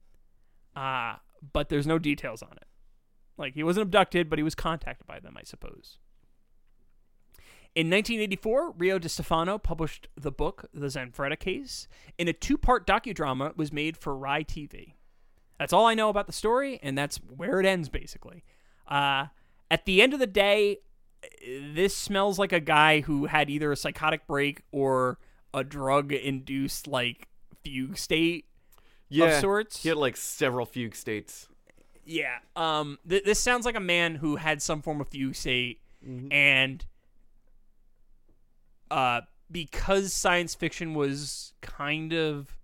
Uh 0.75 1.17
but 1.53 1.69
there's 1.69 1.87
no 1.87 1.99
details 1.99 2.43
on 2.43 2.53
it. 2.53 2.67
Like 3.37 3.55
he 3.55 3.63
wasn't 3.63 3.83
abducted, 3.83 4.31
but 4.31 4.39
he 4.39 4.43
was 4.43 4.55
contacted 4.55 5.07
by 5.07 5.21
them, 5.21 5.37
I 5.39 5.43
suppose. 5.43 5.99
In 7.75 7.91
1984, 7.91 8.75
Rino 8.79 8.99
Di 9.01 9.09
Stefano 9.09 9.59
published 9.59 10.07
the 10.17 10.31
book 10.31 10.67
The 10.73 10.87
Zanfretta 10.87 11.39
Case, 11.39 11.89
and 12.21 12.29
a 12.29 12.33
two-part 12.33 12.87
docudrama 12.87 13.57
was 13.57 13.73
made 13.73 13.97
for 13.97 14.17
Rai 14.17 14.45
TV. 14.45 14.95
That's 15.59 15.73
all 15.73 15.85
I 15.85 15.95
know 15.95 16.09
about 16.09 16.29
the 16.29 16.33
story, 16.33 16.79
and 16.85 16.97
that's 16.97 17.17
where 17.17 17.59
it 17.59 17.67
ends, 17.67 17.89
basically. 17.89 18.45
Uh, 18.87 19.27
at 19.73 19.87
the 19.87 20.03
end 20.03 20.15
of 20.15 20.21
the 20.21 20.27
day, 20.29 20.79
this 21.75 21.97
smells 21.97 22.39
like 22.39 22.53
a 22.53 22.61
guy 22.61 23.01
who 23.01 23.27
had 23.27 23.51
either 23.51 23.73
a 23.73 23.77
psychotic 23.77 24.29
break 24.29 24.63
or 24.71 25.19
a 25.53 25.65
drug-induced 25.65 26.87
like 26.87 27.27
fugue 27.65 27.97
state 27.99 28.47
yeah, 29.09 29.41
sorts. 29.41 29.83
He 29.83 29.89
had 29.89 29.99
like 29.99 30.17
several 30.17 30.67
fugue 30.67 30.95
states. 30.95 31.49
Yeah. 32.05 32.37
Um. 32.57 32.99
Th- 33.09 33.25
this 33.25 33.41
sounds 33.41 33.65
like 33.65 33.77
a 33.77 33.81
man 33.81 34.17
who 34.17 34.37
had 34.37 34.61
some 34.61 34.83
form 34.83 35.01
of 35.01 35.09
fugue 35.09 35.35
state, 35.35 35.81
and 36.31 36.85
uh, 38.91 39.23
because 39.51 40.13
science 40.13 40.55
fiction 40.55 40.95
was 40.95 41.53
kind 41.63 42.13
of 42.13 42.57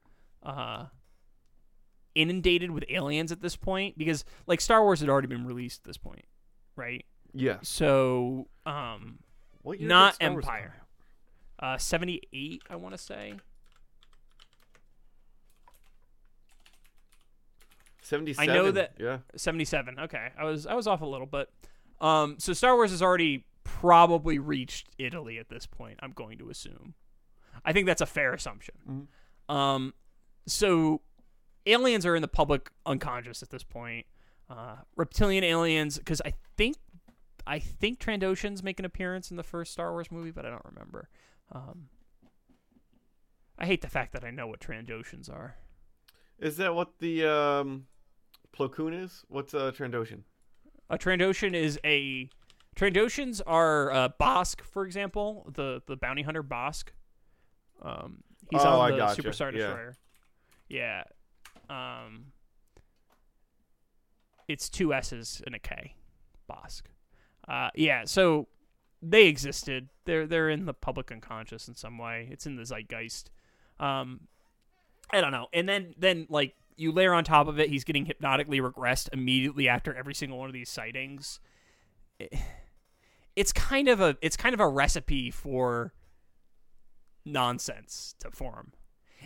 uh 0.43 0.87
inundated 2.15 2.71
with 2.71 2.85
aliens 2.89 3.31
at 3.31 3.41
this 3.41 3.57
point, 3.57 3.97
because 3.97 4.25
like 4.47 4.61
Star 4.61 4.83
Wars 4.83 5.01
had 5.01 5.09
already 5.09 5.29
been 5.29 5.47
released 5.47 5.81
at 5.83 5.85
this 5.85 5.97
point, 5.97 6.25
right? 6.77 7.05
Yeah. 7.33 7.59
So, 7.63 8.49
um, 8.67 9.21
What 9.63 9.81
not 9.81 10.17
Star 10.17 10.33
Wars 10.33 10.45
come 10.45 10.55
Empire. 10.55 10.75
Uh, 11.59 11.79
seventy 11.79 12.23
eight, 12.33 12.63
I 12.69 12.77
want 12.77 12.95
to 12.95 12.99
say. 12.99 13.35
77. 18.11 18.51
I 18.51 18.55
know 18.55 18.71
that- 18.73 18.95
Yeah. 18.99 19.19
77 19.37 19.99
okay. 20.01 20.31
I 20.39 20.45
was 20.45 20.67
i 20.67 20.75
was 20.75 20.87
off 20.87 21.01
a 21.01 21.07
little 21.07 21.27
but 21.27 21.51
um 22.01 22.37
so 22.39 22.53
star 22.53 22.75
wars 22.75 22.91
has 22.91 23.03
already 23.03 23.45
probably 23.65 24.39
reached 24.39 24.89
italy 24.99 25.39
at 25.39 25.49
this 25.49 25.67
point 25.67 25.99
i'm 26.03 26.13
going 26.13 26.39
to 26.39 26.51
assume. 26.51 26.95
I 27.65 27.73
think 27.73 27.87
that's 27.87 28.01
a 28.01 28.07
fair 28.07 28.33
assumption. 28.35 29.09
Um 29.49 29.95
so 30.47 31.01
aliens 31.67 32.05
are 32.07 32.17
in 32.17 32.23
the 32.23 32.29
public 32.29 32.71
unconscious 32.87 33.43
at 33.43 33.51
this 33.51 33.63
point. 33.63 34.07
Uh 34.49 34.77
reptilian 34.97 35.45
aliens 35.45 35.99
because 35.99 36.21
i 36.25 36.33
think 36.57 36.77
i 37.47 37.59
think 37.59 37.99
trandoshans 38.01 38.63
make 38.63 38.79
an 38.79 38.85
appearance 38.85 39.31
in 39.31 39.37
the 39.37 39.43
first 39.45 39.73
star 39.73 39.93
wars 39.93 40.11
movie 40.11 40.31
but 40.33 40.45
i 40.47 40.51
don't 40.51 40.65
remember. 40.65 41.09
Um 41.53 41.89
i 43.59 43.67
hate 43.67 43.83
the 43.83 43.89
fact 43.89 44.13
that 44.13 44.25
i 44.25 44.31
know 44.31 44.47
what 44.47 44.59
trandoshans 44.61 45.31
are. 45.31 45.57
Is 46.39 46.57
that 46.57 46.75
what 46.75 46.99
the 47.01 47.27
um, 47.27 47.87
Plo 48.57 48.71
Koon 48.71 48.93
is? 48.95 49.25
What's 49.29 49.55
uh, 49.55 49.73
Trandoshan? 49.77 50.23
A 50.89 50.99
Trandoshan 50.99 51.55
is 51.55 51.79
a 51.85 52.29
Trandoshans 52.77 53.41
are 53.47 53.93
uh, 53.93 54.09
Bossk, 54.21 54.61
for 54.63 54.85
example, 54.87 55.51
the 55.55 55.83
the 55.87 55.97
bounty 55.97 56.23
hunter 56.23 56.43
Bossk. 56.43 56.89
Um, 57.83 58.23
he's 58.51 58.63
Oh, 58.63 58.81
I 58.81 58.87
on 58.87 58.91
the 58.93 58.97
gotcha. 58.99 59.23
Superstar 59.23 59.53
Yeah. 59.53 59.59
Destroyer. 59.59 59.97
Yeah. 60.69 61.03
Um, 61.69 62.27
it's 64.49 64.69
two 64.69 64.93
S's 64.95 65.43
and 65.47 65.55
a 65.55 65.59
K. 65.59 65.95
Bossk. 66.51 66.83
Uh, 67.49 67.71
yeah. 67.75 68.03
So 68.05 68.49
they 69.03 69.27
existed. 69.27 69.89
They're 70.05 70.27
they're 70.27 70.51
in 70.51 70.67
the 70.67 70.75
public 70.75 71.11
unconscious 71.13 71.69
in 71.69 71.75
some 71.77 71.99
way. 71.99 72.29
It's 72.31 72.47
in 72.47 72.57
the 72.57 72.65
zeitgeist. 72.65 73.31
Um, 73.79 74.23
I 75.13 75.21
don't 75.21 75.33
know. 75.33 75.49
And 75.53 75.69
then 75.69 75.95
then 75.99 76.27
like 76.29 76.55
you 76.81 76.93
layer 76.93 77.13
on 77.13 77.25
top 77.25 77.47
of 77.47 77.61
it, 77.61 77.69
he's 77.69 77.85
getting 77.85 78.07
hypnotically 78.07 78.61
regressed 78.61 79.09
immediately 79.13 79.69
after 79.69 79.95
every 79.95 80.15
single 80.15 80.39
one 80.39 80.49
of 80.49 80.55
these 80.55 80.69
sightings. 80.71 81.41
It- 82.19 82.33
it's 83.37 83.53
kind 83.53 83.89
of 83.89 84.01
a 84.01 84.17
it's 84.21 84.37
kind 84.37 84.55
of 84.55 84.61
a 84.61 84.69
recipe 84.69 85.31
for 85.31 85.93
nonsense 87.25 88.15
to 88.21 88.31
form. 88.31 88.73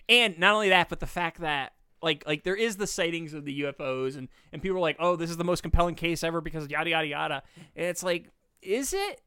And 0.09 0.39
not 0.39 0.55
only 0.55 0.69
that, 0.69 0.89
but 0.89 1.01
the 1.01 1.07
fact 1.07 1.41
that 1.41 1.73
like 2.03 2.23
like 2.27 2.45
there 2.45 2.55
is 2.57 2.77
the 2.77 2.87
sightings 2.87 3.33
of 3.33 3.45
the 3.45 3.63
UFOs 3.63 4.17
and 4.17 4.29
and 4.53 4.61
people 4.61 4.77
are 4.77 4.81
like, 4.81 4.97
"Oh, 4.99 5.17
this 5.17 5.31
is 5.31 5.37
the 5.37 5.45
most 5.45 5.63
compelling 5.63 5.95
case 5.95 6.23
ever 6.23 6.41
because 6.41 6.69
yada 6.69 6.91
yada 6.91 7.07
yada." 7.07 7.43
And 7.77 7.87
it's 7.87 8.03
like, 8.03 8.31
is 8.63 8.93
it? 8.93 9.23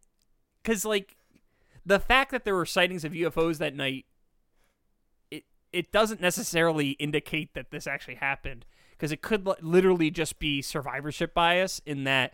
Cuz 0.64 0.86
like 0.86 1.16
the 1.86 2.00
fact 2.00 2.32
that 2.32 2.46
there 2.46 2.56
were 2.56 2.66
sightings 2.66 3.04
of 3.04 3.14
UFOs 3.14 3.58
that 3.58 3.74
night 3.76 4.06
it 5.74 5.92
doesn't 5.92 6.22
necessarily 6.22 6.92
indicate 6.92 7.54
that 7.54 7.72
this 7.72 7.88
actually 7.88 8.16
happened 8.16 8.66
because 8.92 9.12
it 9.12 9.22
could 9.22 9.46
li- 9.46 9.56
literally 9.62 10.10
just 10.10 10.40
be 10.40 10.62
survivorship 10.62 11.34
bias 11.34 11.82
in 11.86 12.04
that 12.06 12.34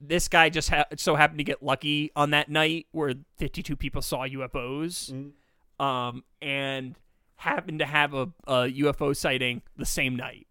this 0.00 0.28
guy 0.28 0.48
just 0.48 0.70
ha- 0.70 0.86
so 0.96 1.14
happened 1.14 1.38
to 1.38 1.44
get 1.44 1.62
lucky 1.62 2.10
on 2.14 2.30
that 2.30 2.48
night 2.48 2.86
where 2.92 3.14
52 3.36 3.76
people 3.76 4.02
saw 4.02 4.26
UFOs 4.26 5.32
um, 5.80 6.24
and 6.42 6.96
happened 7.36 7.78
to 7.78 7.86
have 7.86 8.14
a, 8.14 8.28
a 8.46 8.54
UFO 8.70 9.16
sighting 9.16 9.62
the 9.76 9.86
same 9.86 10.16
night. 10.16 10.46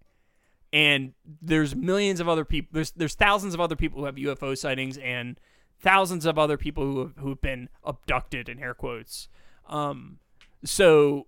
And 0.71 1.13
there's 1.41 1.75
millions 1.75 2.19
of 2.19 2.27
other 2.27 2.45
people. 2.45 2.69
There's 2.73 2.91
there's 2.91 3.13
thousands 3.13 3.53
of 3.53 3.61
other 3.61 3.75
people 3.75 3.99
who 3.99 4.05
have 4.05 4.15
UFO 4.15 4.57
sightings, 4.57 4.97
and 4.97 5.39
thousands 5.79 6.25
of 6.25 6.39
other 6.39 6.57
people 6.57 6.83
who 6.83 6.99
have, 6.99 7.13
who've 7.17 7.41
been 7.41 7.69
abducted 7.83 8.49
in 8.49 8.59
air 8.59 8.73
quotes. 8.73 9.27
Um, 9.69 10.17
so 10.65 11.27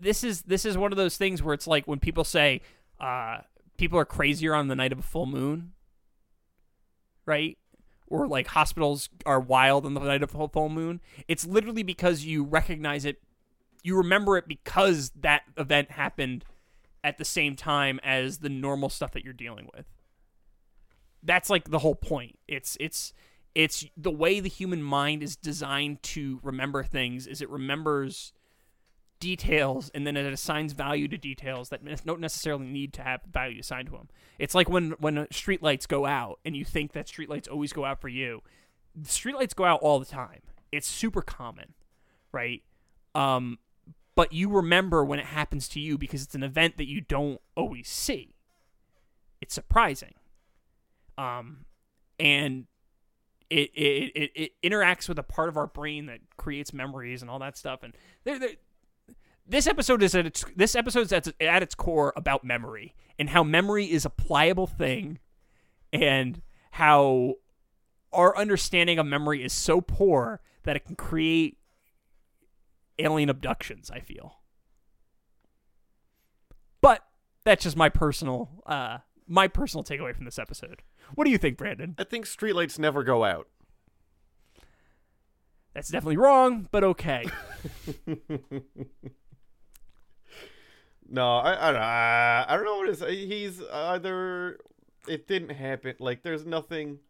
this 0.00 0.24
is 0.24 0.42
this 0.42 0.64
is 0.64 0.76
one 0.76 0.92
of 0.92 0.96
those 0.96 1.16
things 1.16 1.42
where 1.42 1.54
it's 1.54 1.66
like 1.66 1.86
when 1.86 1.98
people 1.98 2.24
say 2.24 2.60
uh, 2.98 3.38
people 3.76 3.98
are 3.98 4.04
crazier 4.04 4.54
on 4.54 4.68
the 4.68 4.76
night 4.76 4.92
of 4.92 4.98
a 4.98 5.02
full 5.02 5.26
moon, 5.26 5.72
right? 7.26 7.56
Or 8.08 8.26
like 8.26 8.48
hospitals 8.48 9.08
are 9.24 9.40
wild 9.40 9.86
on 9.86 9.94
the 9.94 10.00
night 10.00 10.22
of 10.22 10.34
a 10.34 10.48
full 10.48 10.68
moon. 10.68 11.00
It's 11.28 11.46
literally 11.46 11.82
because 11.82 12.24
you 12.24 12.44
recognize 12.44 13.04
it, 13.04 13.22
you 13.82 13.96
remember 13.96 14.36
it 14.36 14.48
because 14.48 15.12
that 15.20 15.42
event 15.56 15.92
happened 15.92 16.44
at 17.02 17.18
the 17.18 17.24
same 17.24 17.56
time 17.56 17.98
as 18.02 18.38
the 18.38 18.48
normal 18.48 18.88
stuff 18.88 19.12
that 19.12 19.24
you're 19.24 19.32
dealing 19.32 19.68
with. 19.74 19.86
That's 21.22 21.48
like 21.48 21.70
the 21.70 21.78
whole 21.78 21.94
point. 21.94 22.38
It's 22.48 22.76
it's 22.80 23.12
it's 23.54 23.86
the 23.96 24.10
way 24.10 24.40
the 24.40 24.48
human 24.48 24.82
mind 24.82 25.22
is 25.22 25.36
designed 25.36 26.02
to 26.02 26.40
remember 26.42 26.82
things 26.82 27.26
is 27.26 27.40
it 27.40 27.50
remembers 27.50 28.32
details 29.20 29.90
and 29.94 30.06
then 30.06 30.16
it 30.16 30.32
assigns 30.32 30.72
value 30.72 31.06
to 31.06 31.18
details 31.18 31.68
that 31.68 31.84
don't 32.04 32.20
necessarily 32.20 32.66
need 32.66 32.92
to 32.94 33.02
have 33.02 33.20
value 33.30 33.60
assigned 33.60 33.86
to 33.86 33.92
them. 33.92 34.08
It's 34.38 34.54
like 34.54 34.68
when 34.68 34.92
when 34.92 35.16
streetlights 35.26 35.86
go 35.86 36.06
out 36.06 36.40
and 36.44 36.56
you 36.56 36.64
think 36.64 36.92
that 36.92 37.06
streetlights 37.06 37.50
always 37.50 37.72
go 37.72 37.84
out 37.84 38.00
for 38.00 38.08
you. 38.08 38.42
Streetlights 39.02 39.54
go 39.54 39.64
out 39.64 39.80
all 39.80 40.00
the 40.00 40.06
time. 40.06 40.40
It's 40.72 40.88
super 40.88 41.22
common, 41.22 41.74
right? 42.32 42.62
Um, 43.14 43.58
but 44.14 44.32
you 44.32 44.48
remember 44.48 45.04
when 45.04 45.18
it 45.18 45.26
happens 45.26 45.68
to 45.68 45.80
you 45.80 45.96
because 45.96 46.22
it's 46.22 46.34
an 46.34 46.42
event 46.42 46.78
that 46.78 46.88
you 46.88 47.00
don't 47.00 47.40
always 47.54 47.88
see. 47.88 48.34
It's 49.40 49.54
surprising. 49.54 50.14
Um, 51.16 51.64
and 52.18 52.66
it, 53.50 53.70
it, 53.74 54.12
it, 54.14 54.30
it 54.34 54.52
interacts 54.62 55.08
with 55.08 55.18
a 55.18 55.22
part 55.22 55.48
of 55.48 55.56
our 55.56 55.66
brain 55.66 56.06
that 56.06 56.20
creates 56.36 56.72
memories 56.72 57.20
and 57.20 57.30
all 57.30 57.38
that 57.40 57.56
stuff. 57.56 57.82
And 57.82 57.94
there, 58.24 58.38
there, 58.38 58.50
this 59.50 59.66
episode 59.66 60.02
is 60.02 60.14
at 60.14 60.26
its 60.26 60.44
this 60.56 60.74
episode 60.76 61.00
is 61.00 61.12
at, 61.12 61.28
at 61.40 61.62
its 61.62 61.74
core 61.74 62.12
about 62.16 62.44
memory 62.44 62.94
and 63.18 63.30
how 63.30 63.42
memory 63.42 63.90
is 63.90 64.04
a 64.04 64.10
pliable 64.10 64.66
thing, 64.66 65.18
and 65.92 66.40
how 66.72 67.34
our 68.12 68.36
understanding 68.36 68.98
of 68.98 69.06
memory 69.06 69.44
is 69.44 69.52
so 69.52 69.80
poor 69.80 70.40
that 70.62 70.76
it 70.76 70.84
can 70.84 70.94
create 70.94 71.58
alien 72.98 73.28
abductions. 73.28 73.90
I 73.90 74.00
feel, 74.00 74.36
but 76.80 77.04
that's 77.44 77.64
just 77.64 77.76
my 77.76 77.88
personal 77.88 78.62
uh 78.66 78.98
my 79.26 79.48
personal 79.48 79.82
takeaway 79.82 80.14
from 80.14 80.24
this 80.26 80.38
episode. 80.38 80.82
What 81.14 81.24
do 81.24 81.30
you 81.30 81.38
think, 81.38 81.58
Brandon? 81.58 81.96
I 81.98 82.04
think 82.04 82.26
streetlights 82.26 82.78
never 82.78 83.02
go 83.02 83.24
out. 83.24 83.48
That's 85.74 85.88
definitely 85.88 86.16
wrong, 86.16 86.68
but 86.70 86.82
okay. 86.82 87.26
No, 91.10 91.38
I 91.38 91.68
I 91.68 91.72
don't, 91.72 91.82
I 91.82 92.56
don't 92.56 92.64
know 92.64 92.76
what 92.76 92.88
it 92.88 92.92
is. 92.92 93.28
He's 93.28 93.62
either 93.72 94.58
it 95.08 95.26
didn't 95.26 95.50
happen. 95.50 95.94
Like 95.98 96.22
there's 96.22 96.46
nothing. 96.46 97.00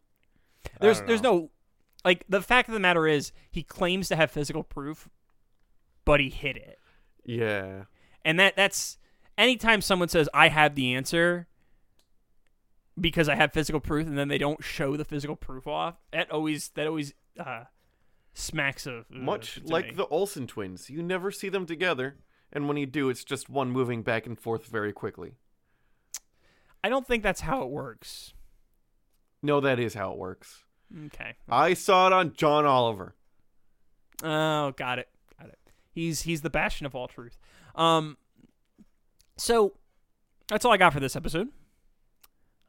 There's 0.79 1.01
there's 1.01 1.21
no 1.21 1.51
like 2.03 2.25
the 2.27 2.41
fact 2.41 2.67
of 2.67 2.73
the 2.73 2.79
matter 2.79 3.07
is 3.07 3.31
he 3.51 3.63
claims 3.63 4.07
to 4.07 4.15
have 4.15 4.31
physical 4.31 4.63
proof, 4.63 5.07
but 6.03 6.19
he 6.19 6.29
hid 6.29 6.57
it. 6.57 6.79
Yeah. 7.25 7.83
And 8.25 8.39
that 8.39 8.55
that's 8.55 8.97
anytime 9.37 9.81
someone 9.81 10.09
says 10.09 10.27
I 10.33 10.47
have 10.49 10.75
the 10.75 10.95
answer 10.95 11.47
because 12.99 13.29
I 13.29 13.35
have 13.35 13.53
physical 13.53 13.79
proof 13.79 14.07
and 14.07 14.17
then 14.17 14.27
they 14.27 14.37
don't 14.37 14.63
show 14.63 14.97
the 14.97 15.05
physical 15.05 15.35
proof 15.35 15.67
off, 15.67 15.95
that 16.11 16.31
always 16.31 16.69
that 16.69 16.87
always 16.87 17.13
uh 17.39 17.65
smacks 18.33 18.85
of 18.85 19.05
uh, 19.13 19.19
Much 19.19 19.61
like 19.63 19.87
me. 19.89 19.91
the 19.95 20.07
Olsen 20.07 20.47
twins, 20.47 20.89
you 20.89 21.03
never 21.03 21.31
see 21.31 21.49
them 21.49 21.65
together, 21.65 22.17
and 22.51 22.67
when 22.67 22.77
you 22.77 22.85
do, 22.85 23.09
it's 23.09 23.23
just 23.23 23.49
one 23.49 23.71
moving 23.71 24.03
back 24.03 24.25
and 24.25 24.39
forth 24.39 24.65
very 24.67 24.93
quickly. 24.93 25.35
I 26.83 26.89
don't 26.89 27.05
think 27.05 27.23
that's 27.23 27.41
how 27.41 27.61
it 27.61 27.69
works. 27.69 28.33
No, 29.43 29.59
that 29.61 29.79
is 29.79 29.93
how 29.93 30.11
it 30.11 30.17
works. 30.17 30.63
Okay. 31.07 31.35
I 31.49 31.73
saw 31.73 32.07
it 32.07 32.13
on 32.13 32.33
John 32.33 32.65
Oliver. 32.65 33.15
Oh, 34.23 34.71
got 34.71 34.99
it. 34.99 35.09
Got 35.39 35.49
it. 35.49 35.59
He's 35.91 36.23
he's 36.23 36.41
the 36.41 36.49
bastion 36.49 36.85
of 36.85 36.95
all 36.95 37.07
truth. 37.07 37.39
Um 37.75 38.17
so 39.37 39.73
that's 40.47 40.65
all 40.65 40.73
I 40.73 40.77
got 40.77 40.93
for 40.93 40.99
this 40.99 41.15
episode. 41.15 41.49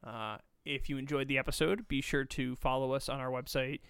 Uh 0.04 0.38
if 0.64 0.88
you 0.88 0.96
enjoyed 0.96 1.26
the 1.28 1.38
episode, 1.38 1.88
be 1.88 2.00
sure 2.00 2.24
to 2.24 2.54
follow 2.54 2.92
us 2.92 3.08
on 3.08 3.18
our 3.18 3.30
website, 3.30 3.80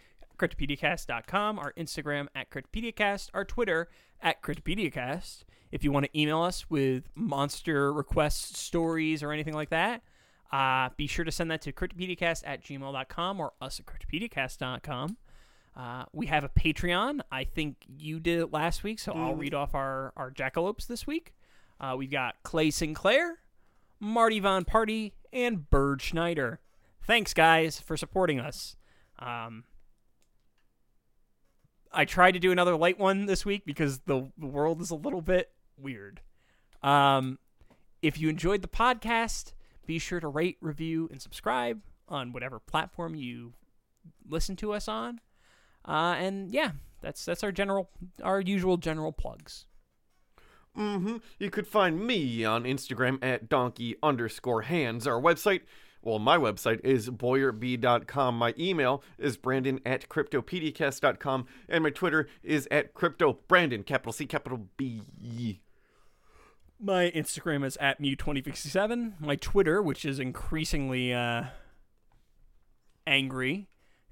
cryptopediacast.com, 0.43 1.59
our 1.59 1.73
Instagram 1.75 2.27
at 2.35 2.51
cryptopediacast, 2.51 3.31
our 3.33 3.45
Twitter 3.45 3.89
at 4.21 4.43
cryptopediacast. 4.43 5.45
If 5.71 5.85
you 5.85 5.93
want 5.93 6.07
to 6.07 6.19
email 6.19 6.43
us 6.43 6.69
with 6.69 7.05
monster 7.15 7.93
requests, 7.93 8.59
stories, 8.59 9.23
or 9.23 9.31
anything 9.31 9.55
like 9.55 9.71
that, 9.71 10.03
uh, 10.51 10.91
be 10.97 11.07
sure 11.07 11.25
to 11.25 11.31
send 11.31 11.51
that 11.53 11.63
to 11.63 11.73
cryptopediacast 11.73 12.43
at 12.45 12.65
gmail.com 12.65 13.41
or 13.41 13.53
us 13.61 13.81
at 13.81 13.87
cryptopediacast.com. 13.87 15.17
Uh, 15.75 16.05
we 16.13 16.27
have 16.27 16.45
a 16.45 16.49
Patreon. 16.49 17.21
I 17.31 17.45
think 17.45 17.77
you 17.87 18.19
did 18.19 18.41
it 18.41 18.53
last 18.53 18.83
week, 18.83 18.99
so 18.99 19.13
I'll 19.13 19.37
read 19.37 19.55
off 19.55 19.75
our, 19.75 20.13
our 20.17 20.31
jackalopes 20.31 20.87
this 20.89 21.07
week. 21.07 21.35
Uh, 21.81 21.95
we've 21.97 22.11
got 22.11 22.35
Clay 22.43 22.71
Sinclair, 22.71 23.39
Marty 23.99 24.41
Von 24.41 24.65
Party, 24.65 25.15
and 25.33 25.71
Bird 25.71 26.03
Schneider. 26.03 26.61
Thanks, 27.05 27.33
guys, 27.33 27.81
for 27.81 27.97
supporting 27.97 28.39
us. 28.39 28.77
Um, 29.19 29.65
I 31.93 32.05
tried 32.05 32.33
to 32.33 32.39
do 32.39 32.53
another 32.53 32.77
light 32.77 32.99
one 32.99 33.27
this 33.27 33.45
week 33.45 33.65
because 33.65 34.01
the, 34.01 34.31
world 34.39 34.81
is 34.81 34.91
a 34.91 34.95
little 34.97 35.21
bit 35.21 35.51
weird. 35.77 36.21
Um, 36.83 37.39
if 38.01 38.19
you 38.19 38.29
enjoyed 38.29 38.63
the 38.63 38.69
podcast, 38.69 39.53
be 39.87 39.99
sure 39.99 40.21
to 40.21 40.29
rate, 40.29 40.57
review, 40.61 41.09
and 41.11 41.21
subscribe 41.21 41.81
on 42.09 42.33
whatever 42.33 42.59
platform 42.59 43.15
you 43.15 43.53
listen 44.29 44.57
to 44.57 44.73
us 44.73 44.89
on. 44.89 45.21
Uh, 45.87 46.15
and 46.19 46.51
yeah, 46.51 46.73
that's 47.01 47.25
that's 47.25 47.43
our 47.43 47.53
general, 47.53 47.91
our 48.23 48.41
usual 48.41 48.77
general 48.77 49.13
plugs. 49.13 49.67
Mm-hmm. 50.77 51.17
You 51.39 51.51
could 51.51 51.67
find 51.67 52.05
me 52.07 52.45
on 52.45 52.65
Instagram 52.65 53.23
at 53.23 53.49
donkey 53.49 53.97
underscore 54.03 54.63
hands. 54.63 55.07
Our 55.07 55.21
website, 55.21 55.63
well, 56.03 56.19
my 56.19 56.37
website 56.37 56.81
is 56.85 57.11
boyerb.com. 57.11 58.37
My 58.37 58.55
email 58.59 59.03
is 59.19 59.37
brandon 59.37 59.81
at 59.87 60.09
cryptopediacast.com. 60.09 61.47
And 61.69 61.85
my 61.85 61.91
Twitter 61.91 62.29
is 62.43 62.69
at 62.71 62.95
cryptobrandon, 62.95 63.87
capital 63.87 64.13
C, 64.13 64.27
capital 64.27 64.67
B. 64.77 65.61
My 66.81 67.13
Instagram 67.15 67.65
is 67.65 67.77
at 67.77 68.03
mew2067. 68.03 69.21
My 69.21 69.37
Twitter, 69.37 69.81
which 69.81 70.05
is 70.05 70.19
increasingly 70.19 71.15
uh, 71.15 71.45
angry, 73.07 73.69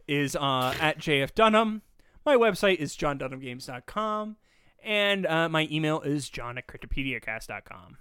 is 0.06 0.36
uh, 0.36 0.74
at 0.80 0.98
JF 0.98 1.34
Dunham. 1.34 1.82
My 2.24 2.36
website 2.36 2.76
is 2.76 2.96
johndunhamgames.com. 2.96 4.36
And 4.82 5.26
uh, 5.26 5.48
my 5.48 5.68
email 5.70 6.00
is 6.00 6.30
john 6.30 6.56
at 6.56 6.66
cryptopediacast.com. 6.66 7.98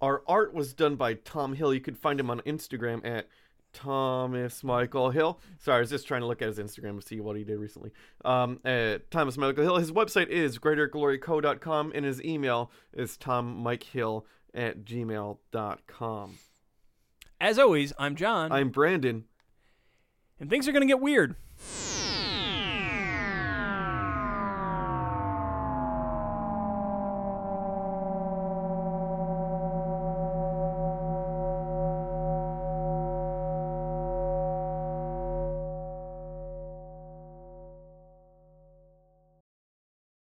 Our 0.00 0.22
art 0.26 0.52
was 0.54 0.74
done 0.74 0.96
by 0.96 1.14
Tom 1.14 1.54
Hill. 1.54 1.72
You 1.72 1.80
could 1.80 1.96
find 1.98 2.20
him 2.20 2.30
on 2.30 2.40
Instagram 2.40 3.04
at 3.06 3.28
Thomas 3.72 4.62
Michael 4.64 5.10
Hill. 5.10 5.38
Sorry, 5.58 5.76
I 5.78 5.80
was 5.80 5.90
just 5.90 6.06
trying 6.06 6.20
to 6.22 6.26
look 6.26 6.40
at 6.42 6.48
his 6.48 6.58
Instagram 6.58 7.00
to 7.00 7.06
see 7.06 7.20
what 7.20 7.36
he 7.36 7.44
did 7.44 7.58
recently. 7.58 7.92
Um, 8.24 8.60
at 8.64 9.10
Thomas 9.10 9.36
Michael 9.36 9.62
Hill. 9.64 9.76
His 9.76 9.92
website 9.92 10.28
is 10.28 10.58
greatergloryco.com 10.58 11.92
and 11.94 12.04
his 12.04 12.22
email 12.22 12.70
is 12.94 13.16
tommikehill 13.18 14.24
at 14.54 14.84
gmail.com. 14.84 16.38
As 17.38 17.58
always, 17.58 17.92
I'm 17.98 18.16
John, 18.16 18.50
I'm 18.50 18.70
Brandon. 18.70 19.24
and 20.40 20.48
things 20.48 20.66
are 20.66 20.72
going 20.72 20.86
to 20.86 20.86
get 20.86 21.00
weird. 21.00 21.36